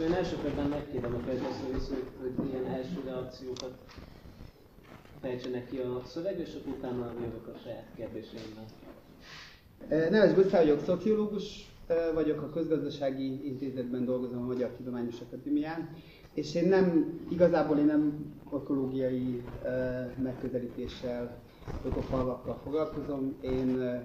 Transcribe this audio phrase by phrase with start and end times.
[0.00, 3.74] én első körben megkérem a fejlesztőt, hogy, hogy milyen első reakciókat
[5.20, 8.64] fejtsenek ki a szöveg, és akkor utána jövök a saját kérdéseimmel.
[10.10, 11.70] Neves Gusztály vagyok, szociológus
[12.14, 15.88] vagyok, a Közgazdasági Intézetben dolgozom a Magyar Tudományos Akadémián,
[16.34, 19.42] és én nem, igazából én nem ökológiai
[20.22, 21.38] megközelítéssel,
[21.86, 24.00] ökofalvakkal foglalkozom, én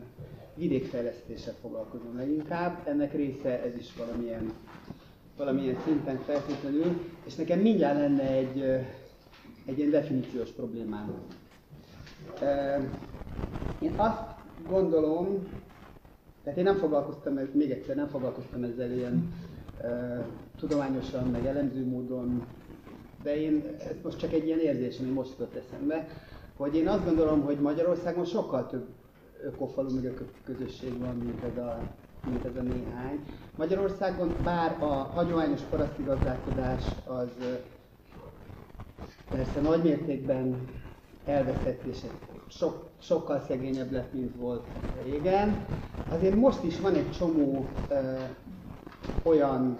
[0.55, 2.87] vidékfejlesztéssel foglalkozom leginkább.
[2.87, 4.53] Ennek része ez is valamilyen,
[5.39, 8.61] valamilyen szinten feltétlenül, és nekem mindjárt lenne egy,
[9.65, 11.13] egy ilyen definíciós problémám.
[13.79, 14.21] Én azt
[14.69, 15.47] gondolom,
[16.43, 19.33] tehát én nem foglalkoztam, még egyszer nem foglalkoztam ezzel ilyen
[20.57, 22.45] tudományosan, meg elemző módon,
[23.23, 26.07] de én, ez most csak egy ilyen érzés, ami most jutott eszembe,
[26.57, 28.85] hogy én azt gondolom, hogy Magyarországon sokkal több
[29.43, 31.79] ökofalu, meg közösség van, mint ez a,
[32.25, 33.25] mint ez a néhány.
[33.57, 37.29] Magyarországon bár a hagyományos paraszti gazdálkodás az
[39.29, 40.67] persze nagy mértékben
[41.25, 41.97] elveszett, és
[42.47, 44.65] sok, sokkal szegényebb lett, mint volt
[45.03, 45.65] régen.
[46.09, 48.17] Azért most is van egy csomó ö,
[49.23, 49.77] olyan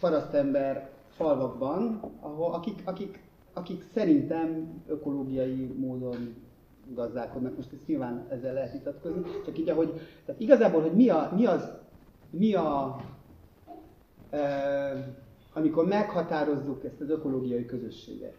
[0.00, 6.34] parasztember falvakban, ahol, akik, akik, akik szerintem ökológiai módon
[6.94, 7.56] gazdálkodnak.
[7.56, 9.92] Most ezt nyilván ezzel lehet vitatkozni, csak így, ahogy,
[10.24, 11.70] tehát igazából, hogy mi, a, mi az,
[12.30, 13.00] mi a,
[14.30, 15.14] e,
[15.52, 18.34] amikor meghatározzuk ezt az ökológiai közösséget,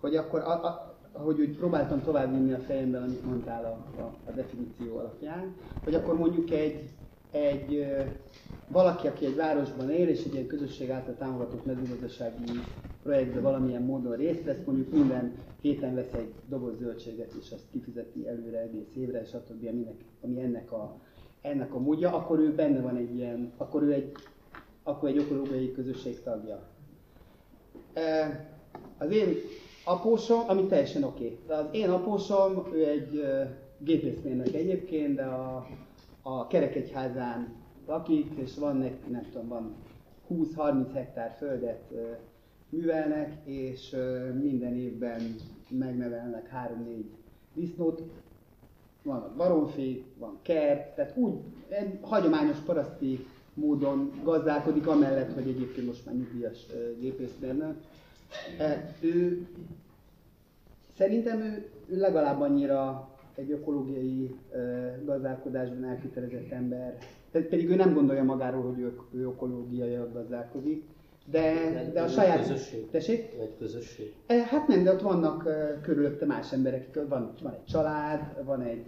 [0.00, 4.30] hogy akkor a, a, ahogy úgy próbáltam továbbvinni a fejemben, amit mondtál a, a, a
[4.30, 6.90] definíció alapján, hogy akkor mondjuk egy,
[7.30, 7.86] egy
[8.68, 12.44] valaki, aki egy városban él, és egy ilyen közösség által támogatott mezőgazdasági
[13.06, 18.28] projektben valamilyen módon részt vesz, mondjuk minden héten vesz egy doboz zöldséget, és azt kifizeti
[18.28, 20.96] előre egész évre, attól, aminek, ami ennek a,
[21.40, 24.12] ennek a módja, akkor ő benne van egy ilyen, akkor ő egy,
[24.82, 26.62] akkor egy ökológiai közösség tagja.
[28.98, 29.34] Az én
[29.84, 31.24] apósom, ami teljesen oké.
[31.24, 31.38] Okay.
[31.46, 33.22] De az én apósom, ő egy
[33.78, 35.66] gépészmérnök egyébként, de a,
[36.22, 37.54] a Kerekegyházán
[37.86, 38.76] lakik, és van
[39.08, 39.74] nem tudom, van
[40.30, 41.92] 20-30 hektár földet
[42.68, 43.96] művelnek, és
[44.40, 45.34] minden évben
[45.68, 47.04] megnevelnek 3-4
[47.54, 48.02] disznót,
[49.02, 51.32] van baromfé, van kert, tehát úgy
[51.68, 56.66] egy hagyományos paraszti módon gazdálkodik, amellett, hogy egyébként most már nyugdíjas
[57.00, 57.74] gépészmérnök.
[59.00, 59.46] Ő,
[60.96, 64.34] szerintem ő, ő legalább annyira egy ökológiai
[65.04, 66.98] gazdálkodásban elkötelezett ember,
[67.30, 70.84] tehát pedig ő nem gondolja magáról, hogy ő, ő ökológiai gazdálkodik,
[71.30, 72.38] de, de a saját...
[72.38, 72.90] Közösség?
[72.90, 73.32] Tessék?
[73.40, 74.14] Egy közösség?
[74.26, 75.48] Hát nem, de ott vannak
[75.82, 78.84] körülötte más emberek, van, van egy család, van egy,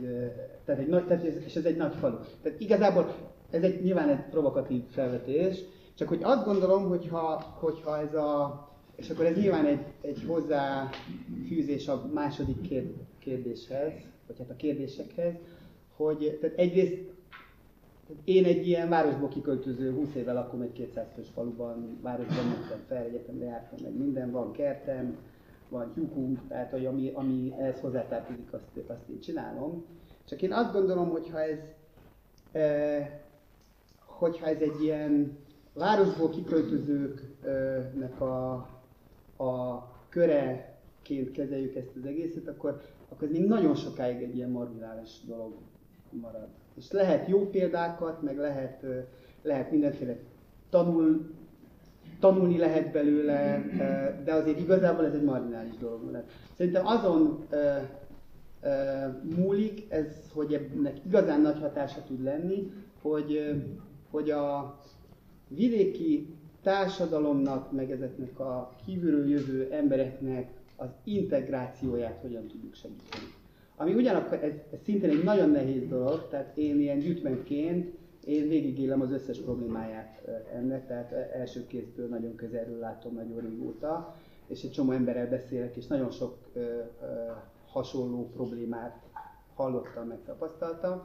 [0.64, 2.16] tehát egy nagy, tehát ez, és ez egy nagy falu.
[2.42, 3.14] Tehát igazából
[3.50, 5.58] ez egy nyilván egy provokatív felvetés,
[5.94, 8.62] csak hogy azt gondolom, hogyha, hogyha ez a,
[8.96, 12.60] és akkor ez nyilván egy, egy hozzáfűzés a második
[13.18, 13.92] kérdéshez,
[14.26, 15.34] vagy hát a kérdésekhez,
[15.96, 17.16] hogy tehát egyrészt
[18.24, 23.04] én egy ilyen városból kiköltöző, 20 éve lakom egy 200 fős faluban, városban mentem fel,
[23.04, 25.16] egyetemre jártam, meg minden, van kertem,
[25.68, 29.84] van tyúkunk, tehát hogy ami, ami ehhez hozzátartozik, azt, azt én csinálom.
[30.24, 31.58] Csak én azt gondolom, hogyha ez,
[32.52, 33.20] e,
[34.04, 35.38] hogyha ez egy ilyen
[35.72, 38.52] városból kiköltözőknek a,
[39.36, 45.20] a köreként kezeljük ezt az egészet, akkor, akkor ez még nagyon sokáig egy ilyen marginális
[45.26, 45.54] dolog
[46.10, 46.48] marad.
[46.78, 48.84] És lehet jó példákat, meg lehet,
[49.42, 50.16] lehet mindenféle
[50.70, 51.30] tanul,
[52.20, 53.64] tanulni lehet belőle,
[54.24, 56.22] de azért igazából ez egy marginális dolog.
[56.56, 57.46] Szerintem azon
[59.36, 62.72] múlik ez, hogy ennek igazán nagy hatása tud lenni,
[63.02, 63.54] hogy,
[64.10, 64.78] hogy a
[65.48, 73.37] vidéki társadalomnak, meg ezeknek a kívülről jövő embereknek az integrációját hogyan tudjuk segíteni.
[73.80, 79.00] Ami ugyanakkor, ez, ez szintén egy nagyon nehéz dolog, tehát én ilyen gyűjtmentként, én végigélem
[79.00, 80.22] az összes problémáját
[80.54, 84.16] ennek, tehát első kézből nagyon közelről látom nagyon régóta,
[84.46, 86.84] és egy csomó emberrel beszélek, és nagyon sok ö, ö,
[87.66, 89.02] hasonló problémát
[89.54, 91.02] hallottam, megtapasztaltam.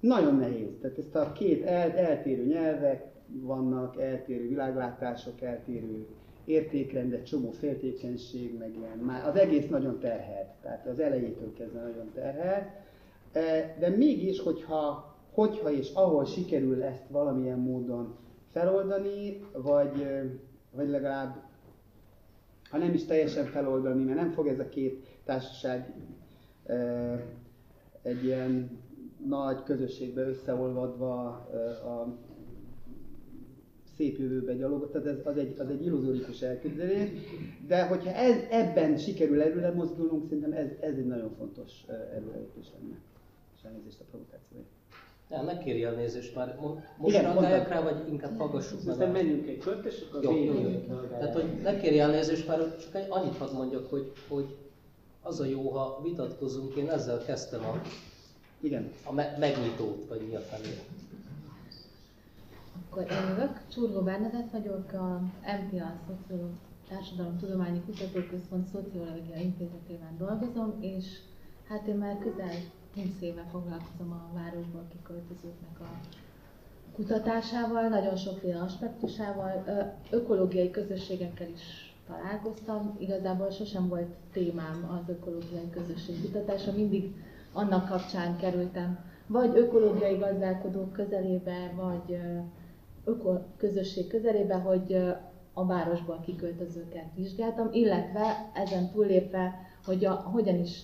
[0.00, 6.06] Nagyon nehéz, tehát ezt a két el, eltérő nyelvek vannak, eltérő világlátások, eltérő
[6.44, 8.98] értékrend, egy csomó féltékenység, meg ilyen.
[8.98, 12.68] Már az egész nagyon terhelt, tehát az elejétől kezdve nagyon terhelt.
[13.32, 18.16] E, de mégis, hogyha, hogyha és ahol sikerül ezt valamilyen módon
[18.50, 20.06] feloldani, vagy,
[20.72, 21.36] vagy legalább,
[22.70, 25.94] ha nem is teljesen feloldani, mert nem fog ez a két társaság
[28.02, 28.78] egy ilyen
[29.26, 31.26] nagy közösségbe összeolvadva
[31.84, 32.16] a
[34.00, 37.08] szép jövőbe gyalogot, tehát ez, az, egy, az egy illuzórikus elképzelés,
[37.66, 42.94] de hogyha ez, ebben sikerül előre mozdulnunk, szerintem ez, ez egy nagyon fontos előrelépés lenne.
[43.56, 44.66] És elnézést a provokációért.
[45.28, 46.58] Nem, megkéri a nézést már.
[46.96, 48.92] Most Igen, reagáljak rá, vagy inkább hallgassuk meg?
[48.92, 50.70] Aztán menjünk egy kört, és akkor jó, jó, jó.
[51.10, 54.56] Tehát, hogy ne kérj elnézést, már csak egy, annyit hadd mondjak, hogy, hogy
[55.22, 57.80] az a jó, ha vitatkozunk, én ezzel kezdtem a,
[58.60, 58.90] Igen.
[59.04, 60.68] a me- megnyitót, vagy mi a felé.
[62.90, 63.60] Akkor én jövök.
[63.72, 65.20] Csurgó Bernadett vagyok, a
[65.62, 65.92] MTA
[66.88, 71.06] Társadalom Tudományi Kutatóközpont Szociológia Intézetében dolgozom, és
[71.68, 72.54] hát én már közel
[72.94, 75.88] 20 éve foglalkozom a városból kiköltözőknek a
[76.94, 79.64] kutatásával, nagyon sokféle aspektusával,
[80.10, 82.96] ökológiai közösségekkel is találkoztam.
[82.98, 87.14] Igazából sosem volt témám az ökológiai közösség kutatása, mindig
[87.52, 92.20] annak kapcsán kerültem vagy ökológiai gazdálkodók közelébe, vagy
[93.04, 94.96] öko közösség közelébe, hogy
[95.52, 99.54] a városból kiköltözőket vizsgáltam, illetve ezen túllépve,
[99.84, 100.80] hogy a, hogyan is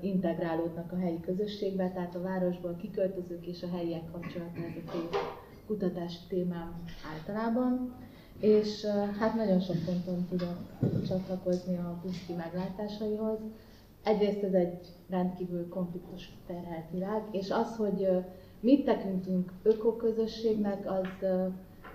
[0.00, 5.08] integrálódnak a helyi közösségbe, tehát a városból kiköltözők és a helyiek kapcsolata ez a
[5.66, 6.82] kutatási témám
[7.14, 7.94] általában.
[8.40, 8.84] És
[9.18, 10.56] hát nagyon sok ponton tudok
[11.06, 13.38] csatlakozni a Puszki meglátásaihoz.
[14.04, 14.78] Egyrészt ez egy
[15.08, 18.08] rendkívül konfliktus terhelt világ, és az, hogy
[18.62, 21.28] mit tekintünk ökoközösségnek, az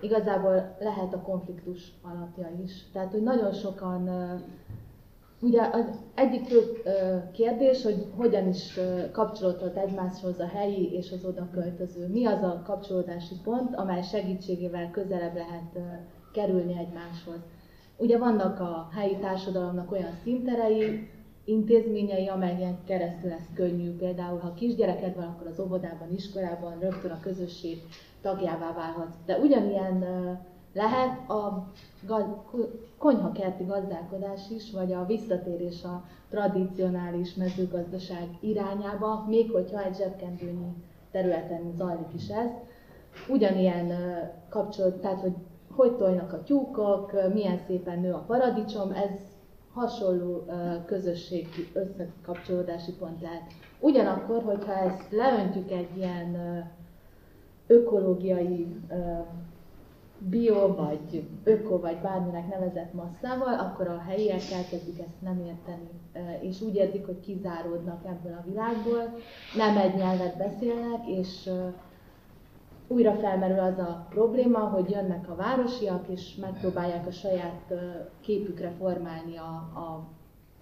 [0.00, 2.90] igazából lehet a konfliktus alapja is.
[2.92, 4.08] Tehát, hogy nagyon sokan,
[5.40, 5.84] ugye az
[6.14, 6.82] egyik fő
[7.32, 8.78] kérdés, hogy hogyan is
[9.12, 12.06] kapcsolódhat egymáshoz a helyi és az oda költöző.
[12.08, 15.78] Mi az a kapcsolódási pont, amely segítségével közelebb lehet
[16.32, 17.40] kerülni egymáshoz.
[17.96, 21.10] Ugye vannak a helyi társadalomnak olyan szinterei,
[21.48, 23.96] intézményei, amelyen keresztül ez könnyű.
[23.96, 27.82] Például, ha kisgyereked van, akkor az óvodában, iskolában rögtön a közösség
[28.20, 29.16] tagjává válhatsz.
[29.26, 30.04] De ugyanilyen
[30.72, 31.72] lehet a
[32.98, 40.72] konyhakerti gazdálkodás is, vagy a visszatérés a tradicionális mezőgazdaság irányába, még hogyha egy zsebkendőnyi
[41.10, 42.50] területen zajlik is ez.
[43.28, 43.92] Ugyanilyen
[44.48, 45.34] kapcsolat, tehát hogy
[45.78, 49.10] hogy tojnak a tyúkok, milyen szépen nő a paradicsom, ez
[49.78, 50.44] hasonló
[50.86, 53.42] közösségi összekapcsolódási pont lehet.
[53.80, 56.36] Ugyanakkor, hogyha ezt leöntjük egy ilyen
[57.66, 58.66] ökológiai
[60.18, 65.88] bio, vagy öko, vagy bárminek nevezett masszával, akkor a helyiek elkezdik ezt nem érteni,
[66.40, 69.18] és úgy érzik, hogy kizáródnak ebből a világból,
[69.56, 71.50] nem egy nyelvet beszélnek, és
[72.88, 77.72] újra felmerül az a probléma, hogy jönnek a városiak, és megpróbálják a saját
[78.20, 80.08] képükre formálni a, a,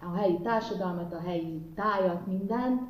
[0.00, 2.80] a helyi társadalmat, a helyi tájat, mindent,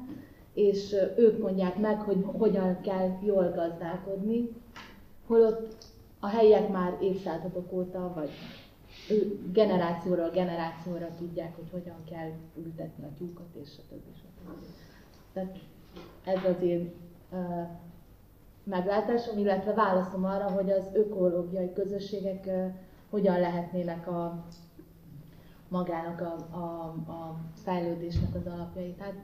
[0.54, 4.48] és ők mondják meg, hogy hogyan kell jól gazdálkodni,
[5.26, 5.84] holott
[6.20, 8.30] a helyiek már évszázadok óta, vagy
[9.10, 14.12] ő generációról generációra tudják, hogy hogyan kell ültetni a tyúkat, és a többi.
[15.32, 15.58] Tehát
[16.24, 16.92] ez az én
[17.30, 17.38] uh,
[18.66, 22.50] meglátásom, illetve válaszom arra, hogy az ökológiai közösségek
[23.10, 24.44] hogyan lehetnének a
[25.68, 26.82] magának a, a,
[27.12, 28.94] a fejlődésnek az alapjai.
[28.94, 29.14] Tehát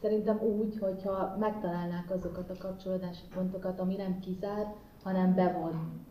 [0.00, 6.06] Szerintem úgy, hogyha megtalálnák azokat a kapcsolódási pontokat, ami nem kizár, hanem bevon,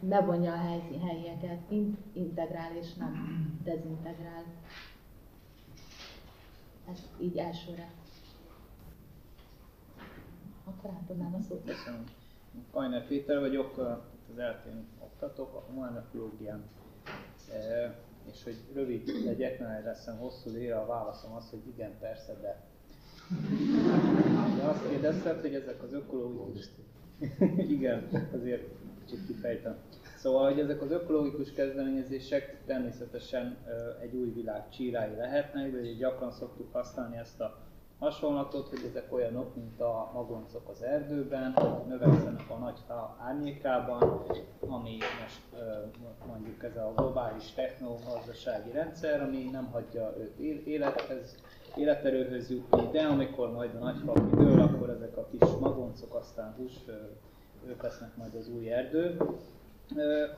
[0.00, 1.58] bevonja a helyi, helyieket,
[2.12, 3.14] integrál és nem
[3.64, 4.44] dezintegrál.
[6.90, 7.90] Ez így elsőre.
[10.66, 11.64] Akkor átadnám a szót.
[11.64, 12.04] Köszönöm.
[12.70, 13.78] Kajner Péter vagyok,
[14.32, 16.64] az eltén oktatok a humanökológián.
[18.32, 22.64] És hogy rövid legyek, mert leszem hosszú ére, a válaszom az, hogy igen, persze, de
[24.56, 26.68] de azt kérdezted, hogy ezek az ökológikus...
[27.76, 28.62] Igen, azért
[29.04, 29.76] kicsit kifejtem.
[30.16, 33.56] Szóval, hogy ezek az ökológikus kezdeményezések természetesen
[34.00, 37.65] egy új világ csírái lehetnek, de gyakran szoktuk használni ezt a
[37.98, 41.56] hasonlatot, hogy ezek olyanok, mint a magoncok az erdőben,
[41.88, 44.22] növekszenek a nagy fa árnyékában,
[44.60, 45.42] ami most
[46.26, 51.42] mondjuk ez a globális technogazdasági rendszer, ami nem hagyja őt élethez,
[51.76, 56.54] életerőhöz jutni, de amikor majd a nagy fa kidől, akkor ezek a kis magoncok, aztán
[56.56, 56.74] hús,
[57.66, 59.16] ők lesznek majd az új erdő.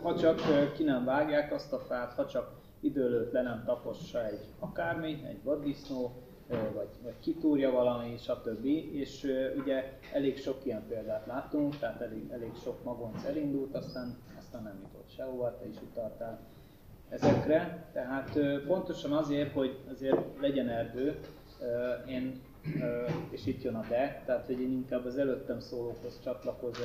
[0.02, 0.40] Ha csak
[0.74, 2.50] ki nem vágják azt a fát, ha csak
[2.80, 6.12] időlőtt le nem tapossa egy akármi, egy vaddisznó,
[6.48, 8.64] vagy, vagy kitúrja valami, stb.
[8.92, 9.26] És
[9.60, 14.80] ugye elég sok ilyen példát láttunk, tehát elég, elég sok magonc elindult, aztán, aztán nem
[14.82, 16.40] jutott sehova, te is utaltál
[17.08, 17.88] ezekre.
[17.92, 21.18] Tehát pontosan azért, hogy azért legyen erdő,
[22.08, 22.40] én
[23.30, 26.84] és itt jön a de, tehát hogy én inkább az előttem szólókhoz csatlakozva,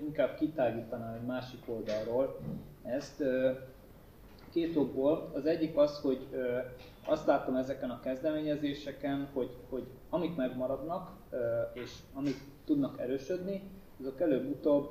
[0.00, 2.38] inkább kitágítanám egy másik oldalról
[2.82, 3.24] ezt.
[4.52, 5.30] Két okból.
[5.34, 6.26] Az egyik az, hogy
[7.08, 11.10] azt látom ezeken a kezdeményezéseken, hogy, hogy amik megmaradnak,
[11.72, 14.90] és amik tudnak erősödni, azok előbb-utóbb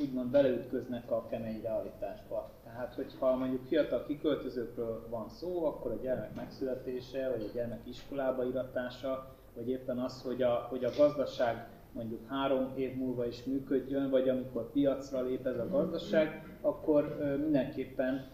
[0.00, 2.50] úgymond beleütköznek a kemény realitásba.
[2.64, 8.44] Tehát, hogyha mondjuk fiatal kiköltözőkről van szó, akkor a gyermek megszületése, vagy a gyermek iskolába
[8.44, 14.10] iratása, vagy éppen az, hogy a, hogy a gazdaság mondjuk három év múlva is működjön,
[14.10, 18.28] vagy amikor piacra lép ez a gazdaság, akkor mindenképpen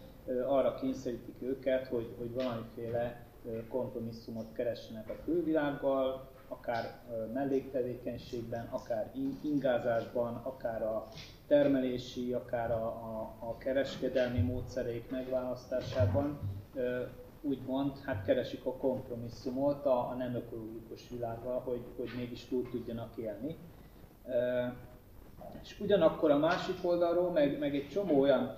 [0.47, 3.25] arra kényszerítik őket, hogy, hogy valamiféle
[3.69, 6.99] kompromisszumot keressenek a külvilággal, akár
[7.33, 9.11] melléktevékenységben, akár
[9.43, 11.07] ingázásban, akár a
[11.47, 16.39] termelési, akár a, a, a kereskedelmi módszereik megválasztásában
[17.41, 23.17] úgymond hát keresik a kompromisszumot a, a nem ökológikus világgal, hogy, hogy mégis túl tudjanak
[23.17, 23.55] élni.
[25.61, 28.55] És ugyanakkor a másik oldalról meg, meg egy csomó olyan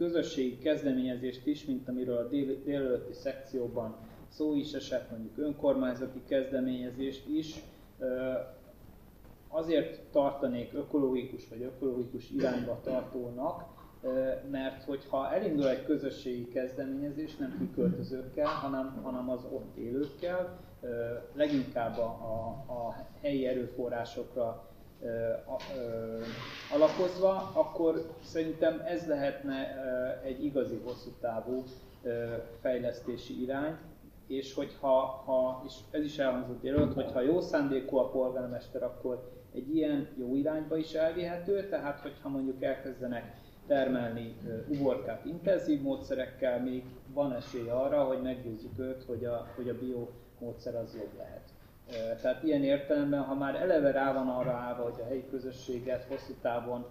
[0.00, 3.96] közösségi kezdeményezést is, mint amiről a dél, délelőtti szekcióban
[4.28, 7.54] szó is esett, mondjuk önkormányzati kezdeményezést is,
[9.48, 13.64] azért tartanék ökológikus vagy ökológikus irányba tartónak,
[14.50, 20.58] mert hogyha elindul egy közösségi kezdeményezés, nem kiköltözőkkel, hanem, hanem az ott élőkkel,
[21.34, 22.04] leginkább a,
[22.66, 24.69] a, helyi erőforrásokra
[26.72, 29.82] alapozva, akkor szerintem ez lehetne
[30.24, 31.62] egy igazi hosszú távú
[32.60, 33.76] fejlesztési irány,
[34.26, 39.74] és hogyha, ha, és ez is elhangzott előtt, hogyha jó szándékú a polgármester, akkor egy
[39.74, 44.36] ilyen jó irányba is elvihető, tehát hogyha mondjuk elkezdenek termelni
[44.68, 50.08] uborkát intenzív módszerekkel, még van esély arra, hogy meggyőzzük őt, hogy a, hogy a bio
[50.38, 51.39] módszer az jobb lehet.
[52.22, 56.32] Tehát ilyen értelemben, ha már eleve rá van arra állva, hogy a helyi közösséget hosszú
[56.40, 56.86] távon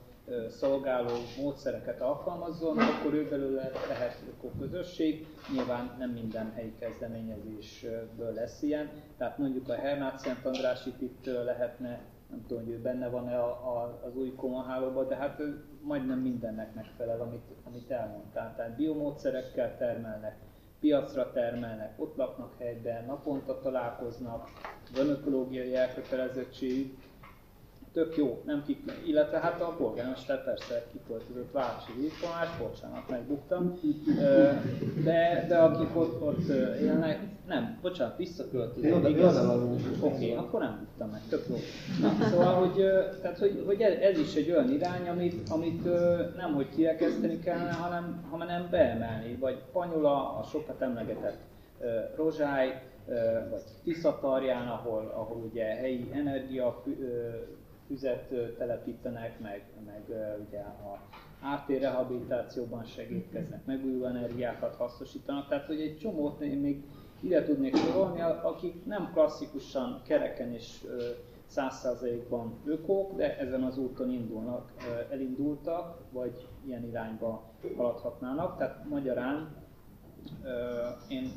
[0.50, 4.18] szolgáló módszereket alkalmazzon, akkor ő belőle lehet
[4.60, 5.28] közösség.
[5.54, 8.90] Nyilván nem minden helyi kezdeményezésből lesz ilyen.
[9.18, 13.50] Tehát mondjuk a Hernát Szent András itt lehetne, nem tudom, hogy ő benne van-e a,
[13.50, 18.54] a, az új komahálóban, de hát ő majdnem mindennek megfelel, amit, amit elmondtál.
[18.56, 20.38] Tehát biomódszerekkel termelnek,
[20.80, 24.50] piacra termelnek, ott laknak helyben, naponta találkoznak,
[24.96, 26.98] van ökológiai elkötelezettségük,
[27.94, 33.80] tök jó, nem kik, illetve hát a polgármester persze kiköltözött Városi Víztomás, bocsánat, megbuktam,
[35.04, 36.48] de, de akik ott, ott
[36.82, 39.46] élnek, nem, bocsánat, visszaköltözött, igaz?
[39.46, 41.56] Oké, okay, akkor nem buktam meg, tök jó.
[42.02, 42.86] Na, szóval, hogy,
[43.22, 45.84] tehát, hogy, hogy ez is egy olyan irány, amit, amit
[46.36, 51.38] nem hogy kirekeszteni kellene, hanem, hanem beemelni, vagy Panyula, a sokat emlegetett
[52.16, 52.82] Rozsály,
[53.50, 56.84] vagy Tiszatarján, ahol, ahol ugye helyi energia
[57.90, 60.04] füzet telepítenek, meg, meg
[60.48, 61.00] ugye a
[61.42, 66.84] ártérrehabilitációban segítkeznek, megújuló energiákat hasznosítanak, tehát hogy egy csomót én még
[67.22, 70.86] ide tudnék sorolni, akik nem klasszikusan kereken és
[71.46, 74.72] száz százalékban ökók, de ezen az úton indulnak,
[75.12, 77.44] elindultak, vagy ilyen irányba
[77.78, 78.58] haladhatnának.
[78.58, 79.56] Tehát magyarán
[81.08, 81.32] én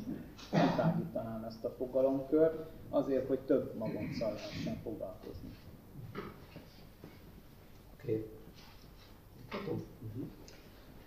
[0.75, 5.49] tágítanám ezt a fogalomkört, azért, hogy több magonccal lehessen foglalkozni.
[8.03, 8.25] Oké.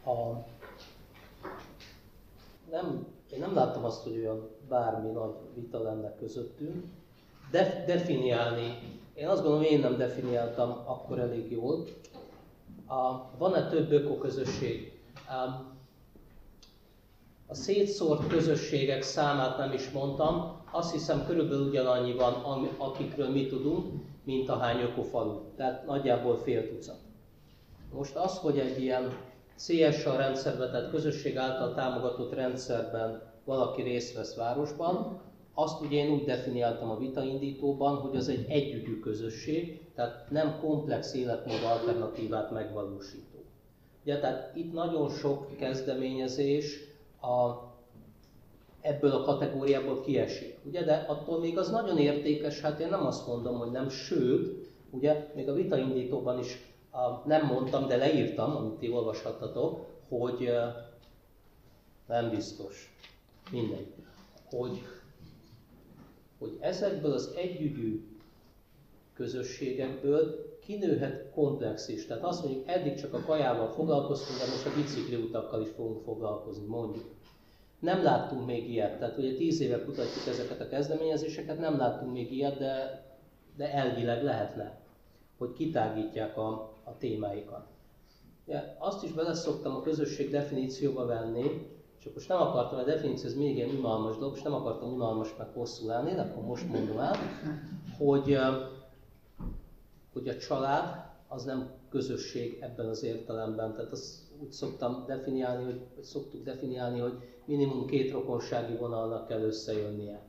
[0.05, 0.45] A,
[2.71, 6.85] nem, én nem láttam azt, hogy olyan bármi nagy vita lenne közöttünk.
[7.51, 8.79] De, definiálni,
[9.15, 11.85] én azt gondolom, én nem definiáltam akkor elég jól.
[12.87, 14.93] A, van-e több ökoközösség?
[17.47, 22.33] A szétszórt közösségek számát nem is mondtam, azt hiszem körülbelül ugyanannyi van,
[22.79, 26.99] akikről mi tudunk, mint a hány ökofalu, tehát nagyjából fél tucat.
[27.93, 29.19] Most az, hogy egy ilyen
[29.57, 35.21] CSA rendszerben, tehát közösség által támogatott rendszerben valaki részt vesz városban,
[35.55, 41.15] azt ugye én úgy definiáltam a vitaindítóban, hogy az egy együgyű közösség, tehát nem komplex
[41.15, 43.45] életmód alternatívát megvalósító.
[44.03, 46.79] Ugye, tehát itt nagyon sok kezdeményezés
[47.21, 47.66] a
[48.87, 50.59] ebből a kategóriából kiesik.
[50.65, 50.85] Ugye?
[50.85, 55.31] De attól még az nagyon értékes, hát én nem azt mondom, hogy nem, sőt, ugye,
[55.35, 60.51] még a vitaindítóban is a, nem mondtam, de leírtam, amit ti olvashattatok, hogy
[62.07, 62.97] nem biztos,
[63.51, 63.93] mindegy,
[64.51, 64.83] hogy,
[66.39, 68.07] hogy ezekből az együgyű
[69.15, 72.07] közösségekből kinőhet komplex is.
[72.07, 76.67] Tehát azt mondjuk, eddig csak a kajával foglalkoztunk, de most a bicikliutakkal is fogunk foglalkozni,
[76.67, 77.16] mondjuk.
[77.81, 82.33] Nem láttunk még ilyet, tehát ugye tíz éve kutatjuk ezeket a kezdeményezéseket, nem láttunk még
[82.33, 83.05] ilyet, de,
[83.57, 84.79] de elvileg lehetne,
[85.39, 87.67] hogy kitágítják a, a témáikat.
[88.47, 93.35] Ja, azt is beleszoktam a közösség definícióba venni, csak most nem akartam, a definíció ez
[93.35, 96.99] még ilyen unalmas dolog, és nem akartam unalmas meg hosszú lenni, de akkor most mondom
[96.99, 97.17] el,
[97.99, 98.39] hogy,
[100.13, 103.73] hogy a család az nem közösség ebben az értelemben.
[103.75, 107.13] Tehát azt úgy szoktam definiálni, hogy, vagy szoktuk definiálni, hogy
[107.45, 110.21] minimum két rokonsági vonalnak kell összejönnie.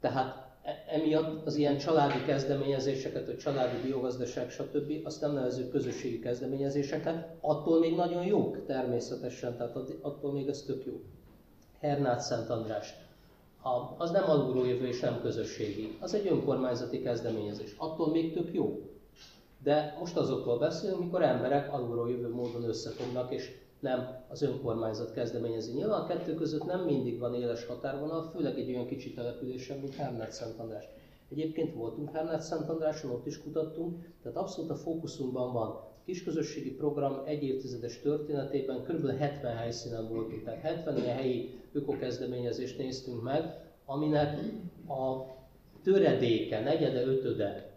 [0.00, 4.92] Tehát e, emiatt az ilyen családi kezdeményezéseket, a családi biogazdaság, stb.
[5.04, 10.84] azt nem nevezünk közösségi kezdeményezéseket, attól még nagyon jók természetesen, tehát attól még ez tök
[10.84, 11.00] jó.
[11.80, 12.94] Hernát Szent András.
[13.62, 15.96] A, az nem alulról jövő és nem közösségi.
[16.00, 17.74] Az egy önkormányzati kezdeményezés.
[17.78, 18.87] Attól még tök jó.
[19.62, 23.50] De most azokról beszélünk, amikor emberek alulról jövő módon összefognak, és
[23.80, 25.72] nem az önkormányzat kezdeményezi.
[25.72, 29.94] Nyilván a kettő között nem mindig van éles határvonal, főleg egy olyan kicsi településen, mint
[29.94, 30.84] Hernát Szent András.
[31.30, 35.80] Egyébként voltunk Hernát Szent Andráson, ott is kutattunk, tehát abszolút a fókuszunkban van.
[36.04, 39.18] Kisközösségi program egy évtizedes történetében kb.
[39.18, 44.38] 70 helyszínen voltunk, tehát 70 ilyen helyi ökokezdeményezést néztünk meg, aminek
[44.88, 45.24] a
[45.82, 47.72] töredéke, negyede, ötöde,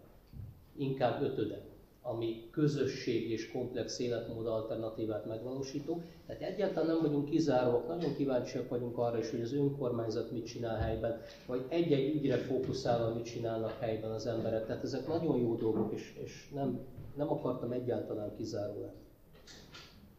[0.77, 1.70] inkább ötöde
[2.01, 6.01] ami közösség és komplex életmód alternatívát megvalósító.
[6.27, 10.77] Tehát egyáltalán nem vagyunk kizáróak, nagyon kíváncsiak vagyunk arra is, hogy az önkormányzat mit csinál
[10.77, 14.65] helyben, vagy egy-egy ügyre fókuszálva mit csinálnak helyben az emberek.
[14.65, 16.79] Tehát ezek nagyon jó dolgok, és, és nem,
[17.15, 18.99] nem akartam egyáltalán kizáró lenni.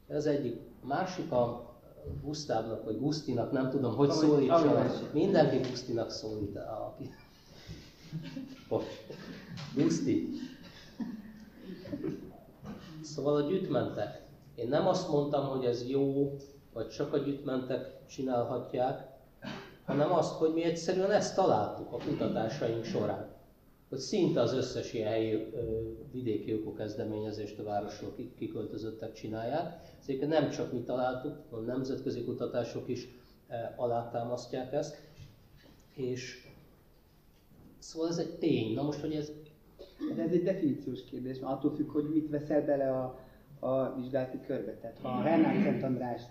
[0.09, 0.61] Ez egyik.
[0.85, 1.71] Másik a
[2.23, 4.87] Gusztávnak, vagy Gusztinak, nem tudom, hogy szólítsa.
[5.13, 6.57] Mindenki Gusztinak szólít.
[6.57, 7.11] Aki...
[9.75, 10.29] Guszti.
[13.03, 14.23] Szóval a gyűjtmentek.
[14.55, 16.37] Én nem azt mondtam, hogy ez jó,
[16.73, 19.11] vagy csak a gyűjtmentek csinálhatják,
[19.85, 23.31] hanem azt, hogy mi egyszerűen ezt találtuk a kutatásaink során.
[23.89, 25.53] Hogy szinte az összes ilyen helyi
[26.13, 29.81] vidéki ökokezdeményezést a városról kiköltözöttek csinálják.
[30.01, 33.09] Ezért nem csak mi találtuk, a nemzetközi kutatások is
[33.77, 34.97] alátámasztják ezt.
[35.95, 36.49] És
[37.79, 38.75] szóval ez egy tény.
[38.75, 39.33] Na most, hogy ez
[40.17, 43.19] de ez egy definíciós kérdés, mert attól függ, hogy mit veszel bele a,
[43.67, 44.73] a vizsgálati körbe.
[44.73, 46.29] Tehát ha a Hernát Szent Andrást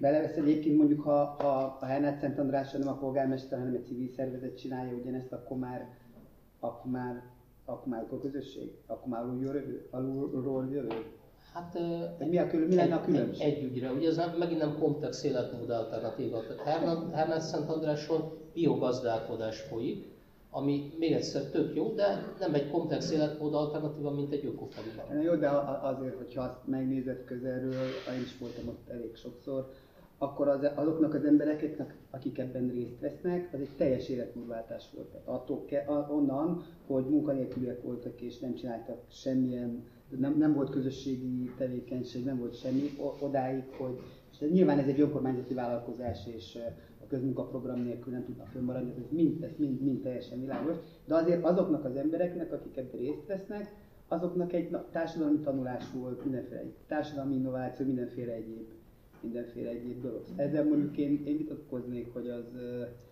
[0.00, 4.08] beleveszed, egyébként mondjuk ha, ha a Hernát Szent András nem a polgármester, hanem egy civil
[4.08, 5.88] szervezet csinálja ugyanezt, akkor már,
[6.60, 7.22] akkor már,
[7.64, 9.88] akkor már akkor közösség, akkor már alulról jövő.
[9.90, 11.04] Alulról jövő.
[11.52, 11.78] Hát,
[12.28, 13.46] mi, a külön, mi lenne a különbség?
[13.46, 16.40] Egy, egy ügyre, ugye ez nem, megint nem komplex életmód alternatíva.
[16.46, 20.06] Tehát Hernát Szent Andráson biogazdálkodás folyik,
[20.50, 25.22] ami még egyszer tök jó, de nem egy komplex életmód alternatíva, mint egy ökofaluban.
[25.22, 25.48] Jó, de
[25.82, 27.86] azért, hogyha azt megnézed közelről,
[28.16, 29.70] én is voltam ott elég sokszor,
[30.18, 35.06] akkor az, azoknak az embereknek, akik ebben részt vesznek, az egy teljes életmódváltás volt.
[35.06, 39.84] Tehát attól ke, onnan, hogy munkanélküliek voltak és nem csináltak semmilyen,
[40.18, 44.00] nem, nem volt közösségi tevékenység, nem volt semmi, odáig, hogy
[44.32, 46.58] és nyilván ez egy önkormányzati vállalkozás, és
[47.10, 50.76] közmunkaprogram nélkül nem tudnak fönnmaradni, ez mind, ez mind, mind teljesen világos.
[51.04, 53.74] De azért azoknak az embereknek, akik ebben részt vesznek,
[54.08, 58.68] azoknak egy társadalmi tanulás volt, mindenféle egy társadalmi innováció, mindenféle egyéb,
[59.20, 60.24] mindenféle egyéb dolog.
[60.36, 62.44] Ezzel mondjuk én, én vitatkoznék, hogy az...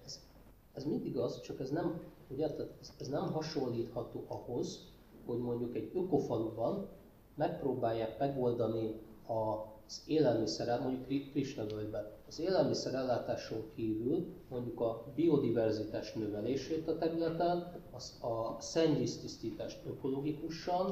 [0.04, 0.26] Ez,
[0.74, 4.92] ez mindig az, csak ez nem, ugye, ez, ez nem hasonlítható ahhoz,
[5.26, 6.88] hogy mondjuk egy ökofaluban
[7.34, 8.94] megpróbálják megoldani
[9.28, 16.98] a az élelmiszer, mondjuk Krishna völgyben, az élelmiszer ellátáson kívül mondjuk a biodiverzitás növelését a
[16.98, 20.86] területen, az a szennyvíztisztítást ökológikusan,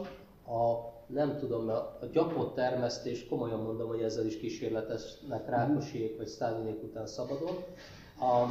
[0.47, 6.83] a nem tudom, a gyapott termesztés, komolyan mondom, hogy ezzel is kísérleteznek Rákosiék vagy Sztálinék
[6.83, 7.57] után szabadon.
[8.19, 8.47] A,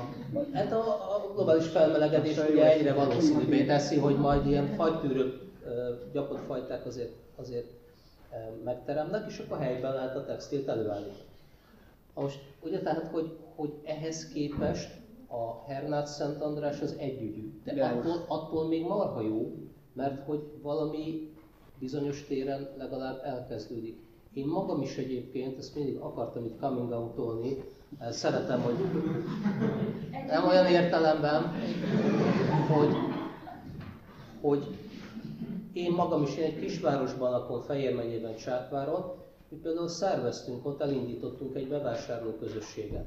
[0.53, 5.39] hát a, a globális felmelegedés ugye egyre valószínűbbé teszi, hogy majd ilyen fagytűrő
[6.13, 7.85] gyapott fajták azért, azért
[8.63, 11.34] megteremnek, és akkor helyben lehet a textilt előállítani.
[12.13, 14.89] Most ugye tehát, hogy, hogy ehhez képest
[15.28, 19.54] a Hernát Szent András az együgyű, de attól, attól még marha jó,
[19.93, 21.34] mert hogy valami
[21.80, 24.04] bizonyos téren legalább elkezdődik.
[24.34, 27.15] Én magam is egyébként, ezt mindig akartam itt coming out
[28.10, 28.76] szeretem, hogy
[30.28, 31.54] nem olyan értelemben,
[32.67, 32.95] hogy,
[34.41, 34.67] hogy
[35.76, 39.14] én magam is én egy kisvárosban lakom, Fejér megyében, Csákváron,
[39.50, 43.06] mi például szerveztünk ott, elindítottunk egy bevásárló közösséget.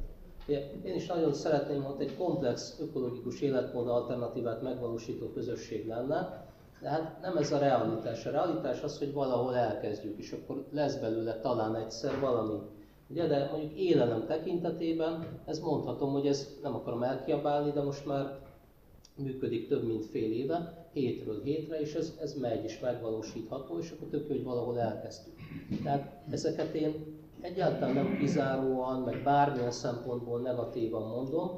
[0.84, 6.46] Én is nagyon szeretném, hogy egy komplex ökológikus életmód alternatívát megvalósító közösség lenne,
[6.80, 8.26] de hát nem ez a realitás.
[8.26, 12.58] A realitás az, hogy valahol elkezdjük, és akkor lesz belőle talán egyszer valami.
[13.10, 18.38] Ugye, de mondjuk élelem tekintetében ez mondhatom, hogy ez nem akarom elkiabálni, de most már
[19.16, 24.08] működik több mint fél éve, hétről hétre, és ez, ez megy és megvalósítható, és akkor
[24.08, 25.34] tök hogy valahol elkezdtük.
[25.82, 31.50] Tehát ezeket én egyáltalán nem kizáróan, meg bármilyen szempontból negatívan mondom,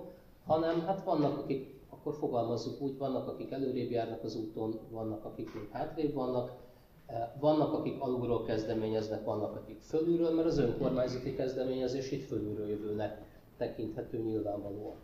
[0.46, 5.54] hanem hát vannak, akik, akkor fogalmazzuk úgy, vannak, akik előrébb járnak az úton, vannak, akik
[5.54, 6.52] még hátrébb vannak,
[7.06, 13.22] e, vannak, akik alulról kezdeményeznek, vannak, akik fölülről, mert az önkormányzati kezdeményezés itt fölülről jövőnek
[13.56, 14.94] tekinthető nyilvánvalóan.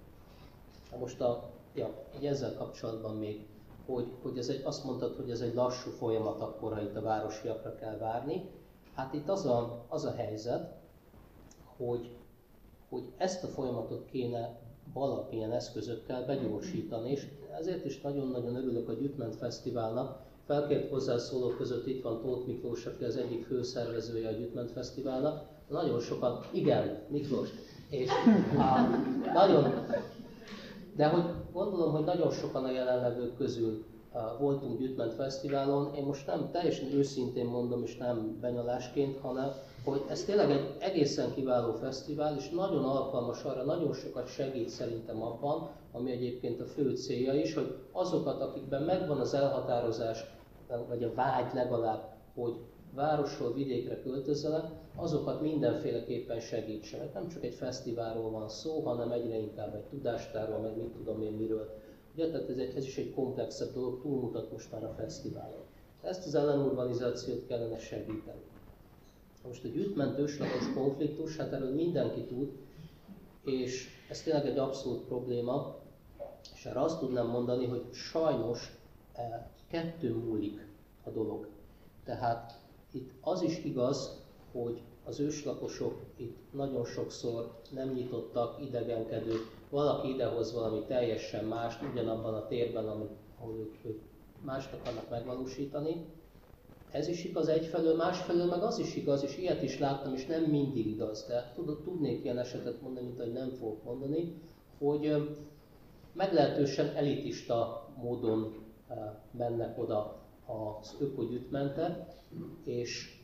[0.90, 3.46] Na most a, ja, ezzel kapcsolatban még,
[3.86, 7.02] hogy, hogy ez egy, azt mondtad, hogy ez egy lassú folyamat akkor, ha itt a
[7.02, 8.50] városiakra kell várni.
[8.94, 10.74] Hát itt az a, az a helyzet,
[11.76, 12.10] hogy,
[12.88, 14.58] hogy ezt a folyamatot kéne
[14.92, 17.26] valamilyen eszközökkel begyorsítani, és
[17.58, 20.24] ezért is nagyon-nagyon örülök a Gyütment Fesztiválnak.
[20.46, 25.44] Felkért hozzászólók között itt van Tóth Miklós, aki az egyik főszervezője a Gyütment Fesztiválnak.
[25.68, 27.48] Nagyon sokan, igen, Miklós,
[27.90, 28.10] és
[28.56, 28.88] á,
[29.34, 29.86] nagyon,
[30.96, 33.84] de hogy gondolom, hogy nagyon sokan a jelenlevők közül
[34.38, 35.94] voltunk Gyütment Fesztiválon.
[35.94, 39.52] Én most nem teljesen őszintén mondom, és nem benyalásként, hanem
[39.84, 45.22] hogy ez tényleg egy egészen kiváló fesztivál, és nagyon alkalmas arra, nagyon sokat segít szerintem
[45.22, 50.24] abban, ami egyébként a fő célja is, hogy azokat, akikben megvan az elhatározás,
[50.88, 52.54] vagy a vágy legalább, hogy
[52.94, 54.64] városról vidékre költözzenek,
[54.96, 57.14] azokat mindenféleképpen segítsenek.
[57.14, 61.32] Nem csak egy fesztiválról van szó, hanem egyre inkább egy tudástárról, meg mit tudom én
[61.32, 61.74] miről.
[62.14, 65.64] Ugye, tehát ez, egy, ez is egy komplexebb dolog, túlmutat most már a fesztiválon.
[66.02, 68.40] Ezt az ellenurbanizációt kellene segíteni.
[69.46, 72.52] Most a gyűjtment őslakos konfliktus, hát erről mindenki tud,
[73.44, 75.76] és ez tényleg egy abszolút probléma,
[76.54, 78.78] és erre azt tudnám mondani, hogy sajnos
[79.12, 80.66] e, kettő múlik
[81.04, 81.48] a dolog.
[82.04, 82.60] Tehát
[82.92, 84.25] itt az is igaz,
[84.62, 92.34] hogy az őslakosok itt nagyon sokszor nem nyitottak, idegenkedők, valaki idehoz valami teljesen mást, ugyanabban
[92.34, 94.00] a térben, ahol ők, ők
[94.44, 96.04] mást akarnak megvalósítani,
[96.90, 100.42] ez is igaz egyfelől, másfelől meg az is igaz, és ilyet is láttam, és nem
[100.42, 101.52] mindig igaz, de
[101.84, 104.34] tudnék ilyen esetet mondani, mint hogy nem fogok mondani,
[104.78, 105.12] hogy
[106.12, 108.54] meglehetősen elitista módon
[109.30, 110.16] mennek oda
[110.46, 112.14] az ökogyütmentek,
[112.64, 113.15] és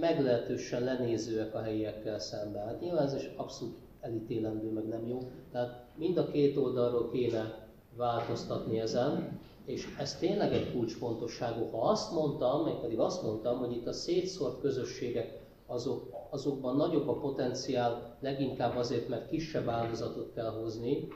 [0.00, 2.66] meglehetősen lenézőek a helyiekkel szemben.
[2.66, 5.18] Hát nyilván ez is abszolút elítélendő, meg nem jó.
[5.52, 11.64] Tehát mind a két oldalról kéne változtatni ezen, és ez tényleg egy kulcsfontosságú.
[11.70, 17.08] Ha azt mondtam, meg pedig azt mondtam, hogy itt a szétszórt közösségek azok, azokban nagyobb
[17.08, 21.08] a potenciál, leginkább azért, mert kisebb áldozatot kell hozni,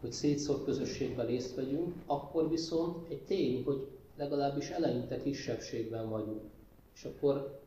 [0.00, 6.42] hogy szétszórt közösségben részt vegyünk, akkor viszont egy tény, hogy legalábbis eleinte kisebbségben vagyunk.
[6.96, 7.60] És akkor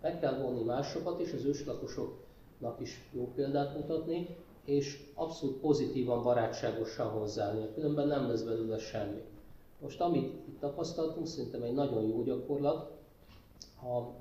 [0.00, 7.08] meg kell vonni másokat, és az őslakosoknak is jó példát mutatni, és abszolút pozitívan, barátságosan
[7.08, 9.22] hozzáállni, különben nem lesz belőle semmi.
[9.80, 12.90] Most amit itt tapasztaltunk, szerintem egy nagyon jó gyakorlat,
[13.76, 14.14] ha,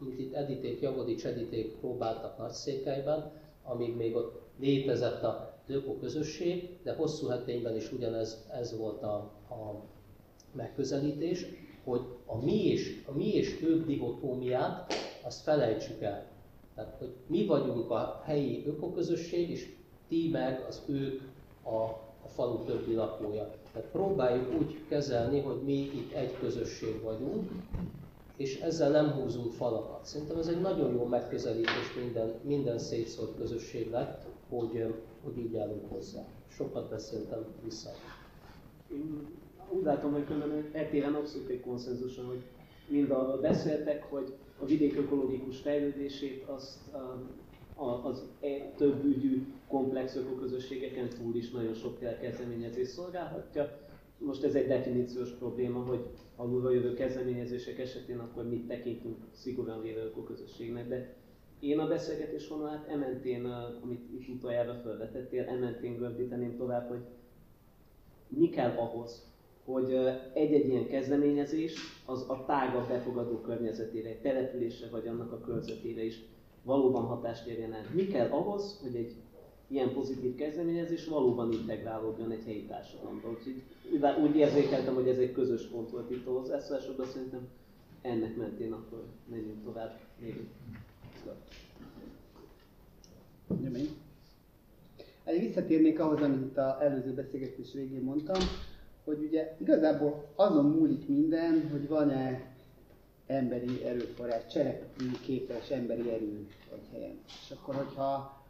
[0.00, 3.32] amit itt Editék, Javodics Editék próbáltak Nagyszékelyben,
[3.64, 9.14] amíg még ott létezett a Döko közösség, de hosszú hetényben is ugyanez ez volt a,
[9.48, 9.82] a
[10.52, 11.46] megközelítés,
[11.84, 14.92] hogy a mi és, a mi és ők dihotómiát
[15.22, 16.26] azt felejtsük el.
[16.74, 19.74] Tehát, hogy mi vagyunk a helyi ökoközösség, és
[20.08, 21.20] ti meg az ők
[21.62, 21.82] a,
[22.24, 23.50] a falu többi lakója.
[23.72, 27.50] Tehát próbáljuk úgy kezelni, hogy mi itt egy közösség vagyunk,
[28.36, 30.04] és ezzel nem húzunk falakat.
[30.04, 34.18] Szerintem ez egy nagyon jó megközelítés minden, minden szétszórt közösségnek,
[34.48, 36.24] hogy, hogy így állunk hozzá.
[36.48, 37.90] Sokat beszéltem vissza.
[38.92, 39.26] Én
[39.68, 42.42] úgy látom, hogy különben etéren abszolút egy konszenzus, hogy
[42.88, 46.78] mind arról beszéltek, hogy a vidék ökológikus fejlődését azt
[48.02, 53.80] az e több ügyű komplex ökoközösségeken túl is nagyon sok kezdeményezés szolgálhatja.
[54.18, 60.00] Most ez egy definíciós probléma, hogy alulra jövő kezdeményezések esetén akkor mit tekintünk szigorúan lévő
[60.00, 61.14] ökoközösségnek, de
[61.60, 63.44] én a beszélgetés vonalát ementén,
[63.82, 67.00] amit itt utoljára felvetettél, ementén gördíteném tovább, hogy
[68.28, 69.31] mi kell ahhoz,
[69.64, 69.94] hogy
[70.32, 71.74] egy-egy ilyen kezdeményezés
[72.06, 76.20] az a tágabb befogadó környezetére, egy településre vagy annak a körzetére is
[76.62, 77.84] valóban hatást érjen el.
[77.94, 79.14] Mi kell ahhoz, hogy egy
[79.68, 83.28] ilyen pozitív kezdeményezés valóban integrálódjon egy helyi társadalomba.
[83.28, 83.62] Úgyhogy
[84.22, 87.48] úgy érzékeltem, hogy ez egy közös pont volt itt a hozzászólásokban, szerintem
[88.02, 90.00] ennek mentén akkor menjünk tovább.
[90.18, 90.36] Még.
[95.24, 98.40] Egy visszatérnék ahhoz, amit az előző beszélgetés végén mondtam,
[99.04, 102.50] hogy ugye igazából azon múlik minden, hogy van-e
[103.26, 107.18] emberi erőforrás, cselekvőképes emberi erő egy helyen.
[107.26, 108.40] És akkor, hogyha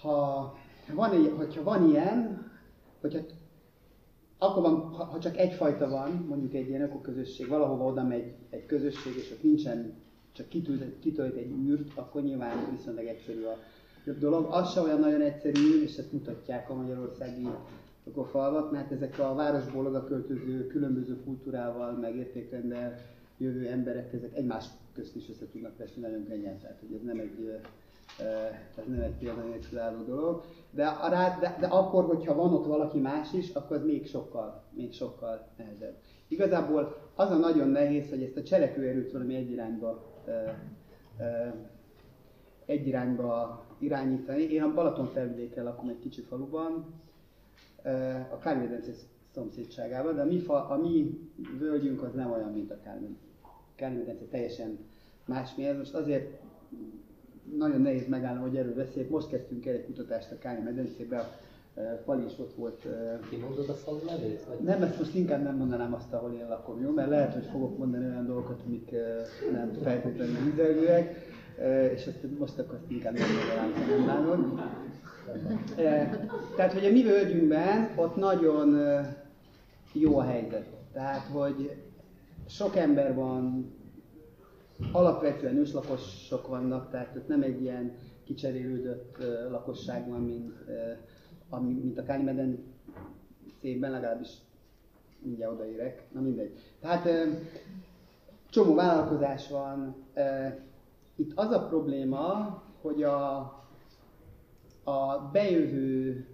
[0.00, 0.58] ha
[0.94, 2.50] van, hogyha van ilyen,
[3.00, 3.20] hogyha
[4.38, 8.66] akkor van, ha, ha csak egyfajta van, mondjuk egy ilyen ökoközösség, valahova oda megy egy
[8.66, 9.94] közösség, és ott nincsen,
[10.32, 13.58] csak kitölt, kitölt egy űrt, akkor nyilván viszonylag egyszerű a
[14.18, 14.46] dolog.
[14.50, 17.48] Az se olyan nagyon egyszerű, és ezt mutatják a magyarországi
[18.10, 22.94] ökofalvak, mert ezek a városból oda költöző, különböző kultúrával, meg értékrendel
[23.38, 27.18] jövő emberek, ezek egymás közt is össze tudnak vesni nagyon könnyen, tehát hogy ez nem
[27.18, 27.60] egy
[28.76, 30.42] ez nem egy például egy dolog.
[30.70, 34.62] De, de, de, de, akkor, hogyha van ott valaki más is, akkor az még sokkal,
[34.70, 35.94] még sokkal nehezebb.
[36.28, 40.02] Igazából az a nagyon nehéz, hogy ezt a cselekvőerőt valami egy irányba,
[42.66, 44.42] egy irányba irányítani.
[44.42, 46.99] Én a Balaton felvidéken lakom egy kicsi faluban,
[48.30, 48.90] a Kármedence
[49.34, 52.78] szomszédságában, de a mi, fa, a mi völgyünk az nem olyan, mint a
[53.74, 54.78] Kármedence, teljesen
[55.24, 55.76] másmilyen.
[55.76, 56.40] Most azért
[57.56, 59.10] nagyon nehéz megállnom, hogy erről beszéljek.
[59.10, 61.28] Most kezdtünk el egy kutatást a Kányi medencébe, a
[62.04, 62.84] Pali is ott volt.
[62.84, 64.44] E, mondod a falu nevét?
[64.44, 64.58] Vagy?
[64.60, 66.90] Nem, ezt most inkább nem mondanám azt, ahol én lakom, jó?
[66.90, 68.90] Mert lehet, hogy fogok mondani olyan dolgokat, amik
[69.52, 71.14] nem feltétlenül üzelőek,
[71.94, 74.60] és ezt most akkor inkább nem mondanám, nem bánod.
[76.56, 78.76] Tehát, hogy a mi völgyünkben ott nagyon
[79.92, 80.66] jó a helyzet.
[80.92, 81.82] Tehát, hogy
[82.46, 83.72] sok ember van,
[84.92, 87.92] alapvetően őslakosok vannak, tehát ott nem egy ilyen
[88.24, 89.16] kicserélődött
[89.50, 92.58] lakosság van, mint, mint a Kányi
[93.60, 94.28] szében, legalábbis
[95.22, 96.58] mindjárt odaérek, na mindegy.
[96.80, 97.08] Tehát
[98.50, 99.96] csomó vállalkozás van.
[101.16, 103.59] Itt az a probléma, hogy a,
[104.84, 106.26] a bejövő,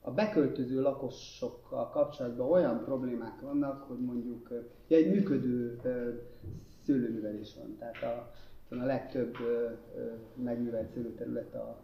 [0.00, 4.52] a beköltöző lakosokkal kapcsolatban olyan problémák vannak, hogy mondjuk
[4.88, 5.80] egy működő
[6.84, 7.76] szőlőművelés van.
[7.78, 8.30] Tehát a,
[8.74, 9.36] a legtöbb
[10.34, 11.80] megművelt szőlőterület a,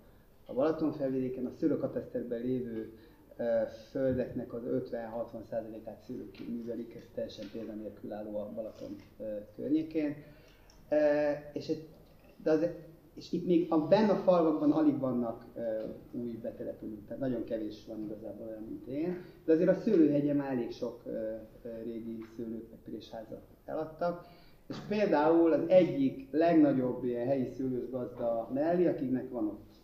[0.46, 0.88] a Balaton
[1.46, 2.92] a szőlőkateszterben lévő
[3.90, 8.96] földeknek az 50-60%-át szőlők művelik, ez teljesen példanélkül álló a Balaton
[9.56, 10.16] környékén.
[11.52, 11.72] És,
[12.42, 12.66] de az,
[13.18, 17.84] és itt még a, benne a falvakban alig vannak uh, új betelepülők, tehát nagyon kevés
[17.86, 19.16] van igazából olyan, mint én.
[19.44, 21.12] De azért a szőlőhegyen már elég sok uh,
[21.84, 24.26] régi szőlőt, meg eladtak.
[24.68, 29.74] És például az egyik legnagyobb ilyen helyi szőlőgazda mellé, akiknek van ott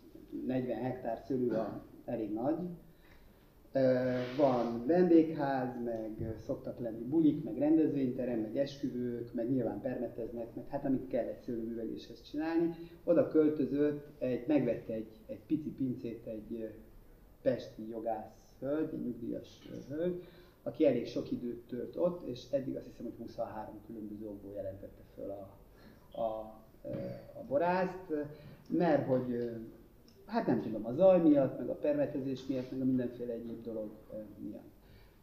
[0.45, 1.57] 40 hektár szőlő,
[2.05, 2.57] elég nagy,
[4.37, 10.85] van vendégház, meg szoktak lenni bulik, meg rendezvényterem, meg esküvők, meg nyilván permeteznek, meg hát
[10.85, 12.75] amit kell egy szőlőműveléshez csinálni.
[13.03, 16.69] Oda költözött, egy, megvette egy, egy pici pincét egy
[17.41, 20.23] pesti jogász hölgy, egy nyugdíjas hölgy,
[20.63, 25.03] aki elég sok időt tölt ott, és eddig azt hiszem, hogy 23 különböző okból jelentette
[25.15, 25.57] föl a,
[26.21, 26.27] a,
[27.39, 28.13] a borázt,
[28.69, 29.51] mert hogy
[30.25, 33.89] hát nem tudom, a zaj miatt, meg a permetezés miatt, meg a mindenféle egyéb dolog
[34.39, 34.73] miatt.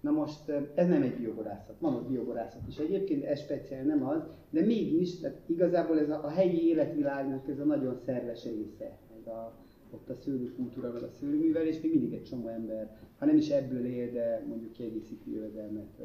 [0.00, 4.22] Na most ez nem egy bioborászat, van ott bioborászat is egyébként, ez speciál nem az,
[4.50, 9.26] de mégis, tehát igazából ez a, a helyi életvilágnak ez a nagyon szerves része, ez
[9.26, 9.52] a,
[9.90, 12.90] ott a szőlőkultúra, vagy a szőlőművelés, még mindig egy csomó ember
[13.22, 16.00] ha nem is ebből él, de mondjuk kiegészítő jövedelmet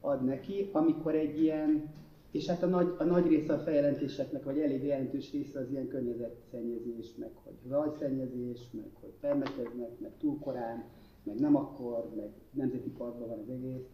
[0.00, 1.88] ad neki, amikor egy ilyen,
[2.30, 5.88] és hát a nagy, a nagy része a feljelentéseknek, vagy elég jelentős része az ilyen
[5.88, 10.84] környezetszennyezés, meg hogy zajszennyezés, meg hogy permeteznek, meg túl korán,
[11.22, 13.86] meg nem akkor, meg nemzeti parkban van az egész.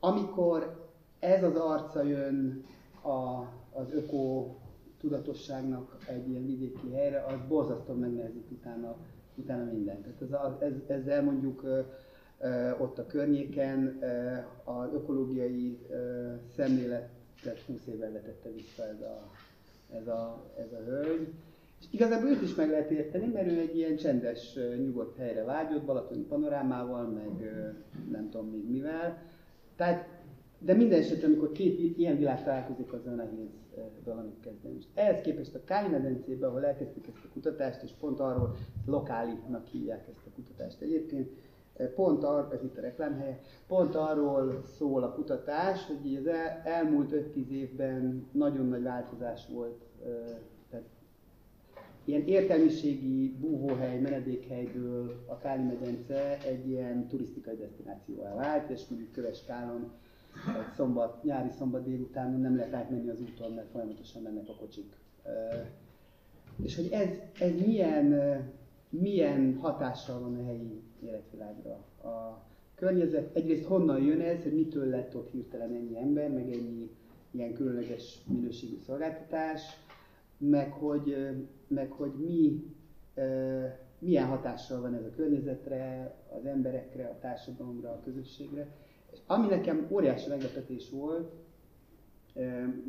[0.00, 0.86] Amikor
[1.18, 2.64] ez az arca jön
[3.02, 3.40] a,
[3.78, 4.54] az öko
[5.00, 8.96] tudatosságnak egy ilyen vidéki helyre, az borzasztóan megnehezik utána
[9.36, 10.02] utána minden.
[10.02, 11.62] Tehát ez, ez, ezzel mondjuk
[12.78, 13.98] ott a környéken
[14.64, 15.78] az ökológiai
[16.56, 19.30] szemléletet 20 évvel vetette vissza ez a,
[19.96, 21.32] ez a, ez a hölgy.
[21.80, 25.84] És igazából őt is meg lehet érteni, mert ő egy ilyen csendes, nyugodt helyre vágyott,
[25.84, 27.50] balatoni panorámával, meg
[28.10, 29.22] nem tudom még mivel.
[29.76, 30.08] Tehát,
[30.58, 33.48] de minden esetre, amikor két ilyen világ találkozik, az nehéz
[34.04, 34.76] valamit kezdeni.
[34.78, 39.66] És ehhez képest a Kányi medencében, ahol elkezdtük ezt a kutatást, és pont arról lokálinak
[39.66, 41.30] hívják ezt a kutatást egyébként,
[41.94, 47.10] pont arról, ez itt a reklámhelye, pont arról szól a kutatás, hogy az el, elmúlt
[47.12, 49.84] 5-10 évben nagyon nagy változás volt,
[50.70, 50.86] tehát
[52.04, 59.44] ilyen értelmiségi búvóhely, menedékhelyből a Káli medence egy ilyen turisztikai destinációvá vált, és mondjuk Köves
[59.44, 59.92] Kálon
[60.46, 64.92] egy szombat, nyári szombat délután nem lehet átmenni az úton, mert folyamatosan mennek a kocsik.
[66.62, 67.08] És hogy ez,
[67.38, 68.14] ez milyen,
[68.88, 71.72] milyen hatással van a helyi életvilágra.
[72.02, 76.90] A, környezet, egyrészt honnan jön ez, hogy mitől lett ott hirtelen ennyi ember, meg ennyi
[77.30, 79.62] ilyen különleges minőségű szolgáltatás,
[80.38, 81.16] meg hogy,
[81.68, 82.64] meg hogy mi,
[83.98, 88.74] milyen hatással van ez a környezetre, az emberekre, a társadalomra, a közösségre.
[89.12, 91.32] És ami nekem óriási meglepetés volt,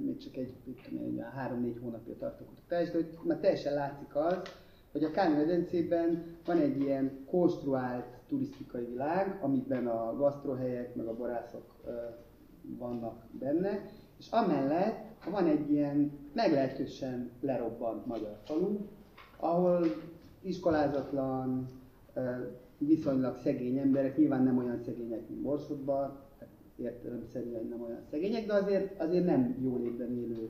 [0.06, 0.54] még csak egy,
[0.92, 4.42] egy három-négy hónapja tartok kutatás, de hogy már teljesen látszik az,
[4.92, 11.16] hogy a Kármi medencében van egy ilyen konstruált turisztikai világ, amiben a gasztrohelyek meg a
[11.16, 11.74] borászok
[12.78, 13.86] vannak benne,
[14.20, 18.78] és amellett van egy ilyen meglehetősen lerobbant magyar falu,
[19.38, 19.86] ahol
[20.42, 21.66] iskolázatlan,
[22.78, 26.20] viszonylag szegény emberek, nyilván nem olyan szegények, mint Borsodban,
[26.76, 30.50] értelemszerűen nem olyan szegények, de azért, azért nem jólétben élő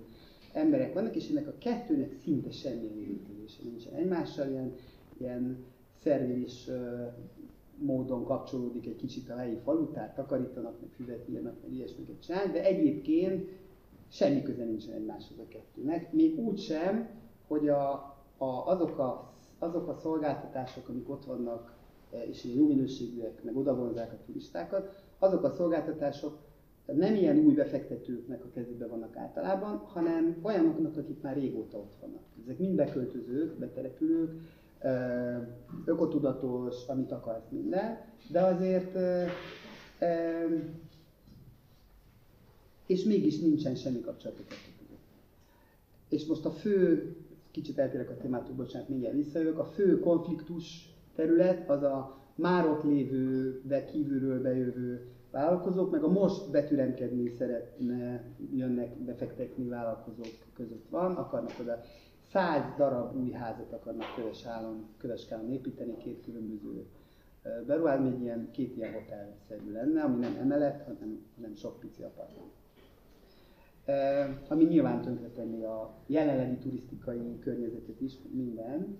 [0.57, 4.73] emberek vannak, és ennek a kettőnek szinte semmi érintősége nincsen egymással, ilyen,
[5.17, 5.65] ilyen
[6.03, 6.69] szervés
[7.77, 12.53] módon kapcsolódik egy kicsit a helyi falu, tehát takarítanak, meg füvet írnak, meg ilyesmiket csinálnak,
[12.53, 13.49] de egyébként
[14.07, 17.09] semmi köze nincsen egymáshoz a kettőnek, még úgy sem,
[17.47, 17.91] hogy a,
[18.37, 21.77] a, azok, a, azok a szolgáltatások, amik ott vannak,
[22.11, 26.37] e, és ilyen jó minőségűek, meg odavonzák a turistákat, azok a szolgáltatások
[26.95, 32.21] nem ilyen új befektetőknek a kezébe vannak általában, hanem olyanoknak, akik már régóta ott vannak.
[32.43, 34.31] Ezek mind beköltözők, betelepülők,
[35.85, 37.97] ökotudatos, amit akarsz minden,
[38.31, 38.97] de azért
[42.85, 44.95] és mégis nincsen semmi kapcsolat a kettő
[46.09, 47.15] És most a fő,
[47.51, 52.83] kicsit eltérek a témától, bocsánat, mindjárt visszajövök, a fő konfliktus terület az a már ott
[52.83, 61.15] lévő, de kívülről bejövő vállalkozók, meg a most betüremkedni szeretne, jönnek befektetni vállalkozók között van,
[61.15, 61.81] akarnak oda
[62.31, 66.85] száz darab új házat akarnak köves állon, köves építeni, két különböző
[67.67, 72.51] beruházni, ilyen, két ilyen hotelszerű lenne, ami nem emelet, hanem, hanem sok pici apartman.
[74.47, 78.97] Ami nyilván tönkretenni a jelenlegi turisztikai környezetet is, minden.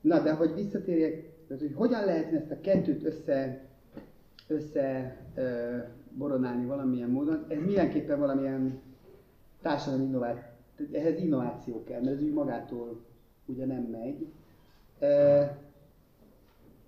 [0.00, 3.66] Na, de hogy visszatérjek, hogy hogyan lehetne ezt a kettőt össze,
[4.46, 5.16] össze
[6.12, 8.80] boronálni valamilyen módon, ez mindenképpen valamilyen
[9.62, 10.46] társadalmi innováció
[10.92, 13.00] ehhez innováció kell, mert ez úgy magától
[13.46, 14.26] ugye nem megy.
[14.98, 15.58] E,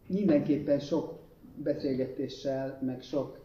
[0.06, 1.18] mindenképpen sok
[1.56, 3.38] beszélgetéssel, meg sok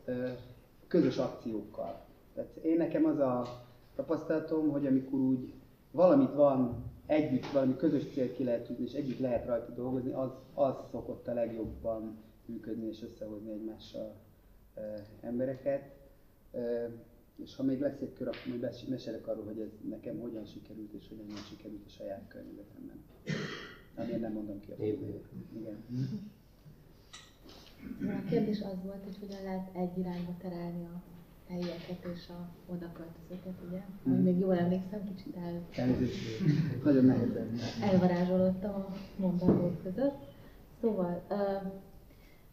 [0.87, 2.05] közös akciókkal.
[2.33, 3.63] Tehát én nekem az a
[3.95, 5.53] tapasztalatom, hogy amikor úgy
[5.91, 10.29] valamit van együtt, valami közös cél ki lehet tudni, és együtt lehet rajta dolgozni, az,
[10.53, 14.13] az szokott a legjobban működni és összehozni egymással
[15.21, 15.93] embereket.
[17.35, 20.93] És ha még lesz egy kör, akkor majd mesélek arról, hogy ez nekem hogyan sikerült,
[20.93, 23.03] és hogyan nem sikerült a saját környezetemben.
[23.95, 24.83] Amiért nem mondom ki a
[25.55, 25.83] Igen.
[28.01, 31.01] A kérdés az volt, hogy hogyan lehet egy irányba terelni a
[31.47, 33.81] helyieket és a oda költözőket, ugye?
[34.03, 35.61] Hogy még jól emlékszem, kicsit el...
[35.75, 36.83] Elnézést.
[36.83, 37.47] Nagyon nehezen.
[37.81, 40.15] Elvarázsolódtam a mondatók között.
[40.81, 41.71] Szóval, uh,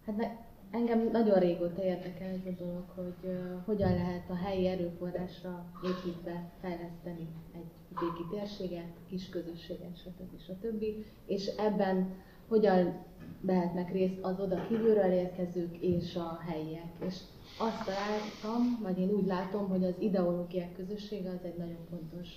[0.04, 0.26] hát ne,
[0.72, 6.50] Engem nagyon régóta érdekel ez a dolog, hogy uh, hogyan lehet a helyi erőforrásra építve
[6.61, 10.40] fejleszteni egy vidéki térséget, kis közösséget, stb.
[10.40, 10.85] stb.
[11.26, 12.14] És ebben
[12.48, 13.04] hogyan
[13.40, 16.92] vehetnek részt az oda kívülről érkezők és a helyiek.
[17.06, 17.14] És
[17.58, 22.28] azt találtam, vagy én úgy látom, hogy az ideológiák közössége az egy nagyon fontos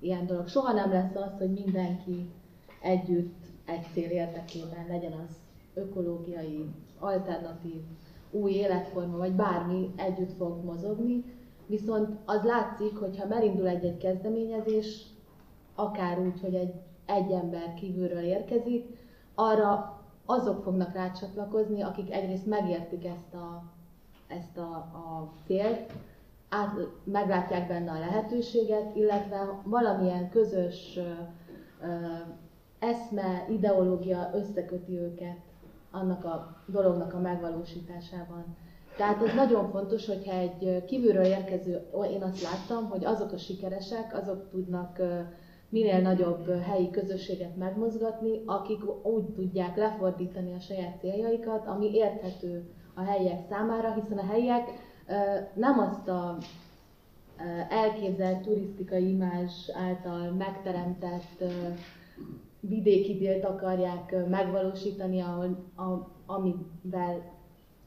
[0.00, 0.48] ilyen dolog.
[0.48, 2.30] Soha nem lesz az, hogy mindenki
[2.82, 5.36] együtt egy cél érdekében legyen az
[5.74, 6.64] ökológiai,
[7.04, 7.80] alternatív,
[8.30, 11.24] új életforma, vagy bármi együtt fog mozogni,
[11.66, 15.06] viszont az látszik, hogy ha merindul egy-egy kezdeményezés,
[15.74, 16.74] akár úgy, hogy egy,
[17.06, 18.86] egy ember kívülről érkezik,
[19.34, 23.62] arra azok fognak rácsatlakozni, akik egyrészt megértik ezt a,
[24.28, 25.92] ezt a, a célt,
[26.48, 26.72] át,
[27.04, 31.02] meglátják benne a lehetőséget, illetve valamilyen közös ö,
[31.86, 31.96] ö,
[32.78, 35.36] eszme, ideológia összeköti őket
[35.94, 38.56] annak a dolognak a megvalósításában.
[38.96, 44.16] Tehát ez nagyon fontos, hogyha egy kívülről érkező, én azt láttam, hogy azok a sikeresek,
[44.16, 44.98] azok tudnak
[45.68, 53.02] minél nagyobb helyi közösséget megmozgatni, akik úgy tudják lefordítani a saját céljaikat, ami érthető a
[53.02, 54.68] helyiek számára, hiszen a helyiek
[55.54, 56.38] nem azt a
[57.68, 61.44] elképzelt turisztikai imázs által megteremtett
[62.68, 67.32] vidéki délt akarják megvalósítani, ahol, a, amivel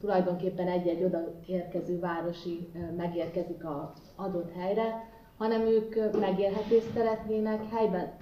[0.00, 8.12] tulajdonképpen egy-egy odaérkező városi megérkezik az adott helyre, hanem ők megélhetést szeretnének, helyben.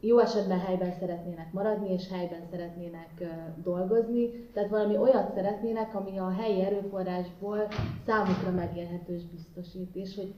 [0.00, 3.24] Jó esetben helyben szeretnének maradni, és helyben szeretnének
[3.62, 7.68] dolgozni, tehát valami olyat szeretnének, ami a helyi erőforrásból
[8.06, 10.34] számukra megélhetős biztosít, és hogy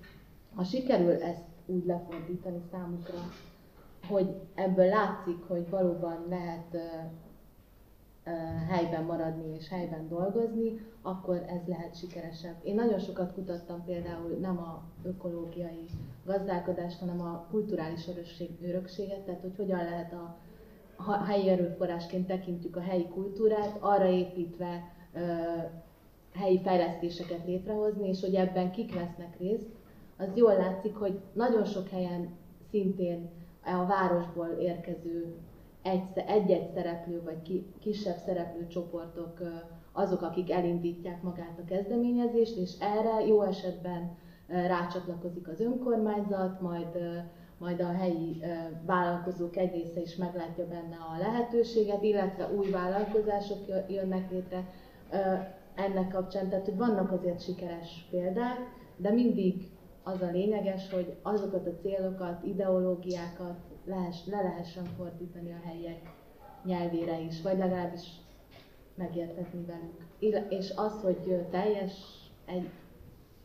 [0.54, 3.18] ha sikerül ezt úgy lefordítani számukra,
[4.08, 6.76] hogy ebből látszik, hogy valóban lehet
[8.68, 12.54] helyben maradni és helyben dolgozni, akkor ez lehet sikeresebb.
[12.62, 15.84] Én nagyon sokat kutattam például nem a ökológiai
[16.24, 20.36] gazdálkodást, hanem a kulturális örökség, örökséget, tehát hogy hogyan lehet a,
[21.26, 25.20] helyi erőforrásként tekintjük a helyi kultúrát, arra építve ö,
[26.34, 29.68] helyi fejlesztéseket létrehozni, és hogy ebben kik vesznek részt,
[30.16, 32.28] az jól látszik, hogy nagyon sok helyen
[32.70, 33.30] szintén
[33.66, 35.34] a városból érkező
[36.26, 39.40] egy-egy szereplő vagy kisebb szereplő csoportok
[39.92, 46.98] azok, akik elindítják magát a kezdeményezést, és erre jó esetben rácsatlakozik az önkormányzat, majd,
[47.58, 48.42] majd a helyi
[48.86, 53.58] vállalkozók egy része is meglátja benne a lehetőséget, illetve új vállalkozások
[53.88, 54.64] jönnek létre
[55.74, 56.48] ennek kapcsán.
[56.48, 58.58] Tehát, hogy vannak azért sikeres példák,
[58.96, 59.68] de mindig
[60.04, 66.12] az a lényeges, hogy azokat a célokat, ideológiákat lehess, le lehessen fordítani a helyiek
[66.64, 68.06] nyelvére is, vagy legalábbis
[68.94, 70.48] megértetni velük.
[70.48, 71.92] És az, hogy teljes
[72.44, 72.68] egy,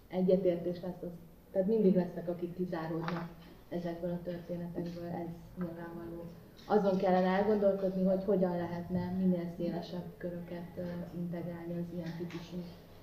[0.07, 1.09] egyetértés lesz, az,
[1.51, 3.29] tehát mindig lesznek, akik kizáródnak
[3.69, 6.23] ezekből a történetekből, ez nyilvánvaló.
[6.67, 10.79] Azon kellene elgondolkodni, hogy hogyan lehetne minél szélesebb köröket
[11.17, 12.57] integrálni az ilyen típusú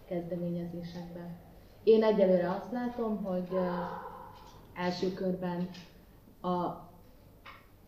[0.08, 1.44] kezdeményezésekbe.
[1.86, 3.48] Én egyelőre azt látom, hogy
[4.74, 5.68] első körben
[6.42, 6.84] a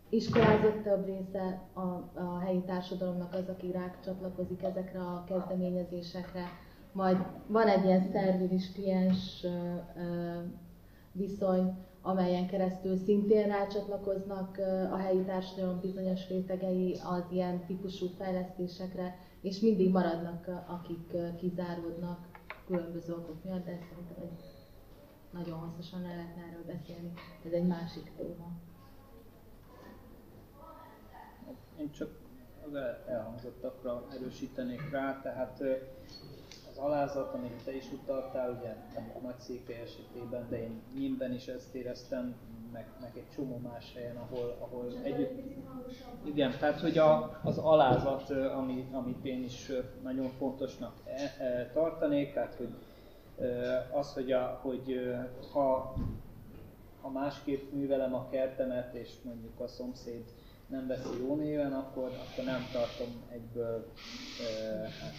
[0.09, 1.81] iskolázottabb része a,
[2.21, 6.45] a helyi társadalomnak az, aki rák csatlakozik ezekre a kezdeményezésekre.
[6.93, 9.47] Majd van egy ilyen szervilis kliens
[11.13, 14.59] viszony, amelyen keresztül szintén rácsatlakoznak
[14.93, 22.38] a helyi társadalom bizonyos rétegei az ilyen típusú fejlesztésekre, és mindig maradnak, akik kizáródnak
[22.69, 24.45] különböző okok miatt, de szerintem egy
[25.31, 27.13] nagyon hosszasan el lehetne erről beszélni.
[27.45, 28.51] Ez egy másik téma.
[31.79, 32.11] Én csak
[32.67, 32.75] az
[33.07, 35.63] elhangzottakra erősítenék rá, tehát
[36.79, 38.77] alázat, amit te is utaltál, ugye
[39.15, 42.35] a nagy székely esetében, de én nyímben is ezt éreztem,
[42.73, 45.43] meg, meg egy csomó más helyen, ahol, ahol együtt...
[46.25, 49.73] Igen, tehát hogy a, az alázat, ami, amit én is
[50.03, 52.75] nagyon fontosnak e, e, tartanék, tehát hogy
[53.93, 55.15] az, hogy, a, hogy
[55.53, 55.95] ha,
[57.01, 60.25] ha másképp művelem a kertemet, és mondjuk a szomszéd
[60.67, 63.87] nem veszi jó néven, akkor, akkor nem tartom egyből
[64.41, 65.13] e, hát,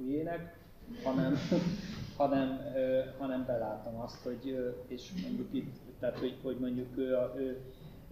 [0.00, 0.56] hülyének,
[1.04, 1.34] hanem,
[2.16, 2.60] hanem,
[3.18, 7.60] hanem belátom azt, hogy, és mondjuk itt, tehát hogy, hogy mondjuk ő, a, ő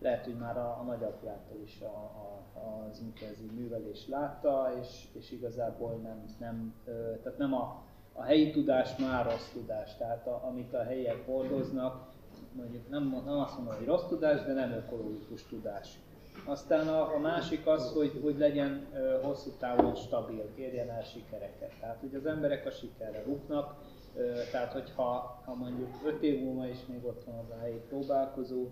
[0.01, 2.45] lehet, hogy már a, a nagyapjától is a, a,
[2.91, 6.74] az intenzív művelést látta, és, és igazából nem, nem,
[7.22, 7.82] tehát nem a,
[8.12, 12.09] a helyi tudás már rossz tudás, tehát a, amit a helyiek hordoznak,
[12.53, 15.99] mondjuk nem, nem azt mondom, hogy rossz tudás, de nem ökológikus tudás.
[16.45, 21.72] Aztán a, a másik az, hogy, hogy legyen ö, hosszú távon stabil, érjen el sikereket.
[21.80, 23.74] Tehát, hogy az emberek a sikerre rúgnak,
[24.16, 27.80] ö, tehát hogyha ha mondjuk 5 év múlva is még ott van az a helyi
[27.89, 28.66] próbálkozó,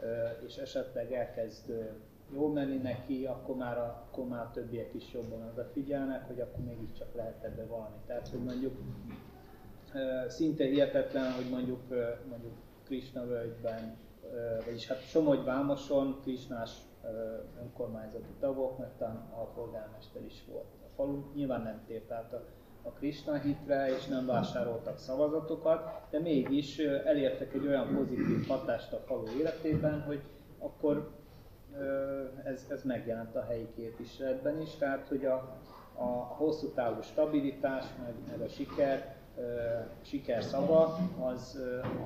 [0.00, 0.06] ö,
[0.46, 1.82] és esetleg elkezd ö,
[2.34, 6.64] jól menni neki, akkor már, a, akkor már a többiek is jobban odafigyelnek, hogy akkor
[6.64, 7.96] mégiscsak lehet ebbe valami.
[8.06, 8.76] Tehát, hogy mondjuk
[10.28, 11.80] szinte hihetetlen, hogy mondjuk,
[12.28, 12.52] mondjuk
[12.84, 13.96] Krishna völgyben,
[14.64, 16.70] vagyis hát Somogy Vámoson Krishnás
[17.60, 19.00] önkormányzati tagok, mert
[19.34, 21.22] a polgármester is volt a falu.
[21.34, 22.44] Nyilván nem tért át a,
[22.82, 28.98] a Krishna hitre, és nem vásároltak szavazatokat, de mégis elértek egy olyan pozitív hatást a
[28.98, 30.20] falu életében, hogy
[30.58, 31.18] akkor
[32.44, 35.58] ez, ez megjelent a helyi képviseletben is, tehát hogy a,
[35.94, 39.16] a hosszú távú stabilitás, meg, meg a siker,
[40.02, 41.62] siker szava, az,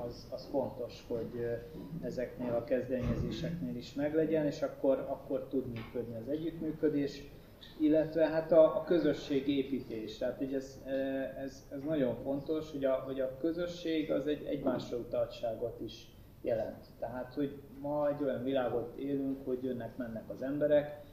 [0.06, 1.60] az, az fontos, hogy
[2.02, 7.22] ezeknél a kezdeményezéseknél is meglegyen, és akkor, akkor tud működni az együttműködés,
[7.78, 8.84] illetve hát a, a
[9.28, 10.18] építés.
[10.18, 10.80] Tehát hogy ez,
[11.44, 16.08] ez, ez nagyon fontos, hogy a, hogy a közösség az egy egymásra utaltságot is
[16.42, 16.86] jelent.
[16.98, 21.03] Tehát, hogy ma egy olyan világot élünk, hogy jönnek-mennek az emberek,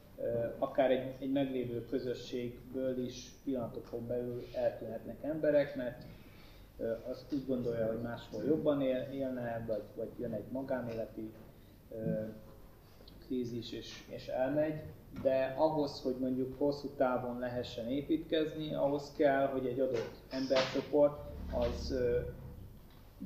[0.57, 6.03] akár egy, egy meglévő közösségből is pillanatokon belül eltűnhetnek emberek, mert
[7.09, 11.33] azt úgy gondolja, hogy máshol jobban él, élne, vagy, vagy jön egy magánéleti
[13.25, 14.81] krízis és, és elmegy,
[15.21, 21.19] de ahhoz, hogy mondjuk hosszú távon lehessen építkezni, ahhoz kell, hogy egy adott embercsoport
[21.51, 21.95] az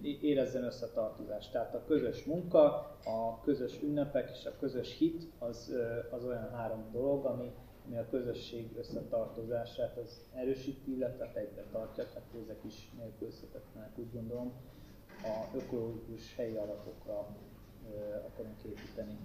[0.02, 1.52] érezzen összetartozást.
[1.52, 2.66] Tehát a közös munka,
[3.06, 5.76] a közös ünnepek és a közös hit az,
[6.12, 7.52] az olyan három dolog, ami,
[7.86, 14.54] ami a közösség összetartozását az erősíti, illetve egybe tartja, tehát ezek is nélkülözhetetlenek, úgy gondolom,
[15.24, 17.28] a ökológikus helyi alapokra
[18.28, 19.18] akarunk építeni.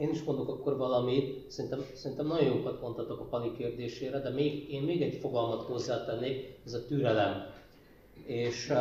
[0.00, 4.72] Én is mondok akkor valamit, szerintem, szerintem nagyon jókat mondtatok a Pali kérdésére, de még,
[4.72, 7.46] én még egy fogalmat hozzátennék, ez a türelem.
[8.24, 8.76] És uh,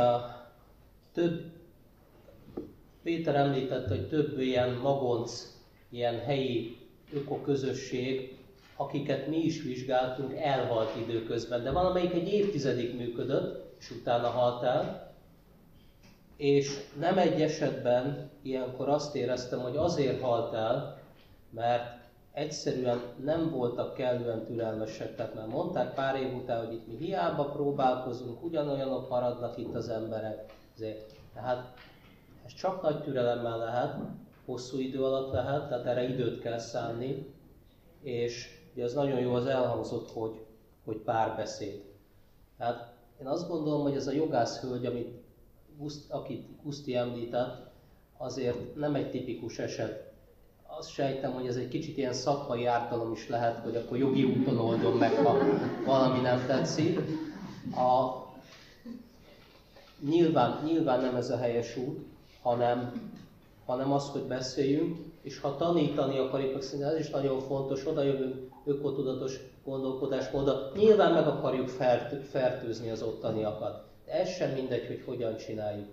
[1.14, 1.42] több,
[3.04, 5.58] Péter említette, hogy több ilyen magonc,
[5.90, 6.78] ilyen helyi
[7.14, 8.38] ökoközösség,
[8.76, 15.14] akiket mi is vizsgáltunk, elhalt időközben, de valamelyik egy évtizedig működött, és utána halt el,
[16.38, 20.99] és nem egy esetben ilyenkor azt éreztem, hogy azért halt el,
[21.50, 22.00] mert
[22.32, 27.46] egyszerűen nem voltak kellően türelmesek, tehát már mondták pár év után, hogy itt mi hiába
[27.46, 30.54] próbálkozunk, ugyanolyanok maradnak itt az emberek.
[30.76, 31.74] Ezért, tehát
[32.46, 33.96] ez csak nagy türelemmel lehet,
[34.46, 37.34] hosszú idő alatt lehet, tehát erre időt kell szánni,
[38.02, 40.46] és ugye az nagyon jó, az elhangzott, hogy,
[40.86, 41.84] hogy párbeszéd.
[42.58, 45.22] Tehát én azt gondolom, hogy ez a jogász hölgy, amit,
[46.10, 47.68] akit Guszti említett,
[48.18, 50.09] azért nem egy tipikus eset
[50.80, 54.58] azt sejtem, hogy ez egy kicsit ilyen szakmai ártalom is lehet, hogy akkor jogi úton
[54.58, 55.38] oldom meg, ha
[55.86, 57.00] valami nem tetszik.
[57.76, 58.24] A,
[60.10, 62.00] nyilván, nyilván nem ez a helyes út,
[62.42, 63.12] hanem,
[63.66, 68.52] hanem az, hogy beszéljünk, és ha tanítani akarjuk, szerintem ez is nagyon fontos, oda jövünk
[68.66, 71.68] ökotudatos gondolkodásmódra, nyilván meg akarjuk
[72.32, 73.84] fertőzni az ottaniakat.
[74.06, 75.88] De ez sem mindegy, hogy hogyan csináljuk.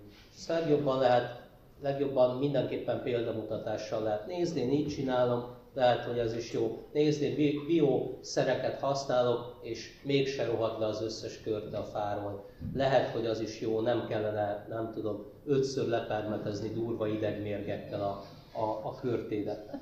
[0.69, 1.46] Jobban lehet
[1.83, 6.89] legjobban mindenképpen példamutatással lehet nézni, én így csinálom, lehet, hogy ez is jó.
[6.93, 7.35] Nézni,
[7.67, 12.45] bio szereket használok, és mégse rohad le az összes körte a fáról.
[12.75, 18.23] Lehet, hogy az is jó, nem kellene, nem tudom, ötször lepermetezni durva idegmérgekkel a,
[18.61, 19.77] a, a körtédet.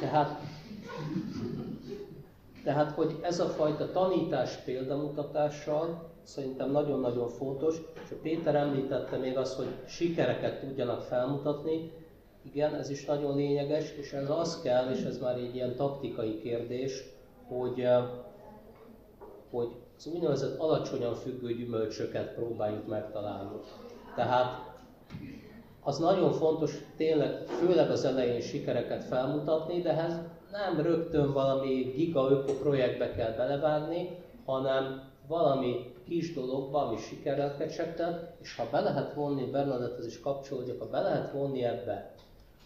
[0.00, 0.40] Tehát,
[2.64, 9.36] tehát, hogy ez a fajta tanítás példamutatással szerintem nagyon-nagyon fontos, és a Péter említette még
[9.36, 11.92] azt, hogy sikereket tudjanak felmutatni,
[12.42, 16.40] igen, ez is nagyon lényeges, és ez az kell, és ez már egy ilyen taktikai
[16.40, 17.04] kérdés,
[17.48, 18.04] hogy, eh,
[19.50, 23.56] hogy az úgynevezett alacsonyan függő gyümölcsöket próbáljuk megtalálni.
[24.14, 24.72] Tehát
[25.82, 30.20] az nagyon fontos tényleg, főleg az elején sikereket felmutatni, de ehhez
[30.50, 38.56] nem rögtön valami giga projektbe kell belevágni, hanem valami kis dologba, ami sikerrel kecsegtet, és
[38.56, 42.14] ha be lehet vonni, Bernadett is kapcsolódik, ha be lehet vonni ebbe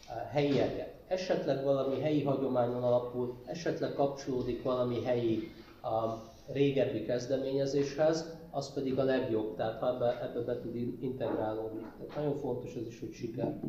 [0.09, 8.73] a helyieket, esetleg valami helyi hagyományon alapul, esetleg kapcsolódik valami helyi a régebbi kezdeményezéshez, az
[8.73, 11.81] pedig a legjobb, tehát ha ebbe, ebbe be tud integrálódni.
[11.81, 13.61] Tehát nagyon fontos ez is, hogy siker.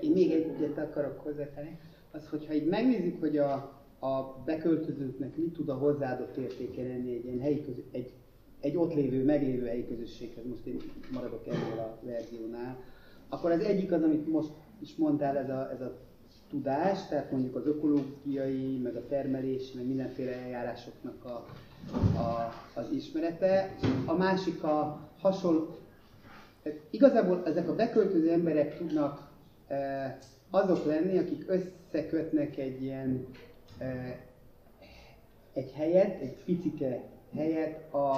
[0.00, 1.78] Én még egyet akarok hozzátenni,
[2.10, 7.24] az, hogyha így megnézzük, hogy a, a beköltözőknek mit tud a hozzáadott értéke lenni egy
[7.24, 8.12] ilyen helyi közö, egy,
[8.60, 10.80] egy ott lévő, meglévő helyi közösséghez, most én
[11.12, 12.76] maradok ennél a verziónál,
[13.28, 15.96] akkor az egyik az, amit most is mondtál, ez a, ez a
[16.50, 21.46] tudás, tehát mondjuk az ökológiai, meg a termelési, meg mindenféle eljárásoknak a,
[22.18, 23.76] a, az ismerete.
[24.06, 25.76] A másik a hasonló,
[26.90, 29.30] igazából ezek a beköltöző emberek tudnak
[29.66, 30.18] e,
[30.50, 33.26] azok lenni, akik összekötnek egy ilyen
[35.52, 38.16] egy helyet, egy picike helyet a,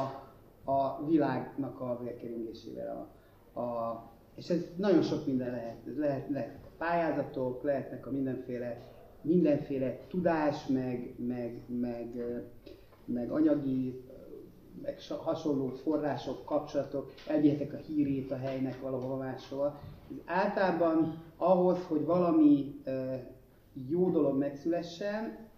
[0.64, 3.08] a világnak a vérkeringésével.
[3.52, 4.02] A, a,
[4.36, 5.76] és ez nagyon sok minden lehet.
[5.96, 8.78] Lehet, lehet a pályázatok, lehetnek a mindenféle,
[9.22, 12.24] mindenféle tudás, meg, meg, meg,
[13.04, 14.04] meg anyagi,
[14.82, 19.78] meg hasonló források, kapcsolatok, elvihetek a hírét a helynek valahol máshol.
[20.10, 22.82] Ez általában ahhoz, hogy valami
[23.88, 25.49] jó dolog megszülessen,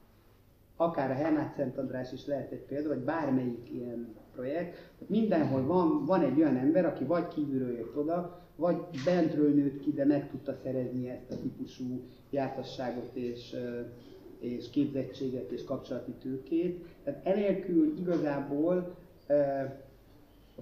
[0.77, 6.05] akár a Hermát Szent András is lehet egy példa, vagy bármelyik ilyen projekt, mindenhol van,
[6.05, 10.31] van egy olyan ember, aki vagy kívülről jött oda, vagy bentről nőtt ki, de meg
[10.31, 12.01] tudta szerezni ezt a típusú
[12.31, 13.57] jártasságot és,
[14.39, 16.87] és képzettséget és kapcsolati tőkét.
[17.05, 18.97] Tehát enélkül igazából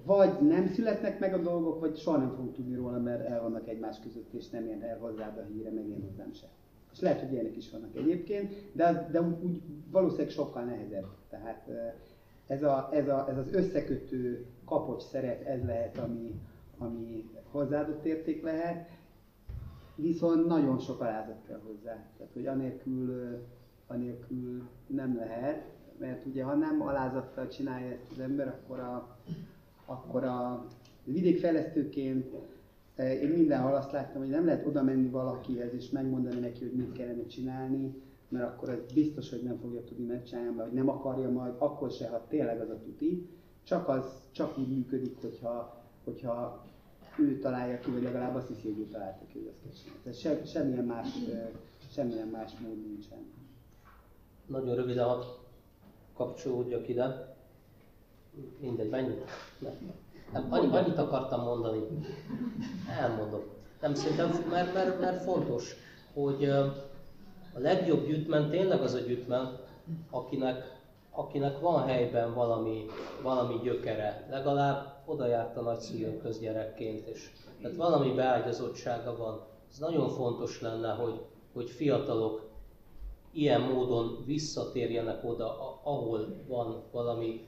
[0.05, 3.67] vagy nem születnek meg a dolgok, vagy soha nem fogunk tudni róla, mert el vannak
[3.67, 6.49] egymás között, és nem ér el hozzád a híre, meg én hozzám sem.
[6.91, 9.61] És lehet, hogy ilyenek is vannak egyébként, de, az, de úgy
[9.91, 11.07] valószínűleg sokkal nehezebb.
[11.29, 11.69] Tehát
[12.47, 16.41] ez, a, ez, a, ez az összekötő kapocs szeret, ez lehet, ami,
[16.77, 18.89] ami hozzáadott érték lehet,
[19.95, 22.05] viszont nagyon sok alázat kell hozzá.
[22.17, 23.37] Tehát, hogy anélkül,
[23.87, 25.65] anélkül nem lehet,
[25.97, 29.17] mert ugye ha nem alázattal csinálja ezt az ember, akkor a,
[29.85, 30.65] akkor a
[31.03, 32.35] vidékfejlesztőként
[32.97, 36.91] én mindenhol azt láttam, hogy nem lehet oda menni valakihez és megmondani neki, hogy mit
[36.91, 41.53] kellene csinálni, mert akkor ez biztos, hogy nem fogja tudni megcsinálni, vagy nem akarja majd,
[41.57, 43.29] akkor se, ha tényleg az a tuti.
[43.63, 46.65] Csak az csak úgy működik, hogyha, hogyha
[47.19, 49.91] ő találja ki, vagy legalább azt hiszi, hogy ő találta ki, hogy azt.
[50.03, 51.07] Tehát se, semmilyen, más,
[51.91, 53.19] semmilyen más mód nincsen.
[54.45, 55.07] Nagyon röviden,
[56.13, 57.35] kapcsolódjak ide.
[58.59, 59.23] Mindegy, menjünk.
[60.33, 61.79] Nem, annyi, annyit akartam mondani.
[62.99, 63.41] Elmondom.
[63.81, 65.75] Nem szerintem, mert, mert, mert fontos,
[66.13, 66.43] hogy
[67.55, 69.59] a legjobb gyűjtmen tényleg az a gyűjtmen,
[70.09, 70.79] akinek,
[71.11, 72.85] akinek van helyben valami,
[73.21, 74.27] valami gyökere.
[74.29, 79.41] Legalább oda járt a nagyszülőkhöz gyerekként, és tehát valami beágyazottsága van.
[79.71, 81.21] Ez nagyon fontos lenne, hogy,
[81.53, 82.49] hogy fiatalok
[83.31, 87.47] ilyen módon visszatérjenek oda, ahol van valami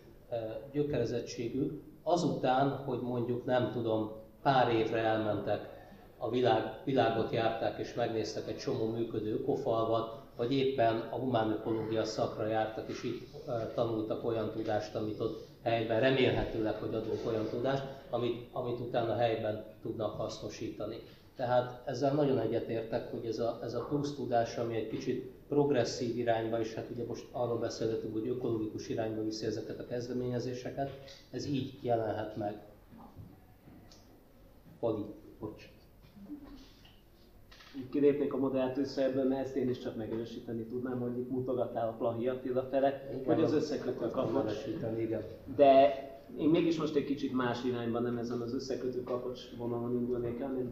[0.72, 5.72] gyökerezettségük, azután, hogy mondjuk nem tudom, pár évre elmentek,
[6.18, 12.46] a világ, világot járták és megnéztek egy csomó működő ökofalvat, vagy éppen a humánökológia szakra
[12.46, 13.28] jártak és itt
[13.76, 19.66] tanultak olyan tudást, amit ott helyben, remélhetőleg, hogy adunk olyan tudást, amit, amit utána helyben
[19.82, 21.00] tudnak hasznosítani.
[21.36, 26.18] Tehát ezzel nagyon egyetértek, hogy ez a, ez a plusz tudás, ami egy kicsit progresszív
[26.18, 30.92] irányba, és hát ugye most arról beszélhetünk, hogy ökológikus irányba viszi ezeket a kezdeményezéseket,
[31.32, 32.62] ez így jelenhet meg.
[34.80, 35.06] Pali,
[35.40, 35.70] bocs.
[37.90, 41.92] Kilépnék a moderátor szerből, mert ezt én is csak megerősíteni tudnám, hogy itt mutogattál a
[41.92, 44.54] Plahi Attila fele, vagy az összekötő kapocs.
[45.56, 45.94] De
[46.38, 50.52] én mégis most egy kicsit más irányban, nem ezen az összekötő kapocs vonalon indulnék el,
[50.52, 50.70] nem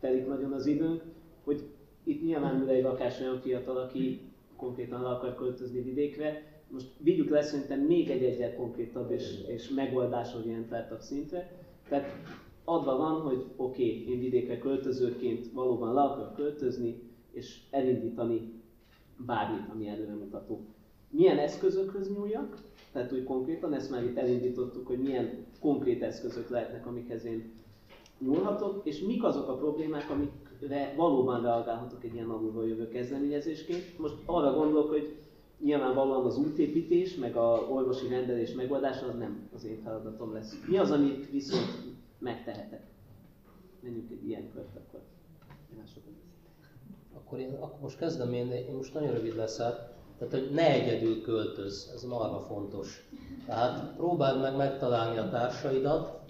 [0.00, 1.02] telik nagyon az időnk,
[1.44, 1.62] hogy
[2.04, 4.20] itt nyilván egy lakás olyan fiatal, aki
[4.56, 9.68] konkrétan el akar költözni vidékre, most vigyük le szerintem még egy egyet konkrétabb és, és
[9.68, 11.50] megoldásorientáltabb szintre.
[11.88, 12.06] Tehát
[12.64, 18.52] adva van, hogy oké, okay, én vidékre költözőként valóban le akarok költözni, és elindítani
[19.26, 20.60] bármit, ami előremutató.
[21.10, 22.62] Milyen eszközökhöz nyúljak?
[22.92, 27.52] Tehát úgy konkrétan, ezt már itt elindítottuk, hogy milyen konkrét eszközök lehetnek, amikhez én
[28.18, 33.98] nyúlhatok, és mik azok a problémák, amikre valóban reagálhatok egy ilyen alulról jövő kezdeményezésként.
[33.98, 35.16] Most arra gondolok, hogy
[35.60, 40.54] nyilvánvalóan az útépítés, meg a orvosi rendelés megoldása az nem az én feladatom lesz.
[40.68, 41.66] Mi az, amit viszont
[42.18, 42.82] megtehetek?
[43.80, 45.00] Menjünk egy ilyen kört akkor.
[47.14, 49.74] Akkor én akkor most kezdem én, én most nagyon rövid leszek.
[50.18, 53.08] Tehát, hogy ne egyedül költöz, ez marha fontos.
[53.46, 56.20] Tehát próbáld meg megtalálni a társaidat,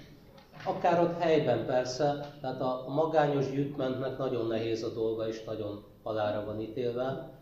[0.66, 6.44] akár ott helyben persze, tehát a magányos gyűjtmentnek nagyon nehéz a dolga, és nagyon halára
[6.44, 7.34] van ítélve.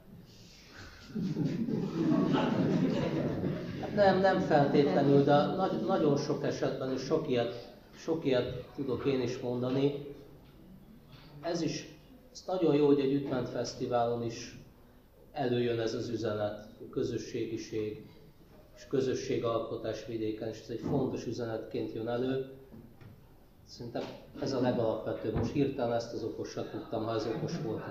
[3.94, 9.20] Nem, nem feltétlenül, de nagy, nagyon sok esetben, és sok ilyet, sok ilyet tudok én
[9.20, 10.06] is mondani.
[11.40, 11.88] Ez is,
[12.32, 14.58] ez nagyon jó, hogy egy Ütment Fesztiválon is
[15.32, 18.06] előjön ez az üzenet, a közösségiség
[18.76, 22.52] és közösségalkotás vidéken, és ez egy fontos üzenetként jön elő.
[23.64, 24.02] Szerintem
[24.40, 25.34] ez a legalapvetőbb.
[25.34, 27.82] Most hirtelen ezt az okosat tudtam, ha ez okos volt.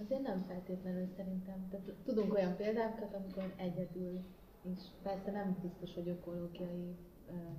[0.00, 1.68] Azért nem feltétlenül szerintem.
[1.70, 4.24] Tehát tudunk olyan példákat, amikor egyedül
[4.62, 4.78] is.
[5.02, 6.96] Persze nem biztos, hogy ökológiai...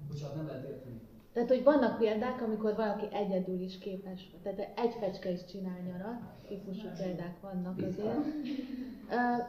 [0.08, 1.02] Bocsánat, nem lehet érteni.
[1.34, 6.22] Tehát, hogy vannak példák, amikor valaki egyedül is képes, tehát egy fecske is csinál nyarat,
[6.48, 8.26] típusú példák vannak azért.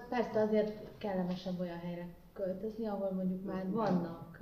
[0.09, 4.39] Persze azért kellemesebb olyan helyre költözni, ahol mondjuk már vannak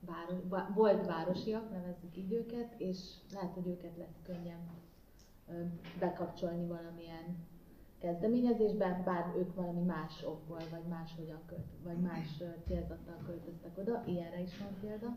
[0.00, 0.38] város,
[0.74, 2.98] volt városiak, nevezzük így őket, és
[3.32, 4.66] lehet, hogy őket lesz könnyebb
[5.98, 7.46] bekapcsolni valamilyen
[7.98, 14.40] kezdeményezésben, bár ők valami más okból, vagy máshogyan költ, vagy más célzattal költöztek oda, ilyenre
[14.40, 15.16] is van példa.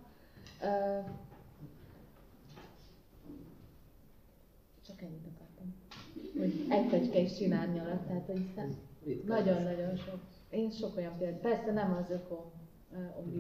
[4.86, 5.76] Csak ennyit akartam.
[6.38, 10.20] Hogy egy fecske is csinál nyarat, tehát hogy nagyon-nagyon sok.
[10.50, 11.38] Én sok olyan példa.
[11.38, 12.52] Persze nem az öko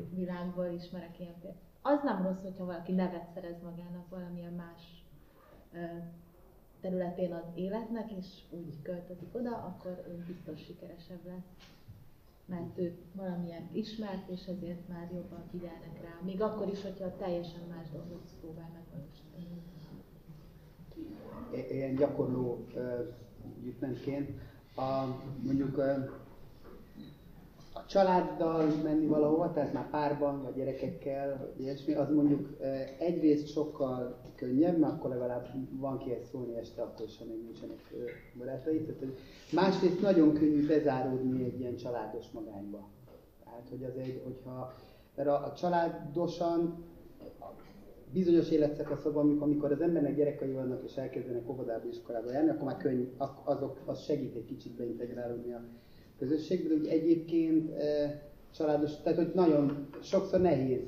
[0.09, 1.61] világból ismerek ilyen példát.
[1.81, 5.03] Az nem rossz, hogyha valaki nevet szerez magának valamilyen más
[6.81, 11.69] területén az életnek, és úgy költözik oda, akkor ő biztos sikeresebb lesz.
[12.45, 16.19] Mert ő valamilyen ismert, és ezért már jobban figyelnek rá.
[16.25, 19.61] Még akkor is, hogyha teljesen más dolgot próbál megvalósítani.
[21.71, 22.99] Ilyen gyakorló uh,
[23.61, 24.29] gyűjtmentként,
[24.75, 25.05] a,
[25.43, 26.09] mondjuk uh,
[27.73, 32.57] a családdal menni valahova, tehát már párban, vagy gyerekekkel, vagy ilyesmi, az mondjuk
[32.99, 37.93] egyrészt sokkal könnyebb, mert akkor legalább van kihez szólni este, akkor sem még nincsenek
[38.37, 38.81] barátai.
[38.81, 39.15] Tehát,
[39.51, 42.87] másrészt nagyon könnyű bezáródni egy ilyen családos magányba.
[43.43, 44.73] Tehát, hogy az egy, hogyha
[45.15, 46.85] a, családosan
[48.13, 53.11] bizonyos életszakaszokban, amikor az embernek gyerekei vannak és elkezdenek óvodába, iskolába járni, akkor már könnyű,
[53.43, 55.61] azok, az segít egy kicsit beintegrálódni a
[56.21, 57.71] közösségbe, de egyébként
[58.55, 60.81] családos, tehát hogy nagyon sokszor nehéz,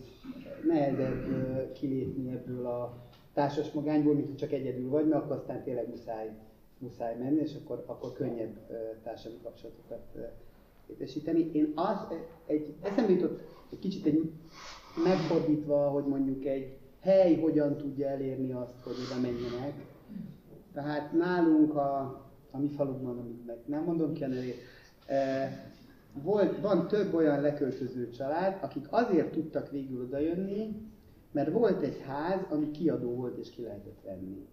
[0.68, 2.98] nehezebb kilépni ebből a
[3.34, 6.30] társas magányból, mint hogy csak egyedül vagy, mert akkor aztán tényleg muszáj,
[6.78, 8.56] muszáj menni, és akkor, akkor könnyebb
[9.04, 10.02] társadalmi kapcsolatokat
[10.88, 11.50] létesíteni.
[11.54, 11.98] Én az,
[12.46, 13.40] egy, eszembe jutott
[13.72, 14.32] egy kicsit egy
[15.04, 19.74] megfordítva, hogy mondjuk egy hely hogyan tudja elérni azt, hogy oda menjenek.
[20.74, 22.00] Tehát nálunk a,
[22.52, 24.56] a mi falunkban, amit meg nem mondom ki a nevét,
[26.14, 30.91] volt, van több olyan leköltöző család, akik azért tudtak végül odajönni,
[31.32, 34.47] mert volt egy ház, ami kiadó volt és ki lehetett venni.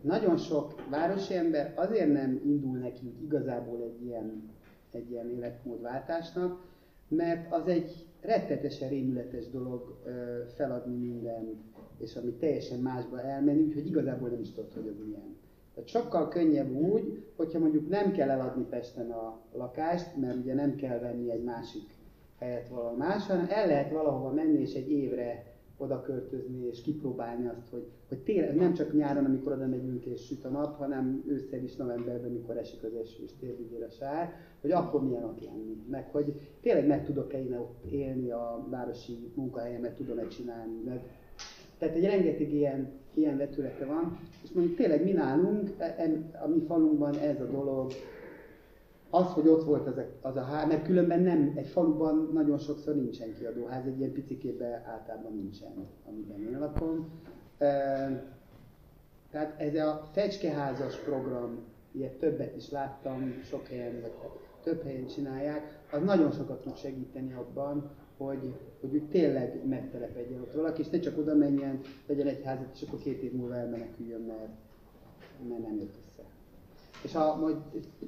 [0.00, 4.50] Nagyon sok városi ember azért nem indul neki igazából egy ilyen,
[4.90, 6.64] egy ilyen életmódváltásnak,
[7.08, 10.02] mert az egy rettetesen rémületes dolog
[10.54, 11.54] feladni mindent,
[11.98, 15.36] és ami teljesen másba elmenni, úgyhogy igazából nem is tudod, hogy az milyen.
[15.76, 20.74] Tehát sokkal könnyebb úgy, hogyha mondjuk nem kell eladni Pesten a lakást, mert ugye nem
[20.76, 21.82] kell venni egy másik
[22.38, 27.46] helyet valahol más, hanem el lehet valahova menni és egy évre oda költözni és kipróbálni
[27.46, 31.24] azt, hogy, hogy tényleg nem csak nyáron, amikor oda megyünk és süt a nap, hanem
[31.28, 35.44] ősszel is, novemberben, amikor esik az eső és térdigér a sár, hogy akkor milyen ott
[35.44, 35.76] lenni.
[35.90, 40.82] Meg hogy tényleg meg tudok-e én ott élni a városi munkahelyemet, tudom-e csinálni.
[40.84, 41.00] Meg,
[41.78, 46.10] tehát egy rengeteg ilyen, ilyen vetülete van, és mondjuk tényleg mi nálunk, e,
[46.44, 47.92] a mi falunkban ez a dolog
[49.10, 52.58] az, hogy ott volt az a, az a ház, mert különben nem, egy faluban nagyon
[52.58, 57.08] sokszor nincsen kiadóház, egy ilyen picikében általában nincsen, amiben én lakom.
[57.58, 57.66] E,
[59.30, 61.58] tehát ez a fecskeházas program,
[61.92, 64.12] ilyet többet is láttam, sok helyen, vagy
[64.62, 70.52] több helyen csinálják, az nagyon sokat tud segíteni abban, hogy, hogy úgy tényleg megtelepedjen ott
[70.52, 74.20] valaki, és ne csak oda menjen, legyen egy házat, és akkor két év múlva elmeneküljön,
[74.20, 74.50] mert,
[75.48, 76.06] mert nem jött
[77.06, 77.56] és a, majd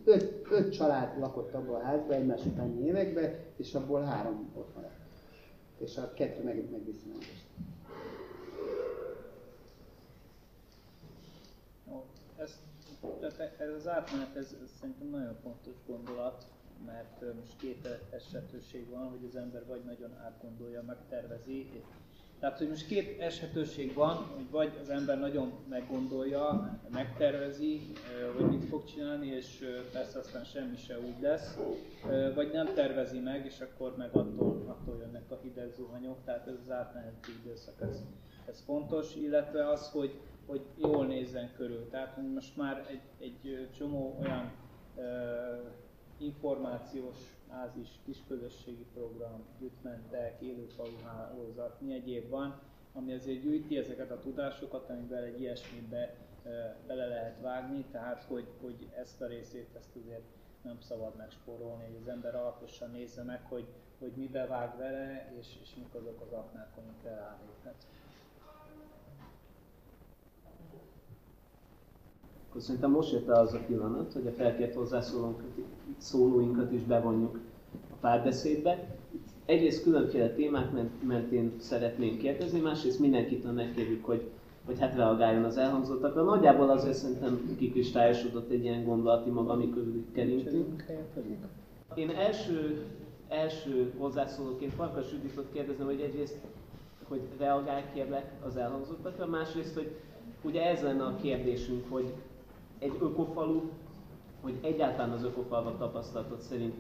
[0.05, 4.97] öt, öt család lakott abban a házban egymás utáni években, és abból három ott maradt.
[5.79, 7.13] És a kettő meg, megviszi
[12.37, 12.59] Ez,
[13.21, 16.47] tehát ez az átmenet, ez, ez szerintem nagyon fontos gondolat,
[16.87, 21.71] mert most két esetőség van, hogy az ember vagy nagyon átgondolja, megtervezi,
[22.41, 27.81] tehát, hogy most két eshetőség van, hogy vagy az ember nagyon meggondolja, megtervezi,
[28.37, 31.59] hogy mit fog csinálni, és persze aztán semmi se úgy lesz,
[32.35, 36.55] vagy nem tervezi meg, és akkor meg attól, attól jönnek a hideg zuhanyok, tehát ez
[36.65, 38.03] az átmeneti időszak, ez,
[38.49, 41.89] ez fontos, illetve az, hogy, hogy jól nézzen körül.
[41.91, 44.53] Tehát most már egy, egy csomó olyan
[46.19, 47.17] információs
[47.49, 52.61] ázis, kisközösségi program, gyűjtmentek, élőfaluhálózat, mi egyéb van,
[52.93, 56.15] ami azért gyűjti ezeket a tudásokat, amiben egy ilyesmibe
[56.87, 60.25] bele lehet vágni, tehát hogy, hogy ezt a részét ezt azért
[60.63, 63.67] nem szabad megspórolni, hogy az ember alaposan nézze meg, hogy,
[63.99, 67.87] hogy mibe vág vele, és, és mik azok az aknák, amikre ráléphet.
[72.49, 77.39] Akkor szerintem most jött el az a pillanat, hogy a felkért hozzászólóinkat is bevonjuk
[77.71, 78.97] a párbeszédbe.
[79.45, 80.71] Egyrészt különféle témák
[81.07, 84.31] mentén szeretnénk kérdezni, másrészt mindenkitől megkérjük, hogy,
[84.65, 86.23] hogy hát reagáljon az elhangzottakra.
[86.23, 90.85] Nagyjából azért szerintem kikristályosodott egy ilyen gondolati maga, ami körül kerintünk.
[91.95, 92.85] Én első,
[93.29, 96.39] első hozzászólóként Farkas Juditot kérdezem, hogy egyrészt,
[97.09, 99.91] hogy reagálj kérlek az elhangzottakra, másrészt, hogy
[100.43, 102.13] ugye ez lenne a kérdésünk, hogy
[102.79, 103.61] egy ökofalu,
[104.41, 106.75] hogy egyáltalán az ökofalvak tapasztalatot szerint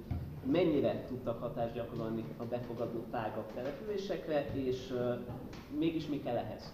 [0.44, 5.18] mennyire tudtak hatást gyakorolni a befogadó tágabb településekre, és uh,
[5.78, 6.72] mégis mi kell ehhez?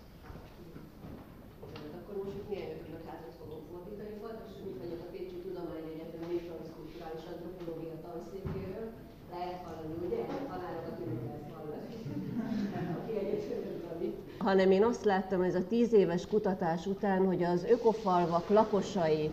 [1.98, 4.14] Akkor most milyen ökölök hátat fogok fordítani.
[4.22, 6.22] Fontos, hogy mit vagyok a Pécsi Tudományegyetem
[6.76, 8.86] Kulturális Antropológia tanszékéről.
[9.34, 10.20] Lehet hallani, ugye?
[10.50, 11.94] Tanárokat mindig lehet hallani.
[13.00, 13.12] Aki
[14.44, 19.30] hanem én azt láttam ez a tíz éves kutatás után, hogy az ökofalvak lakosai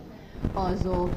[0.53, 1.15] azok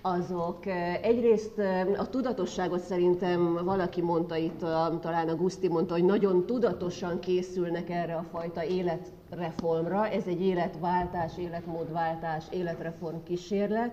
[0.00, 0.66] azok
[1.02, 1.58] egyrészt
[1.96, 4.58] a tudatosságot szerintem valaki mondta itt,
[5.00, 10.08] talán a Guszti mondta, hogy nagyon tudatosan készülnek erre a fajta életreformra.
[10.08, 13.92] Ez egy életváltás, életmódváltás, életreform kísérlet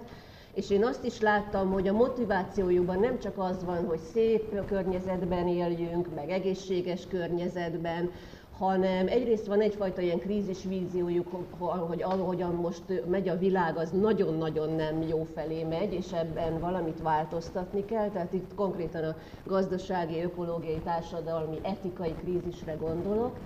[0.55, 5.47] és én azt is láttam, hogy a motivációjukban nem csak az van, hogy szép környezetben
[5.47, 8.11] éljünk, meg egészséges környezetben,
[8.57, 11.27] hanem egyrészt van egyfajta ilyen krízis víziójuk,
[11.59, 17.01] hogy ahogyan most megy a világ, az nagyon-nagyon nem jó felé megy, és ebben valamit
[17.01, 18.09] változtatni kell.
[18.09, 23.37] Tehát itt konkrétan a gazdasági, ökológiai, társadalmi, etikai krízisre gondolok.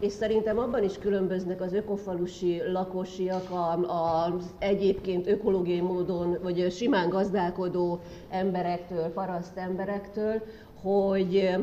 [0.00, 3.48] És szerintem abban is különböznek az ökofalusi lakosiak
[3.86, 10.42] az egyébként ökológiai módon, vagy simán gazdálkodó emberektől, paraszt emberektől,
[10.82, 11.56] hogy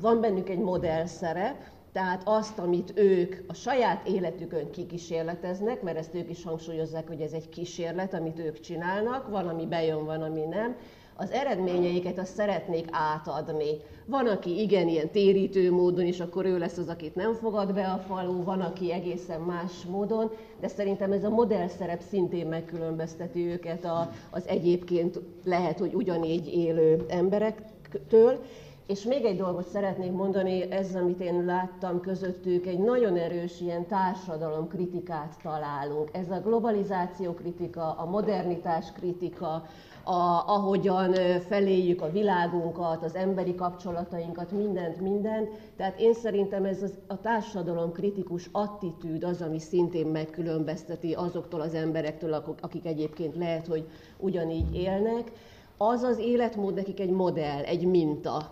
[0.00, 1.56] van bennük egy modellszerep,
[1.94, 7.32] tehát azt, amit ők a saját életükön kikísérleteznek, mert ezt ők is hangsúlyozzák, hogy ez
[7.32, 10.76] egy kísérlet, amit ők csinálnak, van, ami bejön, van, ami nem,
[11.16, 13.76] az eredményeiket azt szeretnék átadni.
[14.06, 17.86] Van, aki igen, ilyen térítő módon, és akkor ő lesz az, akit nem fogad be
[17.86, 20.30] a falu, van, aki egészen más módon,
[20.60, 23.88] de szerintem ez a modellszerep szintén megkülönbözteti őket
[24.30, 28.38] az egyébként lehet, hogy ugyanígy élő emberektől,
[28.86, 33.86] és még egy dolgot szeretnék mondani, ez, amit én láttam közöttük, egy nagyon erős ilyen
[33.86, 36.08] társadalom kritikát találunk.
[36.12, 39.66] Ez a globalizáció kritika, a modernitás kritika,
[40.04, 45.48] a, ahogyan feléjük a világunkat, az emberi kapcsolatainkat, mindent, mindent.
[45.76, 51.74] Tehát én szerintem ez az, a társadalom kritikus attitűd az, ami szintén megkülönbözteti azoktól az
[51.74, 55.32] emberektől, akik egyébként lehet, hogy ugyanígy élnek.
[55.76, 58.50] Az az életmód nekik egy modell, egy minta,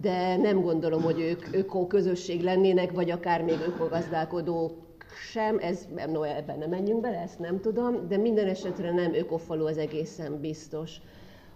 [0.00, 4.72] de nem gondolom, hogy ők öko közösség lennének, vagy akár még ökogazdálkodók
[5.30, 9.66] sem, ez, no, ebben nem menjünk bele, ezt nem tudom, de minden esetre nem ökofalu
[9.66, 11.00] az egészen biztos.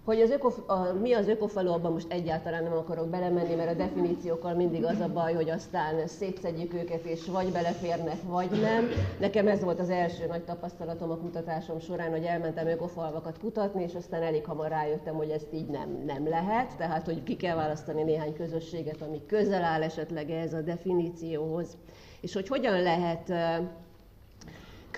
[0.08, 3.74] Hogy az öko, a, mi az ökofalu, abban most egyáltalán nem akarok belemenni, mert a
[3.74, 8.88] definíciókkal mindig az a baj, hogy aztán szétszedjük őket, és vagy beleférnek, vagy nem.
[9.20, 13.94] Nekem ez volt az első nagy tapasztalatom a kutatásom során, hogy elmentem ökofalvakat kutatni, és
[13.94, 18.02] aztán elég hamar rájöttem, hogy ezt így nem, nem lehet, tehát hogy ki kell választani
[18.02, 21.76] néhány közösséget, ami közel áll esetleg ez a definícióhoz.
[22.20, 23.32] És hogy hogyan lehet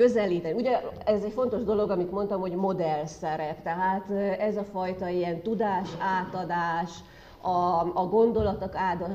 [0.01, 0.55] közelíteni.
[0.55, 5.43] Ugye ez egy fontos dolog, amit mondtam, hogy modell szerep, tehát ez a fajta ilyen
[5.43, 6.91] tudás átadás,
[7.43, 8.73] a, a gondolatok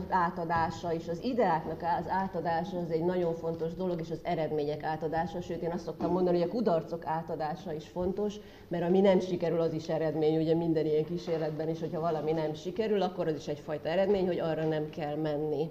[0.10, 5.42] átadása és az ideáknak az átadása az egy nagyon fontos dolog, és az eredmények átadása,
[5.42, 8.36] sőt én azt szoktam mondani, hogy a kudarcok átadása is fontos,
[8.68, 12.54] mert ami nem sikerül, az is eredmény, ugye minden ilyen kísérletben is, hogyha valami nem
[12.54, 15.70] sikerül, akkor az is egyfajta eredmény, hogy arra nem kell menni.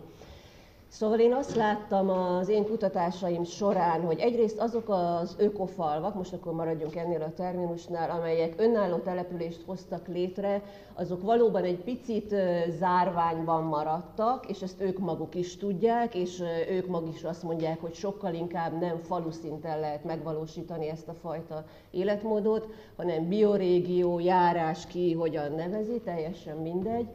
[0.88, 6.52] Szóval én azt láttam az én kutatásaim során, hogy egyrészt azok az ökofalvak, most akkor
[6.52, 10.62] maradjunk ennél a terminusnál, amelyek önálló települést hoztak létre,
[10.94, 12.34] azok valóban egy picit
[12.78, 17.94] zárványban maradtak, és ezt ők maguk is tudják, és ők maguk is azt mondják, hogy
[17.94, 25.12] sokkal inkább nem falu szinten lehet megvalósítani ezt a fajta életmódot, hanem biorégió, járás ki,
[25.12, 27.08] hogyan nevezi, teljesen mindegy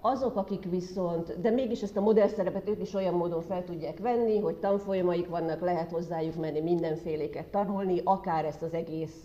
[0.00, 3.98] azok, akik viszont, de mégis ezt a modell szerepet ők is olyan módon fel tudják
[3.98, 9.24] venni, hogy tanfolyamaik vannak, lehet hozzájuk menni mindenféléket tanulni, akár ezt az egész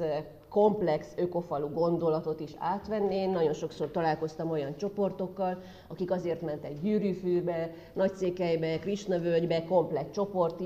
[0.49, 3.15] komplex ökofalu gondolatot is átvenni.
[3.15, 10.61] Én nagyon sokszor találkoztam olyan csoportokkal, akik azért mentek Gyűrűfűbe, Nagyszékelybe, Krisnavölgybe, komplet csoport,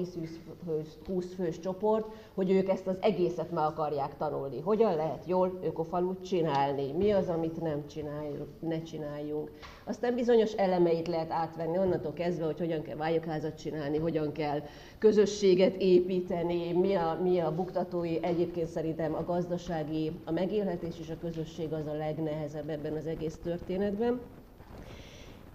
[1.07, 4.59] 10-20 fős, csoport, hogy ők ezt az egészet meg akarják tanulni.
[4.59, 6.91] Hogyan lehet jól ökofalut csinálni?
[6.91, 9.51] Mi az, amit nem csináljuk, ne csináljunk?
[9.85, 14.61] Aztán bizonyos elemeit lehet átvenni onnantól kezdve, hogy hogyan kell vályokházat csinálni, hogyan kell
[14.97, 21.19] közösséget építeni, mi a, mi a buktatói, egyébként szerintem a gazdasági, a megélhetés és a
[21.21, 24.19] közösség az a legnehezebb ebben az egész történetben.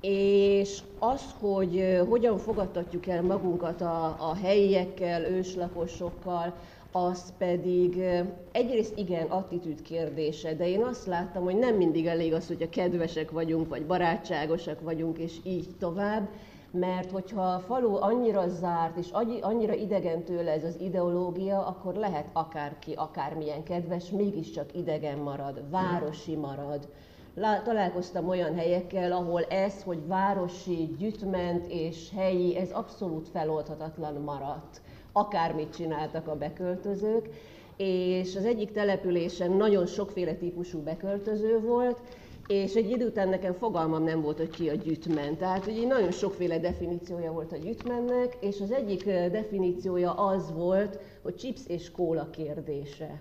[0.07, 6.55] És az, hogy hogyan fogadtatjuk el magunkat a, a helyiekkel, őslakosokkal,
[6.93, 8.03] az pedig
[8.53, 13.31] egyrészt igen, attitűd kérdése, de én azt láttam, hogy nem mindig elég az, hogyha kedvesek
[13.31, 16.29] vagyunk, vagy barátságosak vagyunk, és így tovább,
[16.71, 22.29] mert hogyha a falu annyira zárt, és annyira idegen tőle ez az ideológia, akkor lehet
[22.33, 26.89] akárki, akármilyen kedves, mégiscsak idegen marad, városi marad.
[27.65, 34.81] Találkoztam olyan helyekkel, ahol ez, hogy városi, gyütment és helyi, ez abszolút feloldhatatlan maradt.
[35.13, 37.29] Akármit csináltak a beköltözők,
[37.77, 42.01] és az egyik településen nagyon sokféle típusú beköltöző volt,
[42.47, 45.37] és egy idő után nekem fogalmam nem volt, hogy ki a gyütmen.
[45.37, 51.35] Tehát ugye nagyon sokféle definíciója volt a gyütmennek, és az egyik definíciója az volt, hogy
[51.35, 53.21] chips és kóla kérdése.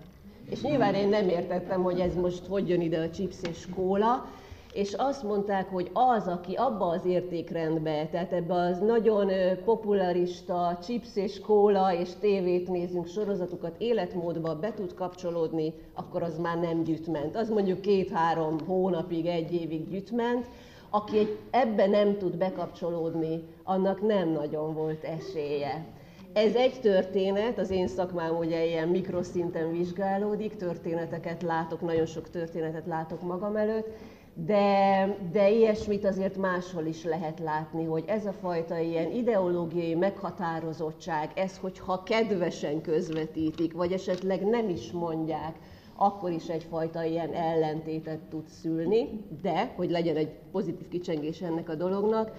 [0.50, 4.24] És nyilván én nem értettem, hogy ez most hogy jön ide a chips és kóla,
[4.72, 9.30] és azt mondták, hogy az, aki abba az értékrendbe, tehát ebbe az nagyon
[9.64, 16.58] popularista chips és kóla és tévét nézünk, sorozatokat, életmódba be tud kapcsolódni, akkor az már
[16.60, 17.36] nem gyütment.
[17.36, 20.46] Az mondjuk két-három hónapig, egy évig gyütment,
[20.90, 25.86] aki ebbe nem tud bekapcsolódni, annak nem nagyon volt esélye.
[26.34, 32.86] Ez egy történet, az én szakmám ugye ilyen mikroszinten vizsgálódik, történeteket látok, nagyon sok történetet
[32.86, 33.86] látok magam előtt,
[34.34, 41.30] de, de ilyesmit azért máshol is lehet látni, hogy ez a fajta ilyen ideológiai meghatározottság,
[41.34, 45.56] ez, hogyha kedvesen közvetítik, vagy esetleg nem is mondják,
[45.96, 51.74] akkor is egyfajta ilyen ellentétet tud szülni, de, hogy legyen egy pozitív kicsengés ennek a
[51.74, 52.30] dolognak,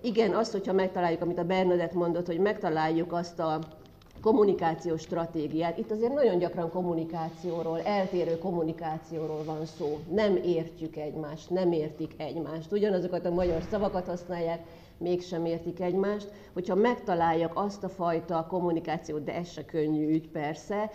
[0.00, 3.58] igen, azt, hogyha megtaláljuk, amit a Bernadett mondott, hogy megtaláljuk azt a
[4.22, 5.78] kommunikációs stratégiát.
[5.78, 9.98] Itt azért nagyon gyakran kommunikációról, eltérő kommunikációról van szó.
[10.10, 12.72] Nem értjük egymást, nem értik egymást.
[12.72, 14.60] Ugyanazokat a magyar szavakat használják,
[14.98, 16.28] mégsem értik egymást.
[16.52, 20.90] Hogyha megtalálják azt a fajta kommunikációt, de ez se könnyű ügy persze,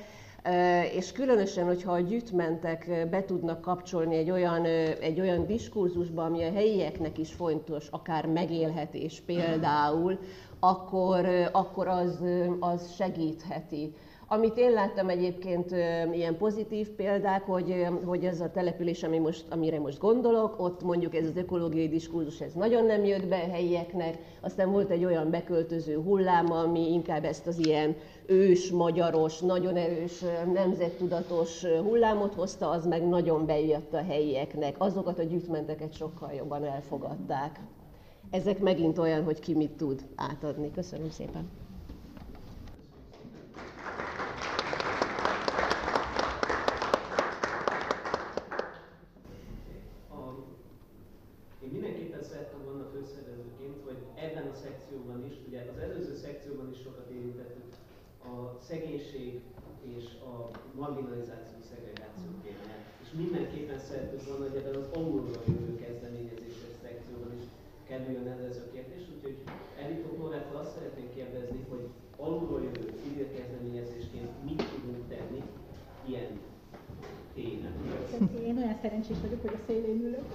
[0.96, 4.66] és különösen, hogyha a gyűjtmentek be tudnak kapcsolni egy olyan,
[5.00, 10.20] egy olyan diskurzusba, ami a helyieknek is fontos, akár megélhetés például,
[10.60, 12.24] akkor, akkor az,
[12.60, 13.94] az segítheti.
[14.36, 15.72] Amit én láttam egyébként
[16.14, 21.16] ilyen pozitív példák, hogy, hogy ez a település, ami most, amire most gondolok, ott mondjuk
[21.16, 25.30] ez az ökológiai diskurzus, ez nagyon nem jött be a helyieknek, aztán volt egy olyan
[25.30, 30.24] beköltöző hullám, ami inkább ezt az ilyen ős, magyaros, nagyon erős,
[30.54, 34.76] nemzettudatos hullámot hozta, az meg nagyon bejött a helyieknek.
[34.78, 37.60] Azokat a gyűjtmenteket sokkal jobban elfogadták.
[38.30, 40.72] Ezek megint olyan, hogy ki mit tud átadni.
[40.72, 41.50] Köszönöm szépen.
[51.66, 56.80] Én mindenképpen szerettem volna főszervezőként, hogy ebben a szekcióban is, ugye az előző szekcióban is
[56.86, 57.70] sokat érintettük
[58.32, 58.34] a
[58.70, 59.32] szegénység
[59.96, 60.34] és a
[60.82, 62.86] marginalizáció, szegregáció témáját.
[63.04, 67.46] És mindenképpen szerettük volna, hogy ebben az alulról jövő kezdeményezéses szekcióban is
[67.90, 69.04] kerüljön el ez a kérdés.
[69.14, 69.38] Úgyhogy
[69.84, 71.86] Elitó Florától azt szeretnénk kérdezni, hogy
[72.26, 75.42] alulról jövő civil kezdeményezésként mit tudunk tenni
[76.10, 76.32] ilyen
[77.36, 77.76] téren.
[78.50, 80.26] Én olyan szerencsés vagyok, hogy a szélén ülök.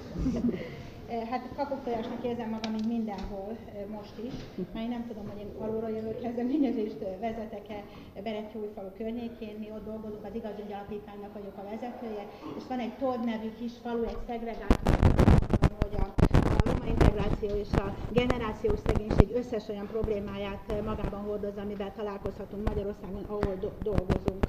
[1.31, 3.57] Hát kakuktojásnak érzem magam így mindenhol
[3.97, 4.33] most is,
[4.73, 7.85] mert én nem tudom, hogy én alulra jövő kezdeményezést vezetek-e
[8.23, 12.25] Beretyújfalu környékén, mi ott dolgozunk, az igazi alapítványnak vagyok a vezetője,
[12.59, 14.81] és van egy Tord nevű kis falu, egy szegregált
[15.83, 16.05] hogy a,
[16.39, 23.25] a roma integráció és a generációs szegénység összes olyan problémáját magában hordozza, amivel találkozhatunk Magyarországon,
[23.27, 24.45] ahol do- dolgozunk.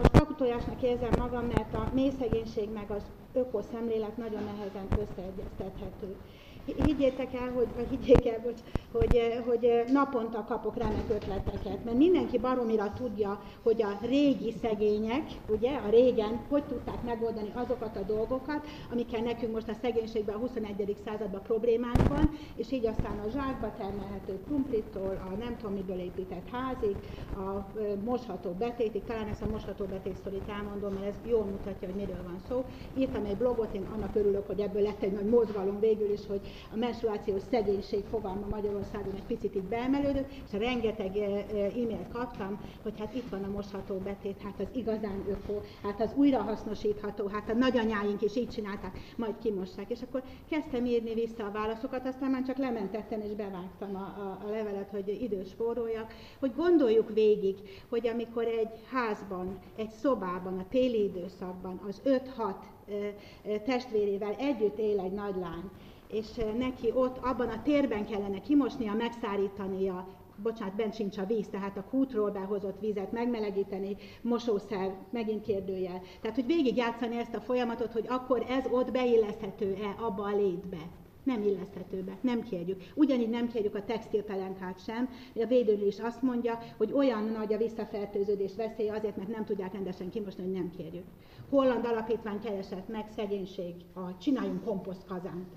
[0.00, 6.16] Most kakutojásnak érzem magam, mert a mély szegénység meg az ökoszemlélet nagyon nehezen összeegyeztethető
[6.64, 12.38] higgyétek el, hogy, vagy higgyék el, hogy, hogy, hogy naponta kapok remek ötleteket, mert mindenki
[12.38, 18.66] baromira tudja, hogy a régi szegények, ugye, a régen, hogy tudták megoldani azokat a dolgokat,
[18.92, 20.96] amikkel nekünk most a szegénységben a 21.
[21.04, 26.48] században problémánk van, és így aztán a zsákba termelhető krumplitól, a nem tudom miből épített
[26.50, 26.96] házig,
[27.36, 27.66] a
[28.04, 32.22] mosható betétig, talán ezt a mosható betét sztorit elmondom, mert ez jól mutatja, hogy miről
[32.24, 32.64] van szó.
[32.96, 36.40] Írtam egy blogot, én annak örülök, hogy ebből lett egy nagy mozgalom végül is, hogy
[36.72, 42.60] a menstruációs szegénység fogalma Magyarországon egy picit így beemelődött, és rengeteg eh, eh, e-mailt kaptam,
[42.82, 47.50] hogy hát itt van a mosható betét, hát az igazán öko, hát az újrahasznosítható, hát
[47.50, 49.90] a nagyanyáink is így csinálták, majd kimossák.
[49.90, 54.46] És akkor kezdtem írni vissza a válaszokat, aztán már csak lementettem és bevágtam a, a,
[54.46, 57.56] a levelet, hogy idős forrójak, hogy gondoljuk végig,
[57.88, 62.54] hogy amikor egy házban, egy szobában, a téli időszakban az 5-6
[62.88, 65.70] eh, testvérével együtt él egy nagy lány,
[66.12, 66.26] és
[66.58, 70.08] neki ott abban a térben kellene kimosnia, megszárítania,
[70.42, 76.00] bocsánat, bent sincs a víz, tehát a kútról behozott vizet megmelegíteni, mosószer, megint kérdőjel.
[76.20, 80.78] Tehát, hogy végigjátszani ezt a folyamatot, hogy akkor ez ott beilleszthető-e abba a létbe.
[81.22, 82.82] Nem illeszthető be, nem kérjük.
[82.94, 87.56] Ugyanígy nem kérjük a textilpelenkát sem, a védőnő is azt mondja, hogy olyan nagy a
[87.56, 91.04] visszafertőződés veszélye azért, mert nem tudják rendesen kimosni, hogy nem kérjük.
[91.50, 95.48] Holland alapítvány keresett meg szegénység, a csináljunk komposztkazánt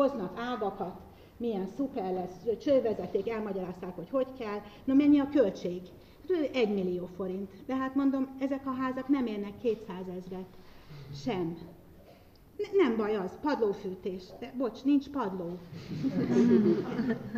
[0.00, 1.00] hoznak ágakat,
[1.36, 5.80] milyen szuper lesz, csővezeték, elmagyarázták, hogy hogy kell, na mennyi a költség?
[6.52, 7.50] Egy millió forint.
[7.66, 10.46] De hát mondom, ezek a házak nem érnek 200 ezret.
[11.14, 11.58] Sem.
[12.56, 14.22] Ne, nem baj az, padlófűtés.
[14.38, 15.58] De bocs, nincs padló.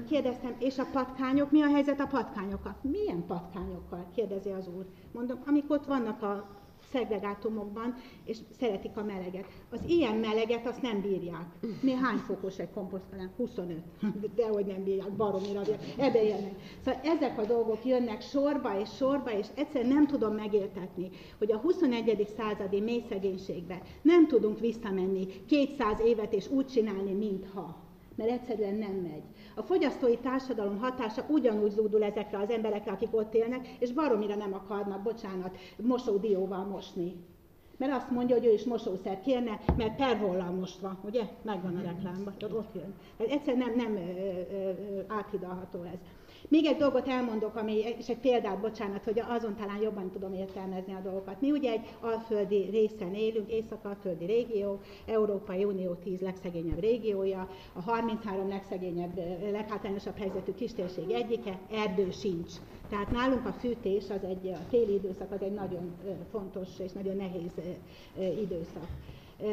[0.08, 2.76] Kérdeztem, és a patkányok, mi a helyzet a patkányokkal?
[2.80, 4.06] Milyen patkányokkal?
[4.14, 4.86] kérdezi az úr.
[5.12, 6.61] Mondom, amik ott vannak a
[6.92, 9.46] szegregátumokban, és szeretik a meleget.
[9.70, 11.46] Az ilyen meleget azt nem bírják.
[11.80, 13.30] Mi hány fokos egy komposztalán?
[13.36, 13.78] 25.
[14.36, 15.82] De hogy nem bírják, baromira bírják.
[15.96, 16.54] Ebbe élnek.
[16.84, 21.56] Szóval ezek a dolgok jönnek sorba és sorba, és egyszerűen nem tudom megértetni, hogy a
[21.56, 22.28] 21.
[22.36, 27.81] századi mély szegénységbe nem tudunk visszamenni 200 évet és úgy csinálni, mintha
[28.14, 29.22] mert egyszerűen nem megy.
[29.54, 34.54] A fogyasztói társadalom hatása ugyanúgy zúdul ezekre az emberekre, akik ott élnek, és baromira nem
[34.54, 37.14] akarnak, bocsánat, mosódióval mosni.
[37.76, 41.22] Mert azt mondja, hogy ő is mosószer kérne, mert pervollal mosva, ugye?
[41.42, 42.94] Megvan a reklámban, ott jön.
[43.16, 44.04] Tehát egyszerűen nem, nem
[45.08, 45.98] áthidalható ez.
[46.52, 50.92] Még egy dolgot elmondok, ami, és egy példát, bocsánat, hogy azon talán jobban tudom értelmezni
[50.94, 51.40] a dolgokat.
[51.40, 58.48] Mi ugye egy alföldi részen élünk, észak-alföldi régió, Európai Unió 10 legszegényebb régiója, a 33
[58.48, 59.16] legszegényebb,
[59.52, 62.52] leghátrányosabb helyzetű kistérség egyike, erdő sincs.
[62.88, 65.94] Tehát nálunk a fűtés az egy, a téli időszak az egy nagyon
[66.30, 67.52] fontos és nagyon nehéz
[68.40, 68.86] időszak.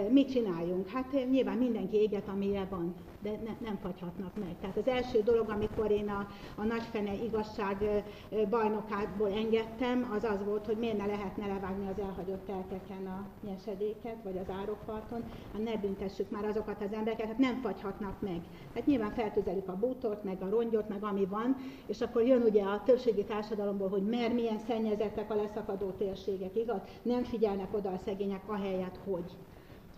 [0.09, 0.87] Mit csináljunk?
[0.87, 4.55] Hát nyilván mindenki éget, amire van de ne, nem fagyhatnak meg.
[4.61, 8.03] Tehát az első dolog, amikor én a, a nagyfene igazság
[8.49, 14.15] bajnokából engedtem, az az volt, hogy miért ne lehetne levágni az elhagyott telkeken a nyesedéket,
[14.23, 15.23] vagy az árokparton,
[15.53, 18.41] hát ne büntessük már azokat az embereket, hát nem fagyhatnak meg.
[18.75, 22.63] Hát nyilván feltüzelik a bútort, meg a rongyot, meg ami van, és akkor jön ugye
[22.63, 26.81] a többségi társadalomból, hogy mert milyen szennyezettek a leszakadó térségek, igaz?
[27.01, 29.37] Nem figyelnek oda a szegények, ahelyett, hogy.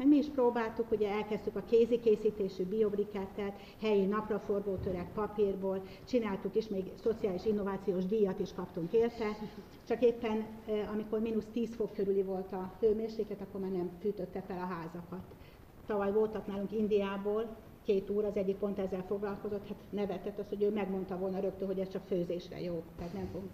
[0.01, 6.67] Hát mi is próbáltuk, ugye elkezdtük a kézikészítésű biobrikettet, helyi napraforgó töreg papírból, csináltuk is,
[6.67, 9.37] még szociális innovációs díjat is kaptunk érte,
[9.87, 10.45] csak éppen
[10.91, 15.23] amikor mínusz 10 fok körüli volt a hőmérséklet, akkor már nem fűtötte fel a házakat.
[15.85, 20.63] Tavaly voltak nálunk Indiából, két úr, az egyik pont ezzel foglalkozott, hát nevetett az, hogy
[20.63, 23.51] ő megmondta volna rögtön, hogy ez csak főzésre jó, tehát nem fogunk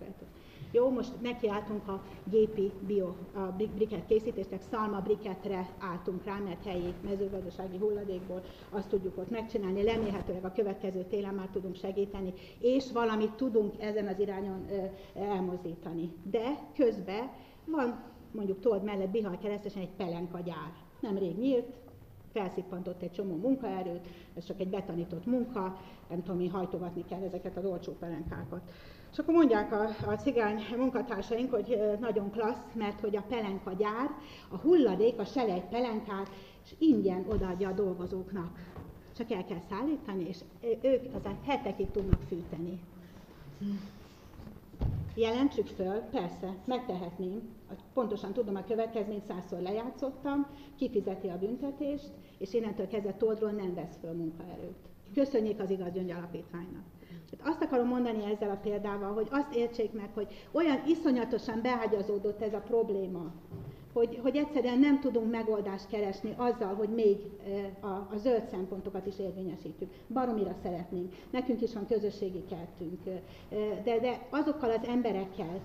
[0.71, 3.39] jó, most nekiálltunk a gépi bio a
[3.75, 10.45] briket készítésnek, szalma briketre álltunk rá, mert helyi mezőgazdasági hulladékból azt tudjuk ott megcsinálni, remélhetőleg
[10.45, 14.65] a következő télen már tudunk segíteni, és valamit tudunk ezen az irányon
[15.13, 16.11] elmozdítani.
[16.32, 17.30] De közben
[17.65, 20.73] van mondjuk Told mellett Bihar keresztesen egy pelenkagyár.
[20.99, 21.65] Nemrég nyílt,
[22.34, 25.78] felszippantott egy csomó munkaerőt, ez csak egy betanított munka,
[26.09, 28.61] nem tudom, mi hajtogatni kell ezeket az olcsó pelenkákat.
[29.11, 34.09] És akkor mondják a, a cigány munkatársaink, hogy nagyon klassz, mert hogy a pelenka gyár,
[34.49, 36.30] a hulladék, a selej pelenkát,
[36.63, 38.59] és ingyen odaadja a dolgozóknak.
[39.17, 40.38] Csak el kell szállítani, és
[40.82, 42.80] ők aztán hetekig tudnak fűteni.
[45.15, 47.41] Jelentsük föl, persze, megtehetném,
[47.93, 50.47] pontosan tudom a következményt, százszor lejátszottam,
[50.78, 54.76] kifizeti a büntetést, és innentől kezdve Toldról nem vesz föl munkaerőt.
[55.13, 56.84] Köszönjék az igaz alapítványnak.
[57.30, 62.41] Tehát azt akarom mondani ezzel a példával, hogy azt értsék meg, hogy olyan iszonyatosan beágyazódott
[62.41, 63.34] ez a probléma,
[63.97, 67.17] hogy, hogy egyszerűen nem tudunk megoldást keresni azzal, hogy még
[67.79, 69.91] a, a zöld szempontokat is érvényesítjük.
[70.13, 71.13] Baromira szeretnénk.
[71.31, 73.03] Nekünk is van közösségi kertünk.
[73.83, 75.61] De, de azokkal az emberekkel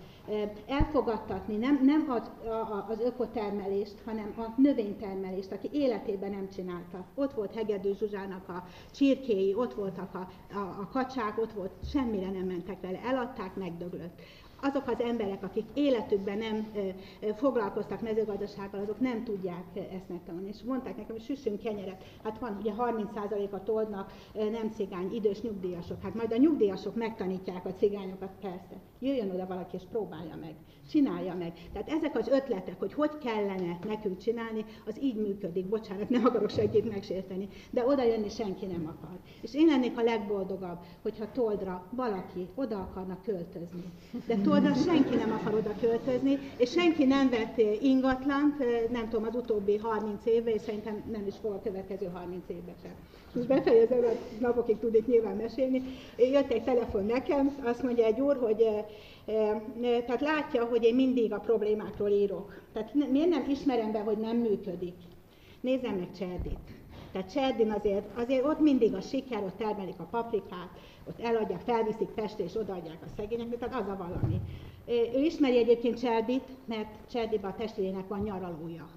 [0.67, 7.05] elfogadtatni nem, nem az, a, az ökotermelést, hanem a növénytermelést, aki életében nem csinálta.
[7.15, 12.31] Ott volt Hegedű Zsuzsának a csirkéi, ott voltak a, a, a kacsák, ott volt, semmire
[12.31, 14.21] nem mentek vele, eladták, megdöglött
[14.63, 16.73] azok az emberek, akik életükben nem
[17.37, 20.49] foglalkoztak mezőgazdasággal, azok nem tudják ezt megtanulni.
[20.49, 22.05] És mondták nekem, hogy süssünk kenyeret.
[22.23, 26.03] Hát van, ugye 30%-a toldnak nem cigány, idős nyugdíjasok.
[26.03, 28.81] Hát majd a nyugdíjasok megtanítják a cigányokat, persze.
[29.05, 30.55] Jöjjön oda valaki és próbálja meg,
[30.91, 31.53] csinálja meg.
[31.73, 35.67] Tehát ezek az ötletek, hogy hogy kellene nekünk csinálni, az így működik.
[35.67, 39.19] Bocsánat, nem akarok senkit megsérteni, de oda jönni senki nem akar.
[39.41, 43.85] És én lennék a legboldogabb, hogyha toldra valaki oda akarna költözni.
[44.27, 48.59] De oldal senki nem akar oda költözni, és senki nem vett ingatlant,
[48.91, 52.75] nem tudom, az utóbbi 30 évben, és szerintem nem is fog a következő 30 évben
[52.83, 52.93] sem.
[53.35, 53.99] Most befejezem,
[54.41, 55.83] napokig tudnék nyilván mesélni.
[56.17, 58.65] Jött egy telefon nekem, azt mondja egy úr, hogy
[60.07, 62.61] tehát látja, hogy én mindig a problémákról írok.
[62.73, 64.95] Tehát miért nem ismerem be, hogy nem működik?
[65.61, 66.59] Nézzem meg Cserdit.
[67.13, 70.69] Tehát Cserdin azért, azért ott mindig a siker, ott termelik a paprikát,
[71.09, 74.41] ott eladják, felviszik Pestre és odaadják a szegényeknek, tehát az a valami.
[75.15, 78.89] Ő ismeri egyébként Cseldit, mert Cseldiben a testvérének van nyaralója.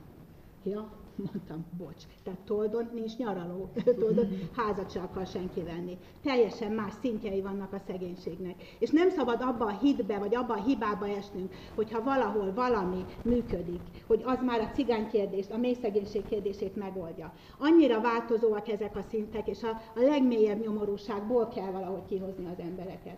[0.64, 2.04] Ja, mondtam, bocs.
[2.24, 3.70] Tehát Toldon nincs nyaraló,
[4.00, 5.98] Toldon házat se akar senki venni.
[6.24, 8.56] Teljesen más szintjei vannak a szegénységnek.
[8.80, 13.82] És nem szabad abba a hitbe, vagy abba a hibába esnünk, hogyha valahol valami működik,
[14.08, 17.34] hogy az már a cigány kérdést, a mély szegénység kérdését megoldja.
[17.60, 23.18] Annyira változóak ezek a szintek, és a, a legmélyebb nyomorúságból kell valahogy kihozni az embereket.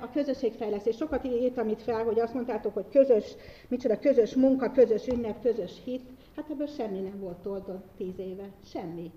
[0.00, 0.96] a közösségfejlesztés.
[0.96, 3.34] Sokat írtam itt fel, hogy azt mondtátok, hogy közös,
[3.68, 6.02] micsoda közös munka, közös ünnep, közös hit.
[6.40, 8.50] Hát ebből semmi nem volt oldott tíz éve.
[8.64, 9.10] Semmi.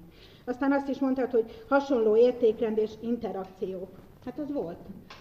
[0.46, 3.90] Aztán azt is mondtad, hogy hasonló értékrend és interakciók.
[4.26, 4.78] Hát az volt.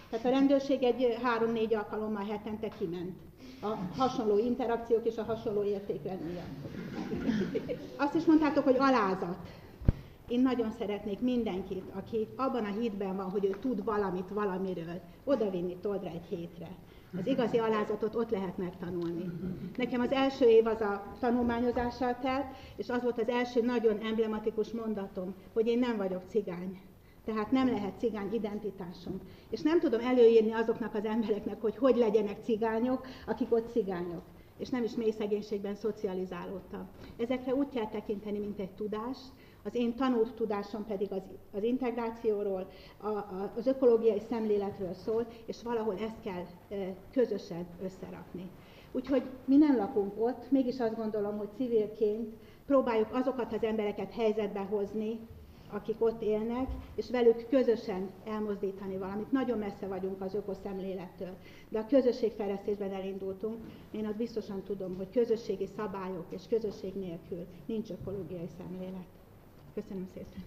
[0.09, 3.15] Tehát a rendőrség egy három-négy alkalommal hetente kiment.
[3.61, 6.71] A hasonló interakciók és a hasonló értékrend miatt.
[7.97, 9.37] Azt is mondtátok, hogy alázat.
[10.27, 15.75] Én nagyon szeretnék mindenkit, aki abban a hitben van, hogy ő tud valamit valamiről, odavinni
[15.75, 16.67] Toldra egy hétre.
[17.19, 19.31] Az igazi alázatot ott lehet megtanulni.
[19.77, 22.45] Nekem az első év az a tanulmányozással telt,
[22.75, 26.79] és az volt az első nagyon emblematikus mondatom, hogy én nem vagyok cigány.
[27.25, 29.19] Tehát nem lehet cigány identitásom.
[29.49, 34.23] És nem tudom előírni azoknak az embereknek, hogy hogy legyenek cigányok, akik ott cigányok.
[34.57, 36.87] És nem is mély szegénységben szocializálódtam.
[37.17, 39.17] Ezekre úgy kell tekinteni, mint egy tudás,
[39.63, 41.21] az én tanult tudásom pedig az,
[41.53, 42.67] az integrációról,
[42.97, 48.49] a, a, az ökológiai szemléletről szól, és valahol ezt kell e, közösen összerakni.
[48.91, 52.33] Úgyhogy mi nem lakunk ott, mégis azt gondolom, hogy civilként
[52.65, 55.19] próbáljuk azokat az embereket helyzetbe hozni,
[55.69, 59.31] akik ott élnek, és velük közösen elmozdítani valamit.
[59.31, 61.37] Nagyon messze vagyunk az ökoszemlélettől,
[61.69, 63.57] de a közösségfejlesztésben elindultunk.
[63.91, 69.22] Én azt biztosan tudom, hogy közösségi szabályok és közösség nélkül nincs ökológiai szemlélet.
[69.73, 70.43] Köszönöm szépen!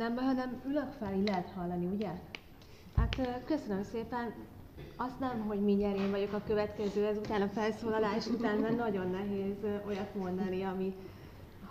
[0.00, 2.10] Nem baj, hanem ülök fel, így lehet hallani, ugye?
[2.96, 4.32] Hát köszönöm szépen.
[4.96, 9.56] Azt nem, hogy mindjárt én vagyok a következő, ezután a felszólalás után, mert nagyon nehéz
[9.86, 10.94] olyat mondani, ami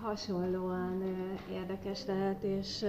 [0.01, 1.03] hasonlóan
[1.51, 2.85] érdekes lehet, és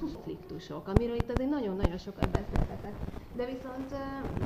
[0.00, 2.94] konfliktusok, amiről itt azért nagyon-nagyon sokat beszéltetek.
[3.36, 3.90] De viszont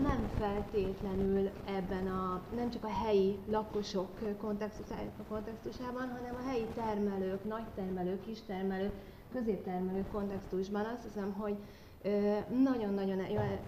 [0.02, 4.08] nem feltétlenül ebben a, nem csak a helyi lakosok
[5.28, 8.92] kontextusában, hanem a helyi termelők, nagy termelők, kis termelők,
[9.38, 11.56] középtermelő kontextusban azt hiszem, hogy
[12.62, 13.20] nagyon-nagyon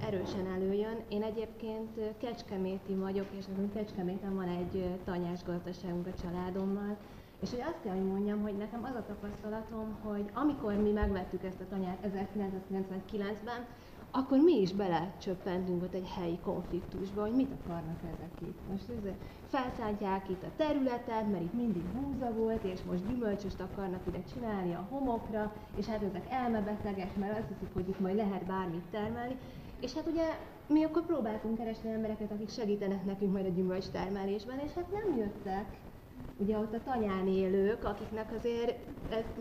[0.07, 0.97] erősen előjön.
[1.09, 6.97] Én egyébként kecskeméti vagyok, és nekünk Kecskeméten van egy tanyás gazdaságunk a családommal,
[7.43, 11.45] és hogy azt kell, hogy mondjam, hogy nekem az a tapasztalatom, hogy amikor mi megvettük
[11.45, 13.67] ezt a tanyát 1999-ben,
[14.11, 18.59] akkor mi is belecsöppentünk ott egy helyi konfliktusba, hogy mit akarnak ezek itt.
[18.71, 19.13] Most ez,
[19.49, 24.75] felszántják itt a területet, mert itt mindig búza volt, és most gyümölcsöst akarnak ide csinálni
[24.75, 29.37] a homokra, és hát ezek elmebeteges, mert azt hiszik, hogy itt majd lehet bármit termelni.
[29.81, 34.59] És hát ugye mi akkor próbáltunk keresni embereket, akik segítenek nekünk majd a gyümölcs termelésben,
[34.59, 35.67] és hát nem jöttek
[36.41, 38.75] ugye ott a tanyán élők, akiknek azért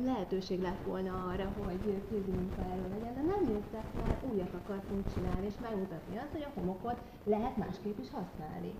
[0.03, 2.31] lehetőség lett volna arra, hogy kézi
[2.71, 6.97] erről legyen, de nem jöttek, mert újat akartunk csinálni, és megmutatni azt, hogy a homokot
[7.23, 8.73] lehet másképp is használni.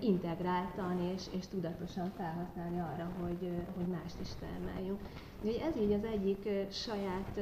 [0.00, 5.00] Integráltan és, és tudatosan felhasználni arra, hogy, hogy mást is termeljünk.
[5.68, 7.40] Ez így az egyik saját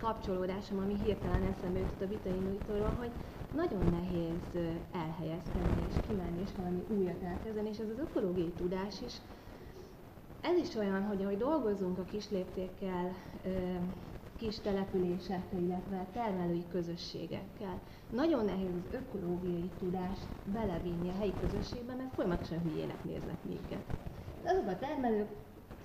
[0.00, 3.10] kapcsolódásom, ami hirtelen eszembe jutott a vitaindítóról, hogy
[3.54, 9.12] nagyon nehéz elhelyezkedni és kimenni és valami újat elkezdeni, és ez az ökológiai tudás is,
[10.40, 13.12] ez is olyan, hogy ahogy dolgozunk a kisléptékkel,
[14.36, 22.14] kis településekkel, illetve termelői közösségekkel, nagyon nehéz az ökológiai tudást belevinni a helyi közösségbe, mert
[22.14, 23.84] folyamatosan hülyének néznek minket.
[24.44, 25.28] Azok a termelők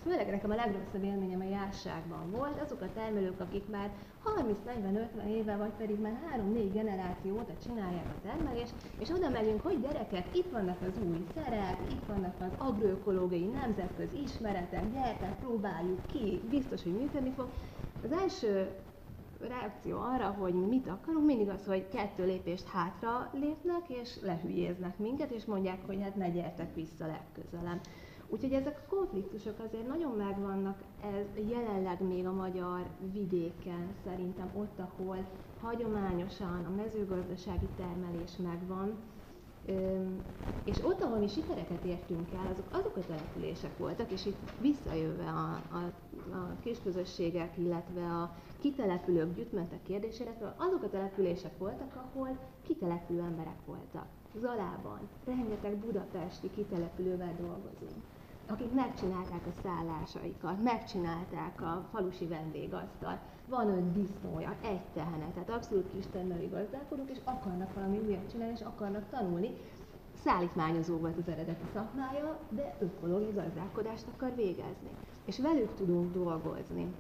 [0.04, 3.90] főleg nekem a legrosszabb élményem a járságban volt, azok a termelők, akik már
[4.26, 6.20] 30-40-50 éve, vagy pedig már
[6.54, 11.26] 3-4 generáció óta csinálják a termelést, és oda megyünk, hogy gyerekek, itt vannak az új
[11.36, 17.48] szerek, itt vannak az agroökológiai nemzetközi ismeretek, gyertek, próbáljuk ki, biztos, hogy működni fog.
[18.04, 18.70] Az első
[19.48, 24.98] reakció arra, hogy mi mit akarunk, mindig az, hogy kettő lépést hátra lépnek, és lehülyéznek
[24.98, 27.80] minket, és mondják, hogy hát ne gyertek vissza legközelebb.
[28.32, 34.80] Úgyhogy ezek a konfliktusok azért nagyon megvannak ez jelenleg még a magyar vidéken, szerintem ott,
[34.80, 35.28] ahol
[35.62, 38.98] hagyományosan a mezőgazdasági termelés megvan,
[40.64, 45.28] És ott, ahol mi sikereket értünk el, azok azok a települések voltak, és itt visszajövve
[45.30, 45.78] a, a,
[46.36, 53.66] a kisközösségek, illetve a kitelepülők gyűjtmentek kérdésére, szóval azok a települések voltak, ahol kitelepülő emberek
[53.66, 54.06] voltak.
[54.40, 55.00] Zalában.
[55.26, 58.04] Rengeteg budapesti kitelepülővel dolgozunk
[58.48, 65.92] akik megcsinálták a szállásaikat, megcsinálták a falusi vendégasztal, van öt disznója, egy tehene, tehát abszolút
[65.94, 69.50] kis termelői gazdálkodók, és akarnak valami újat csinálni, és akarnak tanulni.
[70.24, 74.90] Szállítmányozó volt az eredeti szakmája, de ökológiai gazdálkodást akar végezni.
[75.26, 76.94] És velük tudunk dolgozni.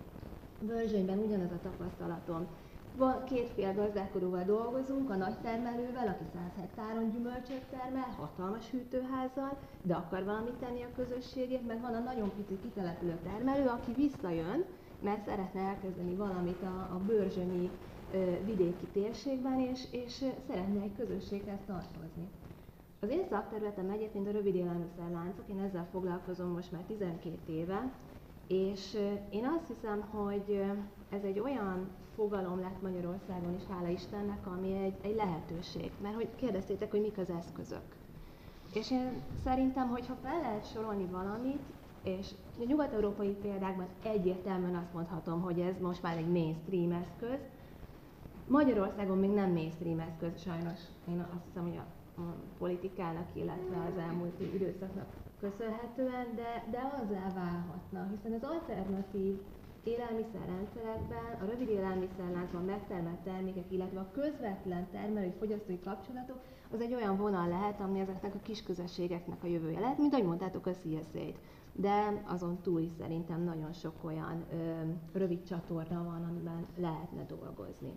[0.59, 2.47] Börzsönyben ugyanaz a tapasztalatom.
[3.01, 9.93] Van kétféle gazdálkodóval dolgozunk, a nagy termelővel, aki 100 hektáron gyümölcsöt termel, hatalmas hűtőházzal, de
[9.93, 14.65] akar valamit tenni a közösségért, meg van a nagyon pici kitelepülő termelő, aki visszajön,
[14.99, 17.69] mert szeretne elkezdeni valamit a, a bőrzsönyi
[18.13, 22.27] ö, vidéki térségben, és, és szeretne egy közösséghez tartozni.
[22.99, 27.91] Az én szakterületem egyébként a rövid élelmiszerláncok, én ezzel foglalkozom most már 12 éve,
[28.47, 28.97] és
[29.29, 30.63] én azt hiszem, hogy
[31.09, 31.87] ez egy olyan
[32.21, 35.91] fogalom lett Magyarországon is, hála Istennek, ami egy, egy lehetőség.
[36.01, 37.81] Mert hogy kérdeztétek, hogy mik az eszközök.
[38.73, 41.61] És én szerintem, hogyha fel lehet sorolni valamit,
[42.03, 42.27] és
[42.59, 47.39] a nyugat-európai példákban egyértelműen azt mondhatom, hogy ez most már egy mainstream eszköz.
[48.47, 50.79] Magyarországon még nem mainstream eszköz, sajnos.
[51.09, 55.07] Én azt hiszem, hogy a, a politikának, illetve az elmúlt időszaknak
[55.39, 59.39] köszönhetően, de, de azzá válhatna, hiszen az alternatív
[59.83, 66.39] élelmiszerrendszerekben a rövid élelmiszerláncban megtermelt termékek, illetve a közvetlen termelői-fogyasztói kapcsolatok,
[66.73, 70.25] az egy olyan vonal lehet, ami ezeknek a kis közösségeknek a jövője lehet, mint ahogy
[70.25, 71.37] mondtátok a CSA-t.
[71.73, 74.81] De azon túl is szerintem nagyon sok olyan ö,
[75.17, 77.93] rövid csatorna van, amiben lehetne dolgozni.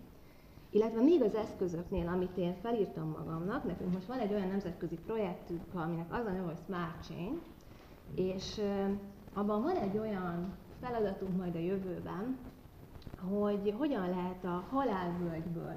[0.69, 5.61] Illetve még az eszközöknél, amit én felírtam magamnak, nekünk most van egy olyan nemzetközi projektünk,
[5.73, 7.41] aminek az a neve, hogy Smart Chain,
[8.15, 8.91] és ö,
[9.33, 12.37] abban van egy olyan feladatunk majd a jövőben,
[13.29, 15.75] hogy hogyan lehet a halálvölgyből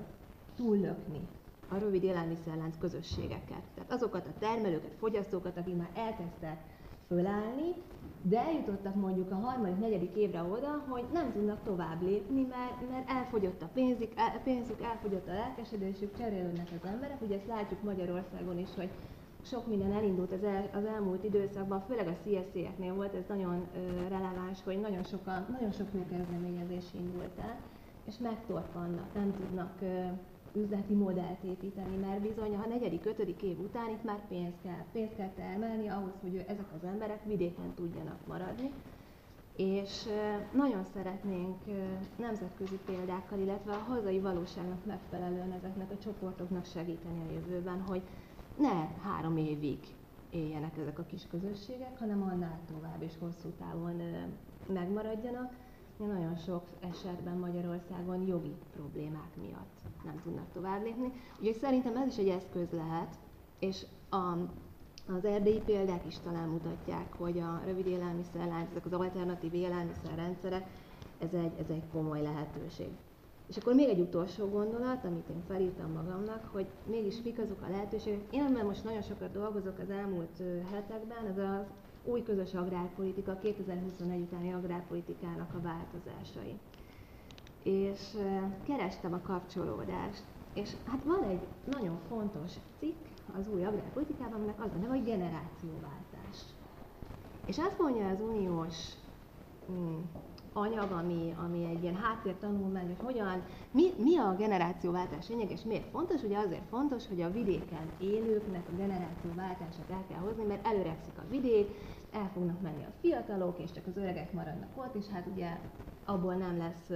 [0.56, 1.28] túllökni
[1.68, 3.62] a rövid élelmiszerlánc közösségeket.
[3.74, 6.60] Tehát azokat a termelőket, fogyasztókat, akik már elkezdtek
[7.08, 7.74] fölállni,
[8.22, 13.10] de eljutottak mondjuk a harmadik, negyedik évre oda, hogy nem tudnak tovább lépni, mert, mert
[13.10, 17.22] elfogyott a pénzük, el, pénzük, elfogyott a lelkesedésük, cserélődnek az emberek.
[17.22, 18.88] Ugye ezt látjuk Magyarországon is, hogy
[19.50, 24.08] sok minden elindult az, el, az elmúlt időszakban, főleg a CSC-eknél volt ez nagyon ö,
[24.08, 27.56] releváns, hogy nagyon, sokan, nagyon sok jó kezdeményezés indult el,
[28.06, 30.04] és megtorpannak, nem tudnak ö,
[30.60, 35.16] üzleti modellt építeni, mert bizony a negyedik, ötödik év után itt már pénzt kell, pénzt
[35.16, 38.70] kell termelni ahhoz, hogy ezek az emberek vidéken tudjanak maradni.
[39.56, 40.04] És
[40.52, 41.56] nagyon szeretnénk
[42.16, 48.02] nemzetközi példákkal, illetve a hazai valóságnak megfelelően ezeknek a csoportoknak segíteni a jövőben, hogy
[48.58, 49.78] ne három évig
[50.30, 54.02] éljenek ezek a kis közösségek, hanem annál tovább és hosszú távon
[54.66, 55.52] megmaradjanak.
[55.98, 61.12] Nagyon sok esetben Magyarországon jogi problémák miatt nem tudnak tovább lépni.
[61.40, 63.18] Úgyhogy szerintem ez is egy eszköz lehet,
[63.58, 64.36] és a,
[65.12, 70.66] az erdélyi példák is talán mutatják, hogy a rövid élelmiszerlánc, ezek az alternatív élelmiszerrendszerek,
[71.18, 72.88] ez egy, ez egy komoly lehetőség.
[73.48, 77.70] És akkor még egy utolsó gondolat, amit én felírtam magamnak, hogy mégis mik azok a
[77.70, 78.20] lehetőségek.
[78.30, 80.42] Én ebben most nagyon sokat dolgozok az elmúlt
[80.72, 81.66] hetekben, ez az
[82.04, 86.58] új közös agrárpolitika, 2021 utáni agrárpolitikának a változásai.
[87.62, 88.00] És
[88.66, 90.22] kerestem a kapcsolódást.
[90.54, 92.96] És hát van egy nagyon fontos cikk
[93.38, 96.36] az új agrárpolitikában, aminek az a neve, hogy generációváltás.
[97.46, 98.76] És azt mondja az uniós
[99.66, 100.10] hmm,
[100.52, 105.90] anyag, ami, ami egy ilyen háttértanulmány, hogy hogyan, mi, mi a generációváltás lényeg, és miért
[105.90, 106.22] fontos?
[106.22, 111.28] Ugye azért fontos, hogy a vidéken élőknek a generációváltását el kell hozni, mert előregszik a
[111.30, 111.68] vidék,
[112.12, 115.58] el fognak menni a fiatalok, és csak az öregek maradnak ott, és hát ugye
[116.04, 116.90] abból nem lesz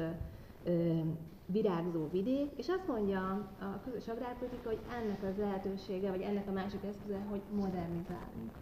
[0.64, 1.00] ö,
[1.46, 6.52] virágzó vidék, és azt mondja a közös agrárpolitika, hogy ennek az lehetősége, vagy ennek a
[6.52, 8.52] másik eszköze, hogy modernizálunk.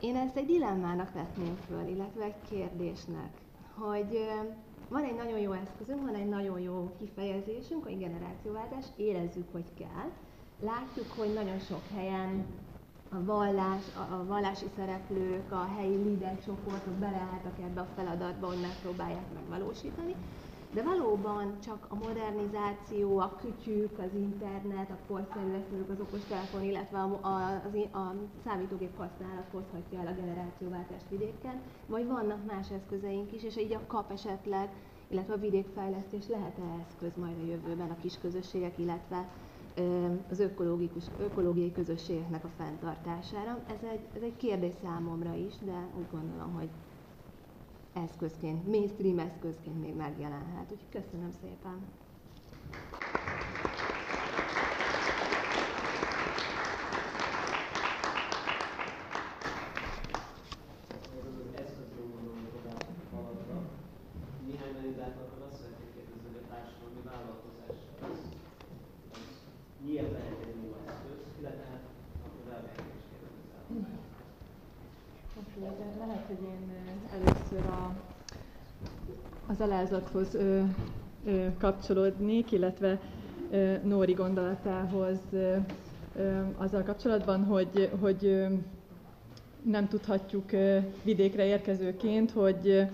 [0.00, 3.30] Én ezt egy dilemmának vetném föl, illetve egy kérdésnek
[3.78, 4.18] hogy
[4.88, 10.10] van egy nagyon jó eszközünk, van egy nagyon jó kifejezésünk, hogy generációváltás, érezzük, hogy kell.
[10.60, 12.46] Látjuk, hogy nagyon sok helyen
[13.10, 18.60] a, vallás, a, a vallási szereplők, a helyi líder csoportok beleálltak ebbe a feladatba, hogy
[18.60, 20.14] megpróbálják megvalósítani.
[20.74, 26.98] De valóban csak a modernizáció, a kütyük, az internet, a korszerű eszközök, az okostelefon, illetve
[26.98, 27.28] a, a,
[27.92, 28.14] a, a
[28.44, 33.86] számítógép használat hozhatja el a generációváltást vidéken, vagy vannak más eszközeink is, és így a
[33.86, 34.68] kap esetleg,
[35.08, 39.28] illetve a vidékfejlesztés lehet-e eszköz majd a jövőben a kis közösségek, illetve
[40.30, 43.58] az ökológikus, ökológiai közösségeknek a fenntartására.
[43.66, 46.68] Ez egy, ez egy kérdés számomra is, de úgy gondolom, hogy
[48.04, 50.72] eszközként, mainstream eszközként még megjelenhet.
[50.72, 51.78] Úgyhogy köszönöm szépen!
[79.58, 80.60] Az alázathoz ö,
[81.26, 82.98] ö, kapcsolódnék, illetve
[83.50, 85.56] ö, Nóri gondolatához ö,
[86.16, 88.46] ö, azzal kapcsolatban, hogy, hogy ö,
[89.62, 92.86] nem tudhatjuk ö, vidékre érkezőként, hogy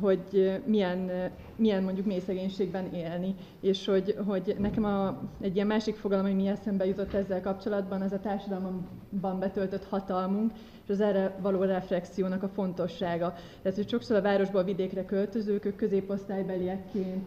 [0.00, 1.10] hogy milyen,
[1.56, 6.34] milyen mondjuk mély szegénységben élni, és hogy, hogy nekem a, egy ilyen másik fogalom, ami
[6.34, 10.52] mi eszembe jutott ezzel kapcsolatban, az a társadalomban betöltött hatalmunk,
[10.84, 13.34] és az erre való reflexiónak a fontossága.
[13.62, 17.24] Tehát, hogy sokszor a városból vidékre költözők, ők középosztálybeliekként,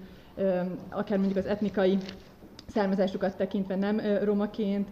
[0.89, 1.97] akár mondjuk az etnikai
[2.67, 4.87] származásukat tekintve nem romaként,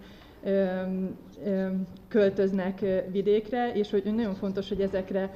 [2.07, 5.31] költöznek vidékre, és hogy nagyon fontos, hogy ezekre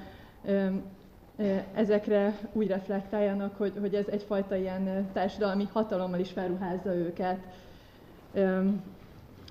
[1.74, 7.38] ezekre úgy reflektáljanak, hogy, hogy ez egyfajta ilyen társadalmi hatalommal is felruházza őket.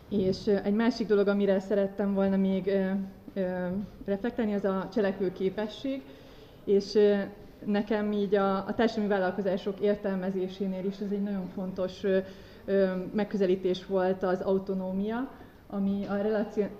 [0.09, 2.71] És egy másik dolog, amire szerettem volna még
[4.05, 6.03] reflektálni, az a cselekvő képesség,
[6.65, 6.99] és
[7.65, 12.03] nekem így a, a társadalmi vállalkozások értelmezésénél is ez egy nagyon fontos
[13.13, 15.31] megközelítés volt az autonómia,
[15.75, 16.17] ami a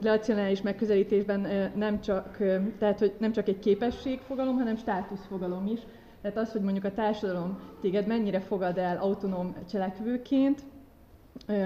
[0.01, 2.37] relacionális megközelítésben nem csak,
[2.79, 5.81] tehát, hogy nem csak egy képességfogalom, hanem státuszfogalom is.
[6.23, 10.61] Tehát az, hogy mondjuk a társadalom téged mennyire fogad el autonóm cselekvőként,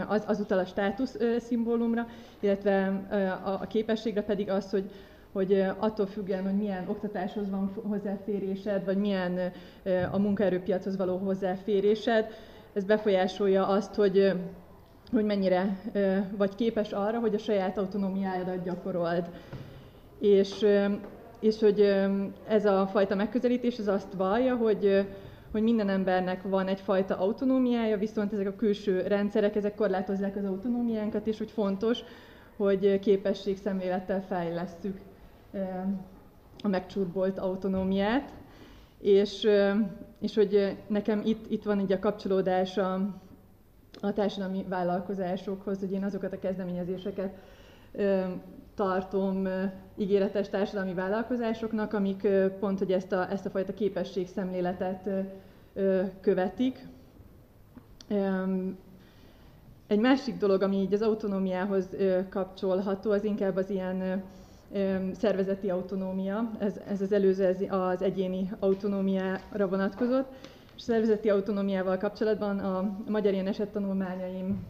[0.09, 2.07] az, az utal a státusz szimbólumra,
[2.41, 2.87] illetve
[3.45, 4.91] a, képességre pedig az, hogy,
[5.33, 9.53] hogy attól függően, hogy milyen oktatáshoz van hozzáférésed, vagy milyen
[10.11, 12.27] a munkaerőpiachoz való hozzáférésed,
[12.73, 14.33] ez befolyásolja azt, hogy
[15.13, 15.79] hogy mennyire
[16.37, 19.31] vagy képes arra, hogy a saját autonómiádat gyakorold.
[20.19, 20.67] És,
[21.41, 21.81] és hogy
[22.49, 25.07] ez a fajta megközelítés az azt vallja, hogy,
[25.53, 31.27] hogy minden embernek van egyfajta autonómiája, viszont ezek a külső rendszerek, ezek korlátozzák az autonómiánkat,
[31.27, 32.01] és hogy fontos,
[32.57, 34.99] hogy képesség szemlélettel fejlesztjük
[36.63, 38.33] a megcsurbolt autonómiát.
[39.01, 39.49] És,
[40.21, 43.15] és hogy nekem itt, itt van így a kapcsolódás a,
[44.01, 47.35] a társadalmi vállalkozásokhoz, hogy én azokat a kezdeményezéseket
[48.75, 49.49] tartom
[49.97, 52.29] ígéretes társadalmi vállalkozásoknak, amik
[52.61, 55.09] pont, hogy ezt a, ezt a fajta képességszemléletet
[56.21, 56.87] követik.
[59.87, 61.89] Egy másik dolog, ami így az autonómiához
[62.29, 64.23] kapcsolható, az inkább az ilyen
[65.13, 66.51] szervezeti autonómia.
[66.59, 70.33] Ez, ez az előző az egyéni autonómiára vonatkozott
[70.79, 74.65] szervezeti autonómiával kapcsolatban a magyar ilyen esettanulmányaim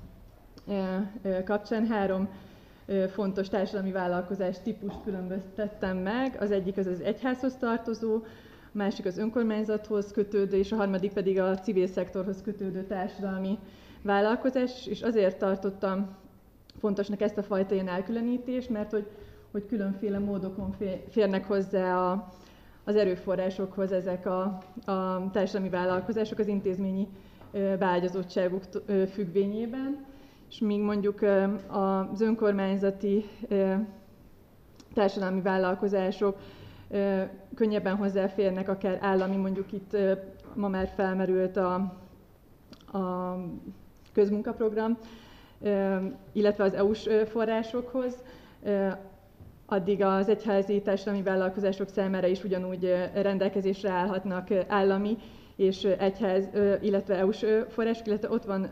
[1.45, 2.29] kapcsán három
[3.11, 6.37] fontos társadalmi vállalkozás típust különböztettem meg.
[6.41, 11.41] Az egyik az az egyházhoz tartozó, a másik az önkormányzathoz kötődő, és a harmadik pedig
[11.41, 13.59] a civil szektorhoz kötődő társadalmi
[14.03, 16.17] vállalkozás, és azért tartottam
[16.81, 19.07] fontosnak ezt a fajta ilyen elkülönítést, mert hogy,
[19.51, 20.77] hogy különféle módokon
[21.09, 22.29] férnek hozzá a,
[22.87, 24.43] az erőforrásokhoz ezek a,
[24.85, 27.09] a társadalmi vállalkozások az intézményi
[27.79, 28.63] beágyazottságuk
[29.13, 30.05] függvényében,
[30.49, 31.23] és míg mondjuk
[31.69, 33.25] az önkormányzati
[34.95, 36.39] társadalmi vállalkozások
[37.55, 39.97] könnyebben hozzáférnek, akár állami, mondjuk itt
[40.55, 41.75] ma már felmerült a,
[42.93, 43.37] a
[44.13, 44.99] közmunkaprogram,
[46.33, 48.15] illetve az EU-s forrásokhoz,
[49.67, 55.17] addig az egyházi társadalmi vállalkozások számára is ugyanúgy rendelkezésre állhatnak állami
[55.57, 56.49] és egyház,
[56.81, 58.69] illetve EU-s források, illetve ott van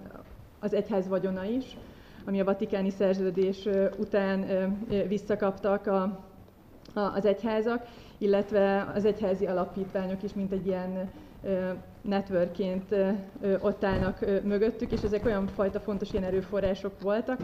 [0.61, 1.77] az egyház vagyona is,
[2.25, 4.47] ami a vatikáni szerződés után
[5.09, 6.25] visszakaptak a,
[6.95, 7.87] az egyházak,
[8.19, 11.11] illetve az egyházi alapítványok is, mint egy ilyen
[12.01, 12.95] networkként
[13.61, 17.39] ott állnak mögöttük, és ezek olyan fajta fontos ilyen erőforrások voltak,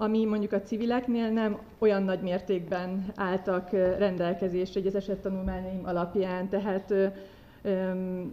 [0.00, 6.94] ami mondjuk a civileknél nem olyan nagy mértékben álltak rendelkezésre az esettanulmányaim alapján, tehát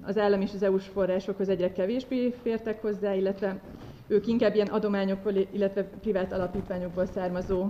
[0.01, 3.59] az állam és az EU-s forrásokhoz egyre kevésbé fértek hozzá, illetve
[4.07, 7.67] ők inkább ilyen adományokból, illetve privát alapítványokból származó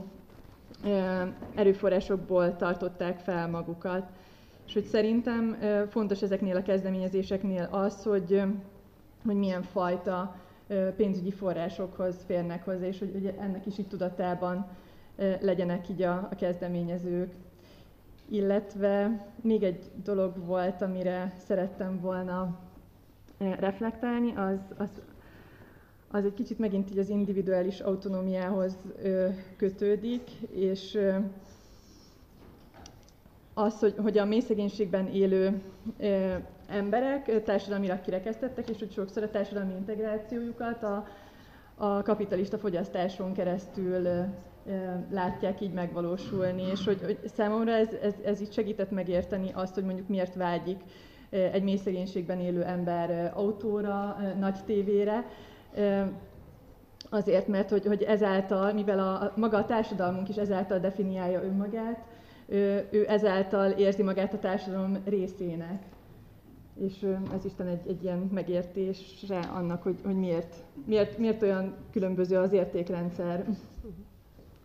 [1.55, 4.09] erőforrásokból tartották fel magukat.
[4.67, 5.57] És hogy szerintem
[5.89, 8.41] fontos ezeknél a kezdeményezéseknél az, hogy,
[9.25, 10.35] hogy milyen fajta
[10.95, 14.67] pénzügyi forrásokhoz férnek hozzá, és hogy, hogy ennek is így tudatában
[15.41, 17.33] legyenek így a, a kezdeményezők.
[18.29, 22.59] Illetve még egy dolog volt, amire szerettem volna
[23.37, 24.89] reflektálni, az, az,
[26.11, 28.77] az egy kicsit megint így az individuális autonómiához
[29.57, 30.97] kötődik, és
[33.53, 35.61] az, hogy, hogy a mély szegénységben élő
[36.67, 41.07] emberek társadalmilag kirekesztettek, és hogy sokszor a társadalmi integrációjukat a,
[41.75, 44.07] a kapitalista fogyasztáson keresztül
[45.11, 49.83] látják így megvalósulni, és hogy, hogy számomra ez, ez, ez így segített megérteni azt, hogy
[49.83, 50.81] mondjuk miért vágyik
[51.29, 55.25] egy mély szegénységben élő ember autóra, nagy tévére,
[57.09, 61.99] azért, mert hogy, hogy ezáltal, mivel a, maga a társadalmunk is ezáltal definiálja önmagát,
[62.47, 65.83] ő, ő ezáltal érzi magát a társadalom részének.
[66.79, 67.03] És
[67.33, 72.51] ez Isten egy, egy ilyen megértésre annak, hogy, hogy miért, miért, miért olyan különböző az
[72.51, 73.45] értékrendszer.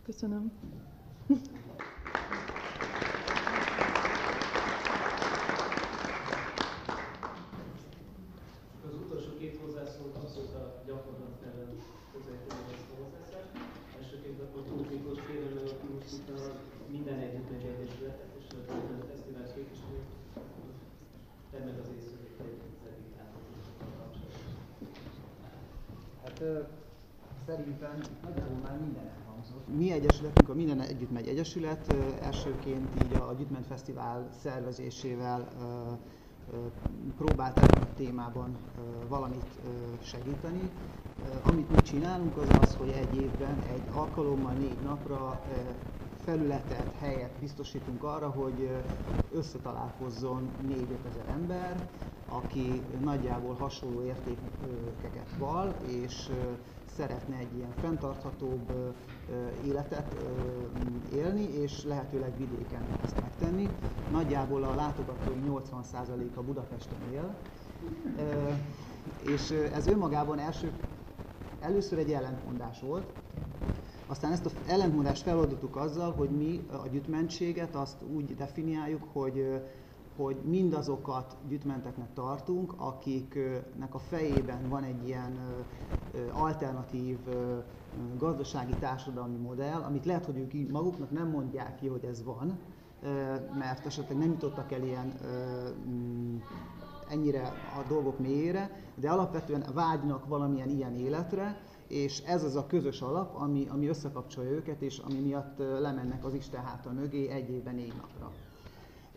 [0.05, 0.51] Köszönöm.
[8.87, 11.69] Az utolsó két hozzászólt abszolút a gyakorlat ellen
[12.13, 13.51] közelíteni ezt a hozzászólást.
[13.99, 16.41] Elsőként a Tóth Miklós félre meg aki most itt a
[16.91, 19.99] minden együtt egyesületet és a fesztivál képviselő
[21.61, 22.61] ennek az észrevételét
[26.23, 26.43] Hát
[27.45, 29.77] szerintem nagyjából már minden elhangzott.
[29.77, 35.47] Mi egyesületünk, a Minden Együtt Megy Egyesület elsőként így a Gyütment Fesztivál szervezésével
[37.17, 38.57] próbált ebben a témában
[39.07, 39.45] valamit
[40.01, 40.69] segíteni.
[41.43, 45.41] Amit mi csinálunk az az, hogy egy évben egy alkalommal négy napra
[46.23, 48.69] felületet, helyet biztosítunk arra, hogy
[49.33, 50.75] összetalálkozzon 4
[51.09, 51.89] ezer ember,
[52.29, 56.29] aki nagyjából hasonló értékeket val, és
[56.95, 58.71] szeretne egy ilyen fenntarthatóbb
[59.65, 60.15] életet
[61.13, 63.69] élni, és lehetőleg vidéken ezt megtenni.
[64.11, 67.35] Nagyjából a látogatói 80%-a Budapesten él,
[69.25, 70.71] és ez önmagában első,
[71.59, 73.11] először egy ellentmondás volt,
[74.11, 79.61] aztán ezt az ellentmondást feloldottuk azzal, hogy mi a gyütmentséget azt úgy definiáljuk, hogy
[80.15, 85.39] hogy mindazokat gyütmenteknek tartunk, akiknek a fejében van egy ilyen
[86.31, 87.17] alternatív
[88.17, 92.59] gazdasági társadalmi modell, amit lehet, hogy ők maguknak nem mondják ki, hogy ez van,
[93.57, 95.13] mert esetleg nem jutottak el ilyen
[95.87, 96.37] mm,
[97.09, 97.41] ennyire
[97.79, 101.61] a dolgok mélyére, de alapvetően vágynak valamilyen ilyen életre,
[101.91, 106.33] és ez az a közös alap, ami, ami összekapcsolja őket, és ami miatt lemennek az
[106.33, 108.31] Isten háta mögé egy évben négy napra.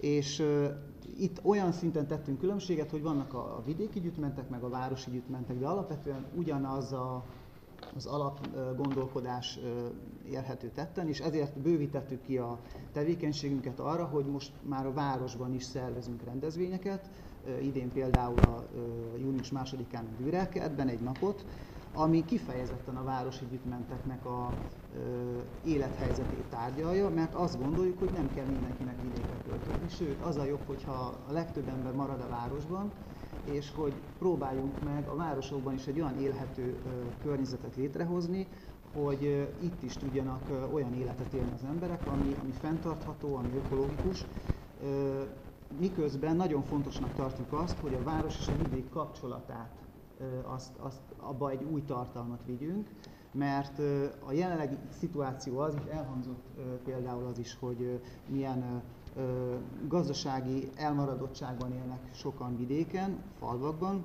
[0.00, 0.64] És uh,
[1.18, 5.58] itt olyan szinten tettünk különbséget, hogy vannak a, a vidéki gyütmentek, meg a városi gyütmentek,
[5.58, 7.24] de alapvetően ugyanaz a,
[7.96, 9.58] az alapgondolkodás
[10.30, 12.58] érhető tetten, és ezért bővítettük ki a
[12.92, 17.10] tevékenységünket arra, hogy most már a városban is szervezünk rendezvényeket,
[17.62, 18.64] idén például a
[19.18, 21.44] június másodikán a Dürelkertben egy napot,
[21.94, 24.52] ami kifejezetten a városi gyütmenteknek a
[25.64, 30.66] élethelyzetét tárgyalja, mert azt gondoljuk, hogy nem kell mindenkinek vidékre költözni, sőt az a jobb,
[30.66, 32.92] hogyha a legtöbb ember marad a városban,
[33.44, 36.76] és hogy próbáljunk meg a városokban is egy olyan élhető
[37.22, 38.48] környezetet létrehozni,
[38.92, 44.26] hogy itt is tudjanak olyan életet élni az emberek, ami, ami fenntartható, ami ökológikus,
[45.78, 49.83] miközben nagyon fontosnak tartjuk azt, hogy a város és a vidék kapcsolatát
[50.42, 52.88] azt, azt abba egy új tartalmat vigyünk,
[53.32, 53.78] mert
[54.26, 56.44] a jelenlegi szituáció az, és elhangzott
[56.84, 58.82] például az is, hogy milyen
[59.88, 64.04] gazdasági elmaradottságban élnek sokan vidéken, falvakban.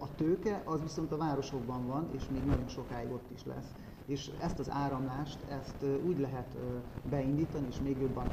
[0.00, 3.72] A tőke az viszont a városokban van, és még nagyon sokáig ott is lesz.
[4.06, 6.56] És ezt az áramlást, ezt úgy lehet
[7.10, 8.28] beindítani, és még jobban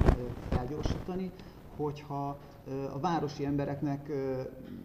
[0.49, 1.31] felgyorsítani,
[1.75, 2.37] hogyha
[2.93, 4.11] a városi embereknek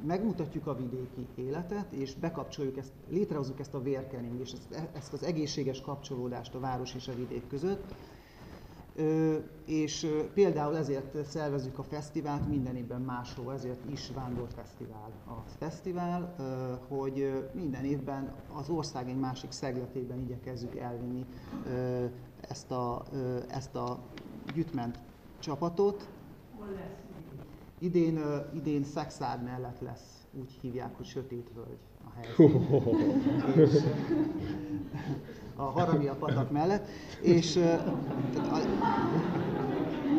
[0.07, 4.53] megmutatjuk a vidéki életet, és bekapcsoljuk ezt, létrehozzuk ezt a vérkening, és
[4.93, 7.95] ezt, az egészséges kapcsolódást a város és a vidék között.
[9.65, 16.35] És például ezért szervezzük a fesztivált minden évben máshol, ezért is Vándorfesztivál a fesztivál,
[16.89, 21.25] hogy minden évben az ország egy másik szegletében igyekezzük elvinni
[22.41, 23.03] ezt a,
[23.49, 23.99] ezt a
[24.55, 24.99] gyütment
[25.39, 26.09] csapatot,
[26.61, 27.04] Idén, uh,
[28.55, 32.51] idén Szexárd mellett lesz, úgy hívják, hogy Sötét Völgy a helyszín.
[33.65, 33.83] és,
[35.57, 36.89] a Haramia patak mellett,
[37.21, 38.59] és a,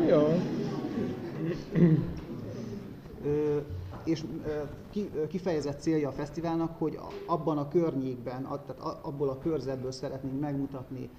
[0.08, 0.26] Jó.
[3.24, 3.64] Uh,
[4.04, 4.24] és
[5.28, 11.10] kifejezett célja a fesztiválnak, hogy abban a környékben, tehát abból a körzetből szeretnénk megmutatni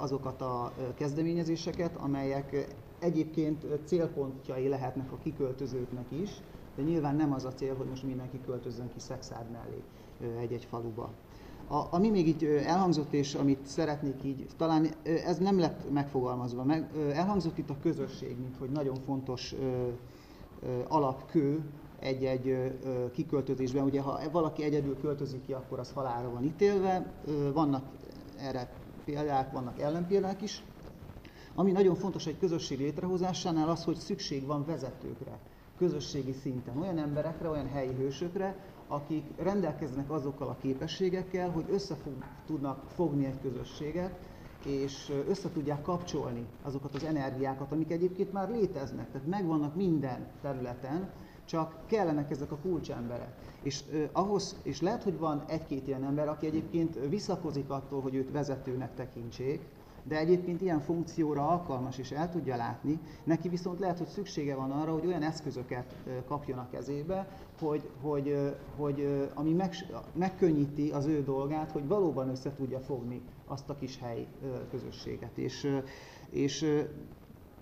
[0.00, 6.30] azokat a kezdeményezéseket, amelyek egyébként célpontjai lehetnek a kiköltözőknek is,
[6.76, 9.82] de nyilván nem az a cél, hogy most mindenki költözzön ki Szexárd mellé
[10.40, 11.10] egy-egy faluba.
[11.68, 16.90] A, ami még így elhangzott, és amit szeretnék így, talán ez nem lett megfogalmazva, meg,
[17.12, 19.88] elhangzott itt a közösség, mint hogy nagyon fontos ö,
[20.62, 21.60] ö, alapkő
[21.98, 22.72] egy-egy
[23.12, 23.84] kiköltözésben.
[23.84, 27.12] Ugye ha valaki egyedül költözik ki, akkor az halára van ítélve.
[27.52, 27.84] Vannak
[28.38, 28.70] erre
[29.04, 30.62] példák, vannak ellenpéldák is.
[31.54, 35.38] Ami nagyon fontos egy közösség létrehozásánál az, hogy szükség van vezetőkre,
[35.78, 38.56] közösségi szinten, olyan emberekre, olyan helyi hősökre,
[38.88, 41.96] akik rendelkeznek azokkal a képességekkel, hogy össze
[42.46, 44.18] tudnak fogni egy közösséget,
[44.64, 51.10] és össze tudják kapcsolni azokat az energiákat, amik egyébként már léteznek, tehát megvannak minden területen,
[51.44, 53.34] csak kellenek ezek a kulcsemberek.
[53.62, 58.14] És eh, ahhoz, és lehet, hogy van egy-két ilyen ember, aki egyébként visszakozik attól, hogy
[58.14, 59.60] őt vezetőnek tekintsék,
[60.04, 64.70] de egyébként ilyen funkcióra alkalmas és el tudja látni, neki viszont lehet, hogy szüksége van
[64.70, 65.94] arra, hogy olyan eszközöket
[66.26, 67.28] kapjon a kezébe,
[67.60, 69.74] hogy, hogy, hogy ami meg,
[70.12, 74.26] megkönnyíti az ő dolgát, hogy valóban össze tudja fogni azt a kis hely
[74.70, 75.38] közösséget.
[75.38, 75.80] És,
[76.30, 76.66] és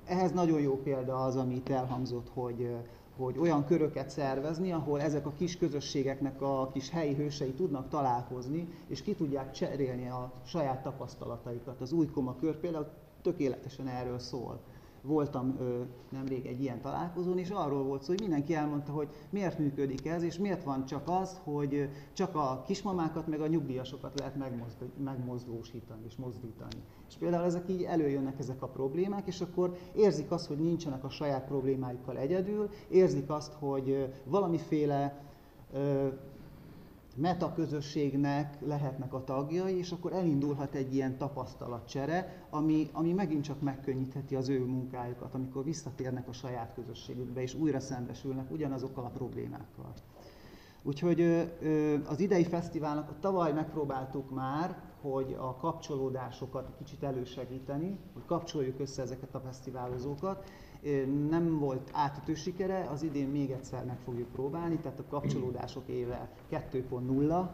[0.05, 2.77] ehhez nagyon jó példa az, amit elhangzott, hogy,
[3.25, 8.69] hogy olyan köröket szervezni, ahol ezek a kis közösségeknek a kis helyi hősei tudnak találkozni,
[8.89, 11.81] és ki tudják cserélni a saját tapasztalataikat.
[11.81, 12.89] Az új koma kör például
[13.23, 14.61] tökéletesen erről szól
[15.03, 19.59] voltam ö, nemrég egy ilyen találkozón, és arról volt szó, hogy mindenki elmondta, hogy miért
[19.59, 24.37] működik ez, és miért van csak az, hogy csak a kismamákat meg a nyugdíjasokat lehet
[24.97, 26.83] megmozdósítani és mozdítani.
[27.09, 31.11] És például ezek így előjönnek ezek a problémák, és akkor érzik azt, hogy nincsenek a
[31.11, 35.25] saját problémájukkal egyedül, érzik azt, hogy valamiféle
[37.21, 44.35] metaközösségnek lehetnek a tagjai, és akkor elindulhat egy ilyen tapasztalatcsere, ami, ami megint csak megkönnyítheti
[44.37, 49.93] az ő munkájukat, amikor visszatérnek a saját közösségükbe, és újra szembesülnek ugyanazokkal a problémákkal.
[50.83, 51.21] Úgyhogy
[52.07, 59.35] az idei fesztiválnak tavaly megpróbáltuk már, hogy a kapcsolódásokat kicsit elősegíteni, hogy kapcsoljuk össze ezeket
[59.35, 60.51] a fesztiválozókat,
[61.31, 66.29] nem volt átütő sikere, az idén még egyszer meg fogjuk próbálni, tehát a kapcsolódások éve
[66.51, 67.47] 2.0,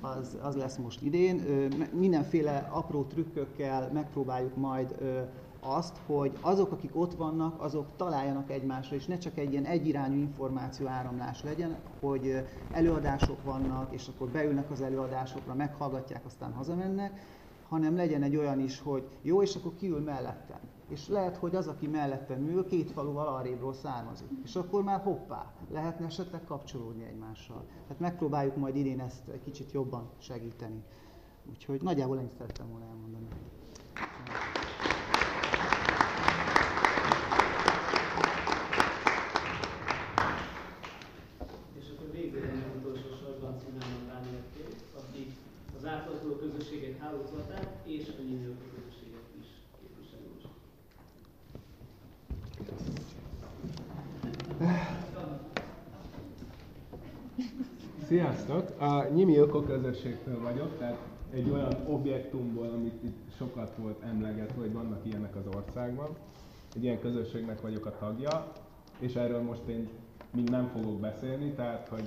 [0.00, 1.42] az, az lesz most idén.
[1.92, 4.94] Mindenféle apró trükkökkel megpróbáljuk majd
[5.60, 10.16] azt, hogy azok, akik ott vannak, azok találjanak egymásra, és ne csak egy ilyen egyirányú
[10.16, 17.20] információ áramlás legyen, hogy előadások vannak, és akkor beülnek az előadásokra, meghallgatják, aztán hazamennek,
[17.68, 21.66] hanem legyen egy olyan is, hogy jó, és akkor kiül mellettem és lehet, hogy az,
[21.66, 24.28] aki mellettem ül, két faluval arrébről származik.
[24.44, 27.64] És akkor már hoppá, lehetne esetleg kapcsolódni egymással.
[27.82, 30.82] Tehát megpróbáljuk majd idén ezt egy kicsit jobban segíteni.
[31.50, 33.26] Úgyhogy nagyjából ennyit szerettem volna elmondani.
[41.78, 44.42] És akkor végül nem utolsó sorban Cinának Dániel
[44.94, 45.36] aki
[45.76, 48.56] az átlagoló közösségek hálózatát és a nyílő
[58.46, 58.80] Sziasztok!
[58.80, 60.98] A Nyimi Ökoközösségtől vagyok, tehát
[61.32, 66.08] egy olyan objektumból, amit itt sokat volt emlegetve, hogy vannak ilyenek az országban.
[66.74, 68.52] Egy ilyen közösségnek vagyok a tagja,
[68.98, 69.88] és erről most én
[70.30, 72.04] mind nem fogok beszélni, tehát hogy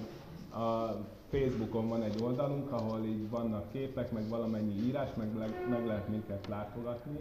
[0.62, 0.96] a
[1.30, 5.28] Facebookon van egy oldalunk, ahol így vannak képek, meg valamennyi írás, meg,
[5.70, 7.20] meg lehet minket látogatni,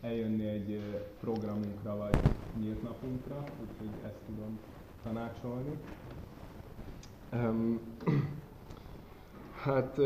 [0.00, 0.80] eljönni egy
[1.20, 2.18] programunkra vagy
[2.60, 4.58] nyílt napunkra, úgyhogy ezt tudom
[5.02, 5.78] tanácsolni.
[7.32, 7.80] Um,
[9.64, 10.00] hát,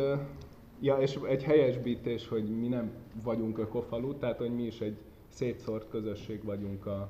[0.81, 2.91] ja, és egy helyesbítés, hogy mi nem
[3.23, 4.97] vagyunk ökofalu, tehát hogy mi is egy
[5.29, 7.09] szétszórt közösség vagyunk a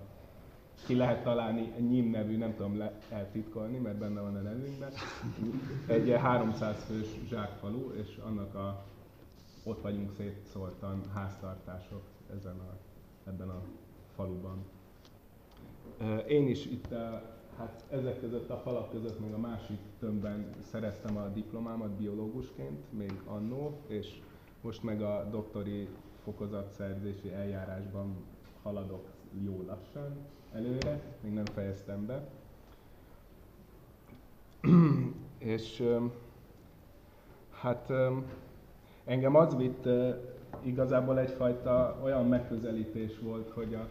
[0.87, 4.93] ki lehet találni egy NYIM nevű, nem tudom le, eltitkolni, mert benne van a nevünkben.
[5.87, 8.85] Egy 300 fős zsákfalu, és annak a,
[9.65, 12.03] ott vagyunk szétszórtan háztartások
[12.37, 12.77] ezen a,
[13.29, 13.63] ebben a
[14.15, 14.65] faluban.
[16.29, 16.95] Én is itt
[17.59, 23.21] hát ezek között a falak között még a másik tömbben szereztem a diplomámat biológusként, még
[23.27, 24.21] annó, és
[24.61, 25.89] most meg a doktori
[26.23, 28.17] fokozatszerzési eljárásban
[28.63, 29.07] haladok
[29.45, 30.17] jó lassan
[30.53, 32.29] előre, még nem fejeztem be.
[35.39, 35.97] és
[37.51, 37.93] hát
[39.05, 39.89] engem az vitt
[40.63, 43.89] igazából egyfajta olyan megközelítés volt, hogy a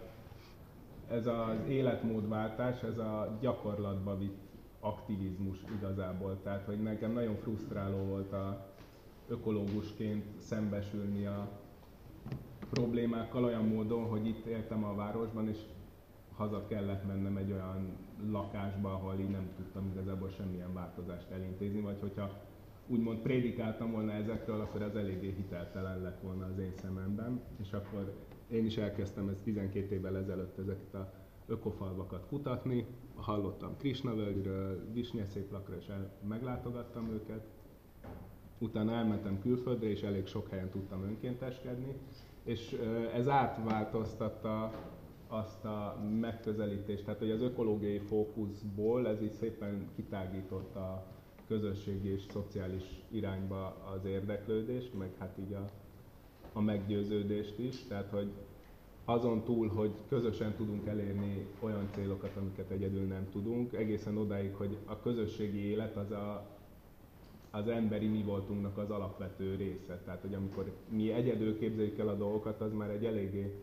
[1.09, 4.37] ez az életmódváltás, ez a gyakorlatba vitt
[4.79, 6.39] aktivizmus igazából.
[6.43, 8.65] Tehát, hogy nekem nagyon frusztráló volt a
[9.27, 11.49] ökológusként szembesülni a
[12.69, 15.57] problémákkal olyan módon, hogy itt éltem a városban, és
[16.35, 17.97] haza kellett mennem egy olyan
[18.31, 22.29] lakásba, ahol így nem tudtam igazából semmilyen változást elintézni, vagy hogyha
[22.87, 28.13] úgymond prédikáltam volna ezekről, akkor az eléggé hiteltelen lett volna az én szememben, és akkor
[28.47, 31.13] én is elkezdtem ezt 12 évvel ezelőtt ezeket a
[31.47, 37.45] ökofalvakat kutatni, hallottam Krisnavölgyről, Visnyeszéplakra, és el, meglátogattam őket.
[38.59, 41.93] Utána elmentem külföldre, és elég sok helyen tudtam önkénteskedni,
[42.43, 42.71] és
[43.13, 44.71] ez átváltoztatta
[45.27, 51.05] azt a megközelítést, tehát hogy az ökológiai fókuszból ez így szépen kitágított a
[51.47, 53.65] közösségi és szociális irányba
[53.95, 55.65] az érdeklődést, meg hát így a,
[56.53, 58.31] a meggyőződést is, tehát hogy
[59.05, 64.77] azon túl, hogy közösen tudunk elérni olyan célokat, amiket egyedül nem tudunk, egészen odáig, hogy
[64.85, 66.45] a közösségi élet az a,
[67.51, 70.01] az emberi mi voltunknak az alapvető része.
[70.05, 73.55] Tehát, hogy amikor mi egyedül képzeljük el a dolgokat, az már egy eléggé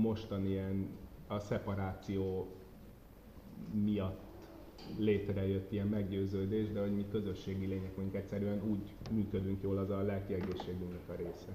[0.00, 0.88] mostan ilyen
[1.26, 2.46] a szeparáció
[3.84, 4.21] miatt
[4.98, 10.00] létrejött ilyen meggyőződés, de hogy mi közösségi lények mondjuk egyszerűen úgy működünk jól, az a
[10.02, 11.52] lelki egészségünknek a része.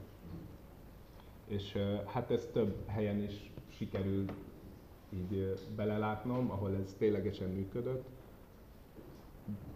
[1.48, 4.26] És hát ez több helyen is sikerül
[5.14, 8.06] így belelátnom, ahol ez ténylegesen működött.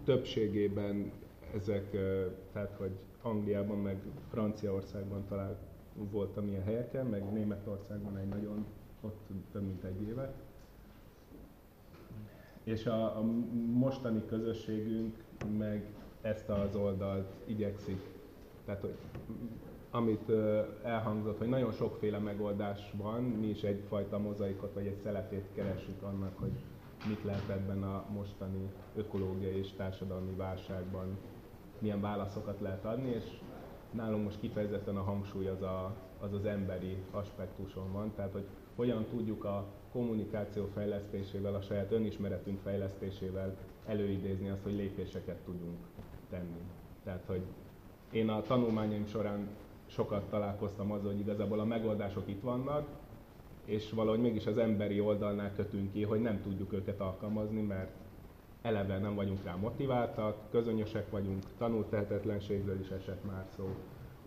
[0.03, 1.11] Többségében
[1.55, 1.89] ezek,
[2.51, 5.57] tehát hogy Angliában meg Franciaországban talán
[6.11, 8.65] voltam ilyen helyeken, meg Németországban egy nagyon,
[9.01, 10.33] ott több mint egy éve.
[12.63, 13.21] És a, a
[13.73, 15.15] mostani közösségünk
[15.57, 15.85] meg
[16.21, 18.01] ezt az oldalt igyekszik,
[18.65, 18.95] tehát hogy
[19.91, 20.31] amit
[20.83, 26.38] elhangzott, hogy nagyon sokféle megoldás van, mi is egyfajta mozaikot vagy egy szeletét keresünk annak,
[26.39, 26.51] hogy
[27.07, 31.17] mit lehet ebben a mostani ökológiai és társadalmi válságban,
[31.79, 33.23] milyen válaszokat lehet adni, és
[33.91, 39.05] nálunk most kifejezetten a hangsúly az, a, az az emberi aspektuson van, tehát hogy hogyan
[39.05, 43.55] tudjuk a kommunikáció fejlesztésével, a saját önismeretünk fejlesztésével
[43.85, 45.77] előidézni azt, hogy lépéseket tudjunk
[46.30, 46.61] tenni.
[47.03, 47.41] Tehát, hogy
[48.11, 49.47] én a tanulmányaim során
[49.85, 52.88] sokat találkoztam azzal, hogy igazából a megoldások itt vannak,
[53.65, 57.91] és valahogy mégis az emberi oldalnál kötünk ki, hogy nem tudjuk őket alkalmazni, mert
[58.61, 63.76] eleve nem vagyunk rá motiváltak, közönösek vagyunk, tanult tehetetlenségről is esett már szó.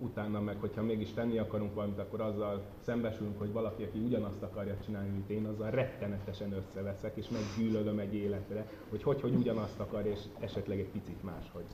[0.05, 4.77] Utána meg, hogyha mégis tenni akarunk valamit, akkor azzal szembesülünk, hogy valaki, aki ugyanazt akarja
[4.85, 10.07] csinálni, mint én, azzal rettenetesen összeveszek, és meggyűlölöm egy életre, hogy hogy, hogy ugyanazt akar,
[10.07, 11.65] és esetleg egy picit máshogy.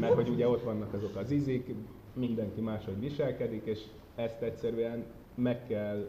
[0.00, 1.74] Mert hogy ugye ott vannak azok az izik,
[2.12, 3.82] mindenki máshogy viselkedik, és
[4.14, 5.04] ezt egyszerűen
[5.34, 6.08] meg kell,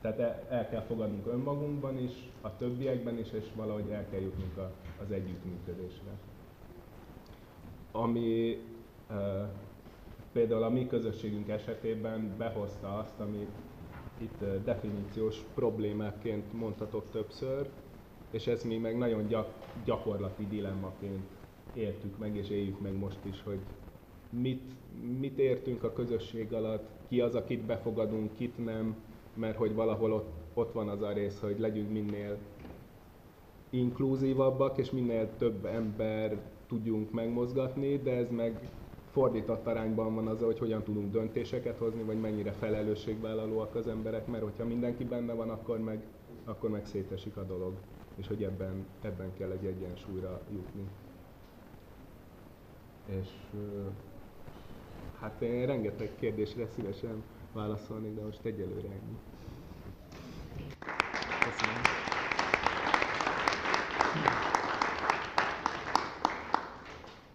[0.00, 4.58] tehát el, el kell fogadnunk önmagunkban is, a többiekben is, és valahogy el kell jutnunk
[5.02, 6.10] az együttműködésre.
[7.92, 8.58] Ami
[10.32, 13.50] például a mi közösségünk esetében behozta azt, amit
[14.18, 17.68] itt definíciós problémáként mondhatok többször,
[18.30, 19.48] és ez mi meg nagyon gyak,
[19.84, 21.22] gyakorlati dilemmaként
[21.74, 23.58] éltük meg, és éljük meg most is, hogy
[24.30, 24.72] mit,
[25.18, 28.96] mit értünk a közösség alatt, ki az, akit befogadunk, kit nem,
[29.34, 32.38] mert hogy valahol ott, ott van az a rész, hogy legyünk minél
[33.70, 38.68] inkluzívabbak, és minél több ember tudjunk megmozgatni, de ez meg
[39.12, 44.42] fordított arányban van az, hogy hogyan tudunk döntéseket hozni, vagy mennyire felelősségvállalóak az emberek, mert
[44.42, 46.02] hogyha mindenki benne van, akkor meg,
[46.44, 47.72] akkor meg szétesik a dolog,
[48.16, 50.88] és hogy ebben, ebben kell egy egyensúlyra jutni.
[53.06, 53.28] És
[55.22, 57.22] Hát én rengeteg kérdésre szívesen
[57.52, 59.18] válaszolnék, de most egyelőre ennyi.